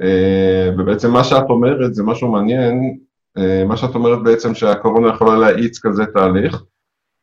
[0.02, 2.98] אה, ובעצם מה שאת אומרת זה משהו מעניין,
[3.38, 6.62] אה, מה שאת אומרת בעצם שהקורונה יכולה להאיץ כזה תהליך,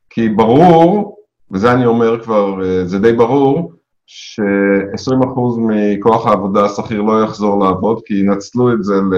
[0.10, 1.18] כי ברור,
[1.52, 3.79] וזה אני אומר כבר, זה די ברור,
[4.12, 9.16] ש-20% מכוח העבודה השכיר לא יחזור לעבוד, כי ינצלו את זה ל...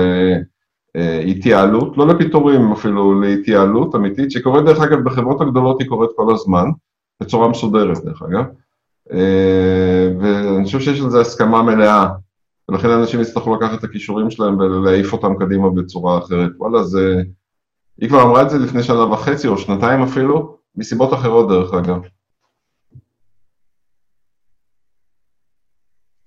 [1.28, 6.66] התייעלות, לא לפיטורים אפילו, להתייעלות אמיתית, שקורית דרך אגב בחברות הגדולות היא קורית כל הזמן,
[7.22, 8.46] בצורה מסודרת דרך אגב,
[9.12, 12.08] אה, ואני חושב שיש על זה הסכמה מלאה,
[12.70, 16.52] ולכן אנשים יצטרכו לקחת את הכישורים שלהם ולהעיף אותם קדימה בצורה אחרת.
[16.58, 17.22] וואלה, זה...
[18.02, 22.02] היא כבר אמרה את זה לפני שנה וחצי או שנתיים אפילו, מסיבות אחרות דרך אגב.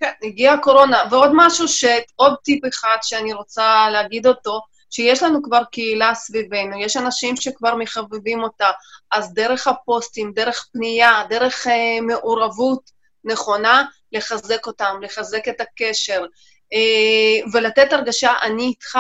[0.01, 1.03] כן, הגיעה הקורונה.
[1.11, 1.85] ועוד משהו, ש...
[2.17, 4.61] עוד טיפ אחד שאני רוצה להגיד אותו,
[4.91, 8.71] שיש לנו כבר קהילה סביבנו, יש אנשים שכבר מחבבים אותה,
[9.13, 12.91] אז דרך הפוסטים, דרך פנייה, דרך אה, מעורבות
[13.25, 16.25] נכונה, לחזק אותם, לחזק את הקשר,
[16.73, 18.99] אה, ולתת הרגשה, אני איתך.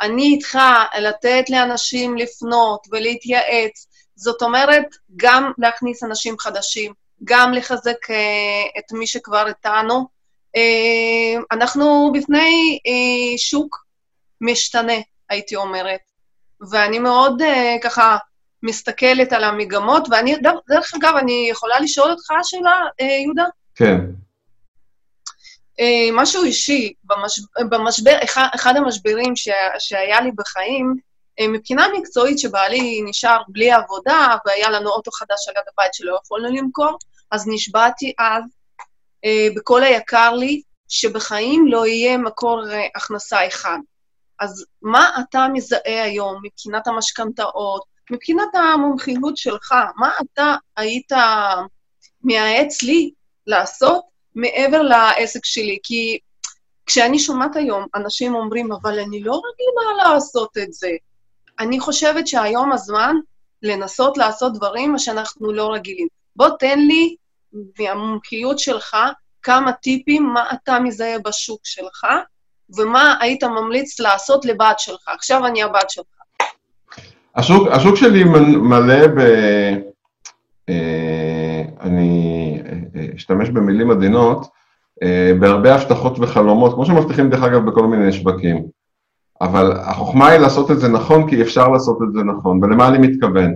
[0.00, 0.58] אני איתך,
[1.00, 3.86] לתת לאנשים לפנות ולהתייעץ.
[4.16, 4.86] זאת אומרת,
[5.16, 6.92] גם להכניס אנשים חדשים,
[7.24, 10.15] גם לחזק אה, את מי שכבר איתנו,
[11.52, 13.86] אנחנו בפני אה, שוק
[14.40, 14.92] משתנה,
[15.30, 16.00] הייתי אומרת.
[16.70, 18.16] ואני מאוד אה, ככה
[18.62, 20.36] מסתכלת על המגמות, ואני,
[20.68, 22.78] דרך אגב, אני יכולה לשאול אותך שאלה,
[23.22, 23.44] יהודה?
[23.74, 24.00] כן.
[26.12, 26.92] משהו אישי,
[27.70, 28.18] במשבר,
[28.54, 30.94] אחד המשברים ש, שהיה לי בחיים,
[31.40, 36.56] מבחינה מקצועית שבעלי נשאר בלי עבודה, והיה לנו אוטו חדש על יד הבית שלא יכולנו
[36.56, 36.98] למכור,
[37.30, 38.46] אז נשבעתי אז אה,
[39.56, 43.78] בכל היקר לי, שבחיים לא יהיה מקור אה, הכנסה אחד.
[44.40, 49.74] אז מה אתה מזהה היום מבחינת המשכנתאות, מבחינת המומחיות שלך?
[49.96, 51.12] מה אתה היית
[52.22, 53.10] מייעץ לי
[53.46, 54.04] לעשות
[54.34, 55.78] מעבר לעסק שלי?
[55.82, 56.18] כי
[56.86, 60.90] כשאני שומעת היום אנשים אומרים, אבל אני לא רגילה לעשות את זה.
[61.58, 63.16] אני חושבת שהיום הזמן
[63.62, 66.08] לנסות לעשות דברים שאנחנו לא רגילים.
[66.36, 67.16] בוא תן לי,
[67.78, 68.96] מהמומחיות שלך,
[69.42, 72.06] כמה טיפים, מה אתה מזהה בשוק שלך,
[72.76, 75.08] ומה היית ממליץ לעשות לבת שלך.
[75.08, 76.06] עכשיו אני הבת שלך.
[77.36, 78.24] השוק, השוק שלי
[78.58, 79.20] מלא ב...
[80.68, 82.62] אה, אני
[82.96, 84.46] אה, אשתמש במילים עדינות,
[85.02, 88.66] אה, בהרבה הבטחות וחלומות, כמו שמבטיחים דרך אגב בכל מיני שווקים.
[89.40, 92.64] אבל החוכמה היא לעשות את זה נכון, כי אפשר לעשות את זה נכון.
[92.64, 93.54] ולמה אני מתכוון?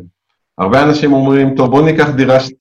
[0.61, 2.53] הרבה אנשים אומרים, טוב, בואו ניקח דירה, ש...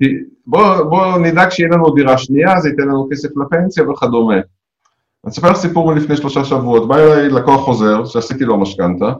[0.48, 4.34] בואו בוא נדאג שיהיה לנו דירה שנייה, זה ייתן לנו כסף לפנסיה וכדומה.
[4.34, 9.14] אני אספר לך סיפור מלפני שלושה שבועות, בא אליי לקוח חוזר, שעשיתי לו משכנתה, הוא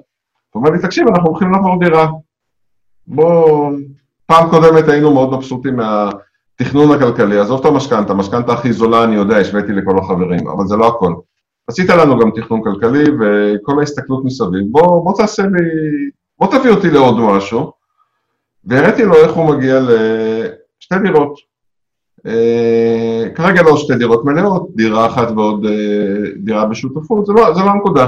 [0.56, 2.07] אומר לי, תקשיב, אנחנו הולכים לעבור דירה.
[3.07, 3.69] בואו,
[4.26, 9.38] פעם קודמת היינו מאוד מבסוטים מהתכנון הכלכלי, עזוב את המשכנתה, המשכנתה הכי זולה, אני יודע,
[9.38, 11.14] השוויתי לכל החברים, אבל זה לא הכל.
[11.68, 15.69] עשית לנו גם תכנון כלכלי וכל ההסתכלות מסביב, בוא, בוא תעשה לי,
[16.39, 17.78] בוא תביא אותי לעוד משהו.
[18.65, 21.40] והראיתי לו איך הוא מגיע לשתי דירות.
[22.26, 27.60] אה, כרגע לא שתי דירות מלאות, דירה אחת ועוד אה, דירה בשותפות, זה לא, זה
[27.60, 28.07] לא הנקודה.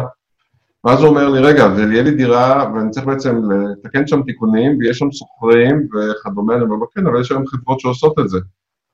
[0.83, 4.97] ואז הוא אומר לי, רגע, ויהיה לי דירה, ואני צריך בעצם לתקן שם תיקונים, ויש
[4.97, 8.39] שם שוכרים וכדומה, אני אומר, כן, אבל יש היום חברות שעושות את זה.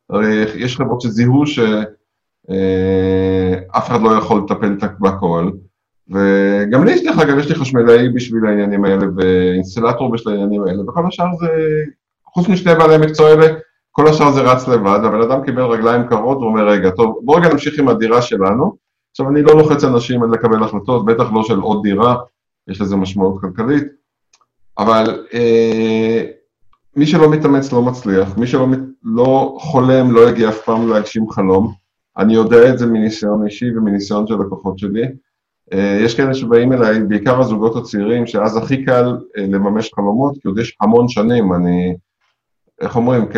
[0.10, 1.60] הרי יש חברות שזיהו ש...
[2.50, 5.52] אה, אחד לא יכול לטפל בכל,
[6.10, 11.08] וגם לי, דרך אגב, יש לי חשמלאי בשביל העניינים האלה, ואינסטלטור בשביל העניינים האלה, וכל
[11.08, 11.48] השאר זה,
[12.26, 13.48] חוץ משני בעלי המקצוע האלה,
[13.92, 17.50] כל השאר זה רץ לבד, הבן אדם קיבל רגליים קרות ואומר, רגע, טוב, בוא רגע
[17.50, 18.76] נמשיך עם הדירה שלנו.
[19.12, 22.16] עכשיו, אני לא לוחץ אנשים עד לקבל החלטות, בטח לא של עוד דירה,
[22.68, 23.84] יש לזה משמעות כלכלית,
[24.78, 26.24] אבל אה,
[26.96, 28.68] מי שלא מתאמץ לא מצליח, מי שלא
[29.04, 31.74] לא חולם לא יגיע אף פעם להגשים חלום.
[32.18, 35.04] אני יודע את זה מניסיון אישי ומניסיון של לקוחות שלי.
[35.73, 40.48] אה, יש כאלה שבאים אליי, בעיקר הזוגות הצעירים, שאז הכי קל אה, לממש חלומות, כי
[40.48, 41.95] עוד יש המון שנים, אני,
[42.81, 43.38] איך אומרים, כ...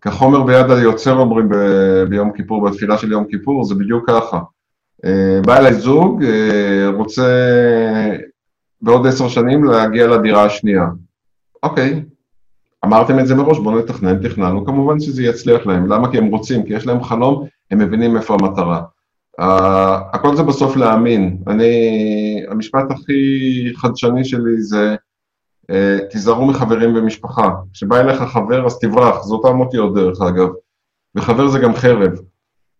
[0.00, 1.54] כחומר ביד היוצר אומרים ב...
[2.08, 4.40] ביום כיפור, בתפילה של יום כיפור, זה בדיוק ככה.
[5.04, 6.24] אה, בא אליי זוג,
[6.94, 7.26] רוצה
[8.82, 10.86] בעוד עשר שנים להגיע לדירה השנייה.
[11.62, 12.02] אוקיי,
[12.84, 15.86] אמרתם את זה מראש, בואו נתכנן, תכננו, כמובן שזה יצליח להם.
[15.86, 16.10] למה?
[16.10, 18.82] כי הם רוצים, כי יש להם חלום, הם מבינים איפה המטרה.
[19.40, 19.44] Uh,
[20.12, 21.38] הכל זה בסוף להאמין.
[21.46, 21.72] אני,
[22.48, 24.96] המשפט הכי חדשני שלי זה,
[25.72, 27.50] uh, תיזהרו מחברים ומשפחה.
[27.72, 30.48] כשבא אליך חבר, אז תברח, זה אותם אותיות דרך אגב.
[31.14, 32.12] וחבר זה גם חרב.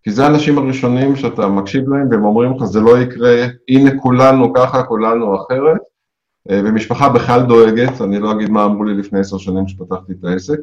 [0.02, 4.52] כי זה האנשים הראשונים שאתה מקשיב להם, והם אומרים לך, זה לא יקרה, הנה כולנו
[4.54, 5.80] ככה, כולנו אחרת.
[6.50, 10.24] אה, ומשפחה בכלל דואגת, אני לא אגיד מה אמרו לי לפני עשר שנים כשפתחתי את
[10.24, 10.58] העסק,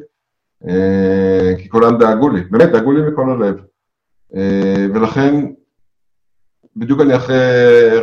[0.68, 3.56] אה, כי כולם דאגו לי, באמת דאגו לי מכל הלב.
[4.36, 5.46] אה, ולכן,
[6.76, 7.36] בדיוק אני אחרי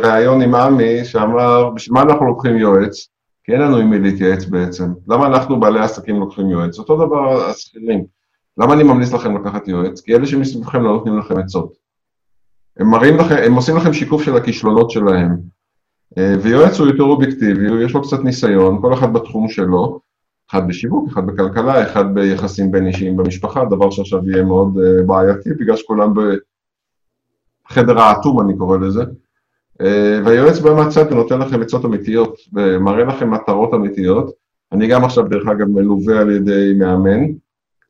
[0.02, 3.08] ראיון עם עמי, שאמר, בשביל מה אנחנו לוקחים יועץ?
[3.44, 4.92] כי אין לנו עם מי להתייעץ בעצם.
[5.08, 6.78] למה אנחנו, בעלי עסקים, לוקחים יועץ?
[6.78, 8.04] אותו דבר השכירים.
[8.58, 10.00] למה אני ממליץ לכם לקחת יועץ?
[10.00, 11.72] כי אלה שמסביבכם לא נותנים לכם עצות.
[12.76, 15.36] הם מראים לכם, הם עושים לכם שיקוף של הכישלונות שלהם.
[16.18, 20.00] אה, ויועץ הוא יותר אובייקטיבי, יש לו קצת ניסיון, כל אחד בתחום שלו,
[20.50, 25.50] אחד בשיווק, אחד בכלכלה, אחד ביחסים בין אישיים במשפחה, דבר שעכשיו יהיה מאוד אה, בעייתי,
[25.50, 26.14] בגלל שכולם
[27.68, 29.04] בחדר האטום, אני קורא לזה.
[29.80, 34.30] אה, והיועץ בא מהצד ונותן לכם עצות אמיתיות, ומראה לכם מטרות אמיתיות.
[34.72, 37.24] אני גם עכשיו, דרך אגב, מלווה על ידי מאמן,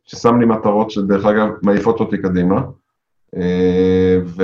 [0.04, 2.60] ששם לי מטרות שדרך אגב מעיפות אותי קדימה.
[4.24, 4.42] ו...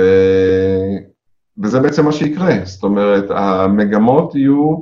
[1.63, 4.79] וזה בעצם מה שיקרה, זאת אומרת, המגמות יהיו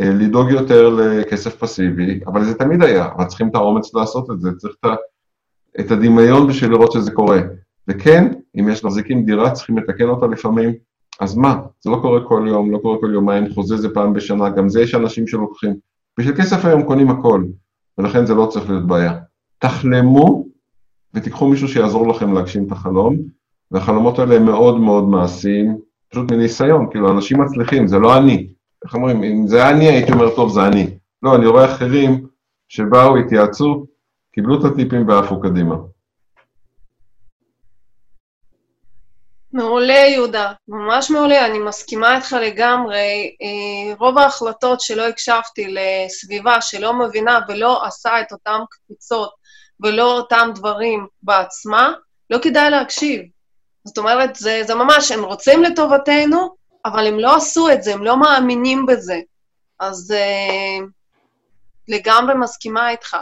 [0.00, 4.40] אה, לדאוג יותר לכסף פסיבי, אבל זה תמיד היה, אבל צריכים את האומץ לעשות את
[4.40, 4.76] זה, צריך
[5.80, 7.40] את הדמיון בשביל לראות שזה קורה.
[7.90, 10.72] וכן, אם יש מחזיקים דירה, צריכים לתקן אותה לפעמים,
[11.20, 11.60] אז מה?
[11.80, 14.80] זה לא קורה כל יום, לא קורה כל יומיים, חוזה זה פעם בשנה, גם זה
[14.80, 15.74] יש אנשים שלוקחים.
[16.18, 17.44] בשביל כסף היום קונים הכל,
[17.98, 19.18] ולכן זה לא צריך להיות בעיה.
[19.58, 20.46] תחלמו
[21.14, 23.16] ותיקחו מישהו שיעזור לכם להגשים את החלום,
[23.70, 25.78] והחלומות האלה הם מאוד מאוד מעשיים,
[26.10, 28.48] פשוט מניסיון, כאילו, אנשים מצליחים, זה לא אני.
[28.84, 30.98] איך אומרים, אם זה אני, הייתי אומר, טוב, זה אני.
[31.22, 32.26] לא, אני רואה אחרים
[32.68, 33.86] שבאו, התייעצו,
[34.32, 35.76] קיבלו את הטיפים ועפו קדימה.
[39.52, 43.36] מעולה, יהודה, ממש מעולה, אני מסכימה איתך לגמרי.
[43.42, 49.30] אה, רוב ההחלטות שלא הקשבתי לסביבה שלא מבינה ולא עשה את אותן קפיצות
[49.80, 51.92] ולא אותם דברים בעצמה,
[52.30, 53.20] לא כדאי להקשיב.
[53.84, 56.54] זאת אומרת, זה, זה ממש, הם רוצים לטובתנו,
[56.84, 59.20] אבל הם לא עשו את זה, הם לא מאמינים בזה.
[59.80, 60.86] אז אה,
[61.88, 63.16] לגמרי מסכימה איתך.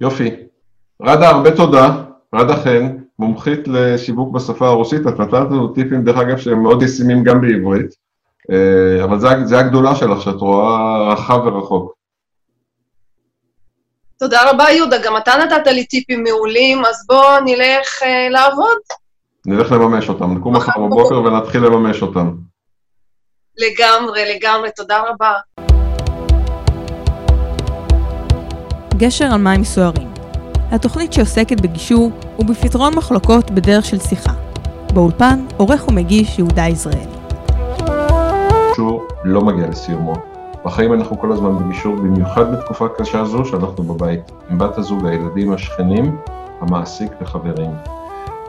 [0.00, 0.30] יופי.
[1.02, 1.88] רדה, הרבה תודה.
[2.34, 7.24] רדה חן, מומחית לשיווק בשפה הרוסית, את נתת לנו טיפים, דרך אגב, שהם מאוד ישימים
[7.24, 7.94] גם בעברית,
[8.50, 11.94] אה, אבל זה, זה הגדולה שלך, שאת רואה רחב ורחוק.
[14.18, 14.96] תודה רבה, יהודה.
[15.04, 18.78] גם אתה נתת לי טיפים מעולים, אז בואו נלך אה, לעבוד.
[19.46, 20.34] נלך לממש אותם.
[20.34, 22.32] נקום מחר בבוקר ונתחיל לממש אותם.
[23.58, 24.70] לגמרי, לגמרי.
[24.76, 25.32] תודה רבה.
[28.96, 30.11] גשר על מים סוערים.
[30.72, 34.32] התוכנית שעוסקת בגישור ובפתרון מחלוקות בדרך של שיחה.
[34.94, 37.06] באולפן, עורך ומגיש יהודה יזרעאלי.
[38.68, 40.14] גישור לא מגיע לסיומו.
[40.64, 45.52] בחיים אנחנו כל הזמן בגישור, במיוחד בתקופה קשה זו שאנחנו בבית, עם בת הזוג, הילדים,
[45.52, 46.16] השכנים,
[46.60, 47.70] המעסיק וחברים.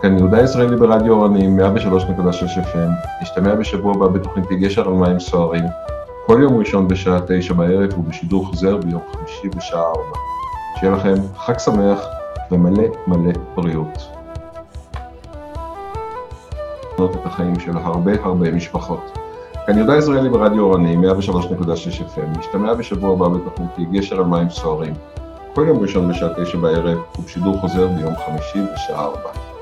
[0.01, 1.63] כאן יהודה ישראלי ברדיו אורנים, 103.6
[2.57, 5.65] FM, נשתמע בשבוע הבא בתוכניתי גשר על מים סוערים,
[6.25, 10.32] כל יום ראשון בשעה תשע בערב ובשידור חוזר ביום חמישי בשעה ארבע.
[10.79, 11.99] שיהיה לכם חג שמח
[12.51, 14.13] ומלא מלא בריאות.
[17.11, 19.17] את החיים של הרבה הרבה משפחות.
[19.65, 21.41] כאן יהודה ישראלי ברדיו אורני, 103.6
[22.15, 24.93] FM, משתמע בשבוע הבא בתוכניתי גשר על מים סוערים.
[25.55, 29.52] כל יום ראשון בשעה תשע בערב ובשידור חוזר ביום חמישי בשעה ארבע.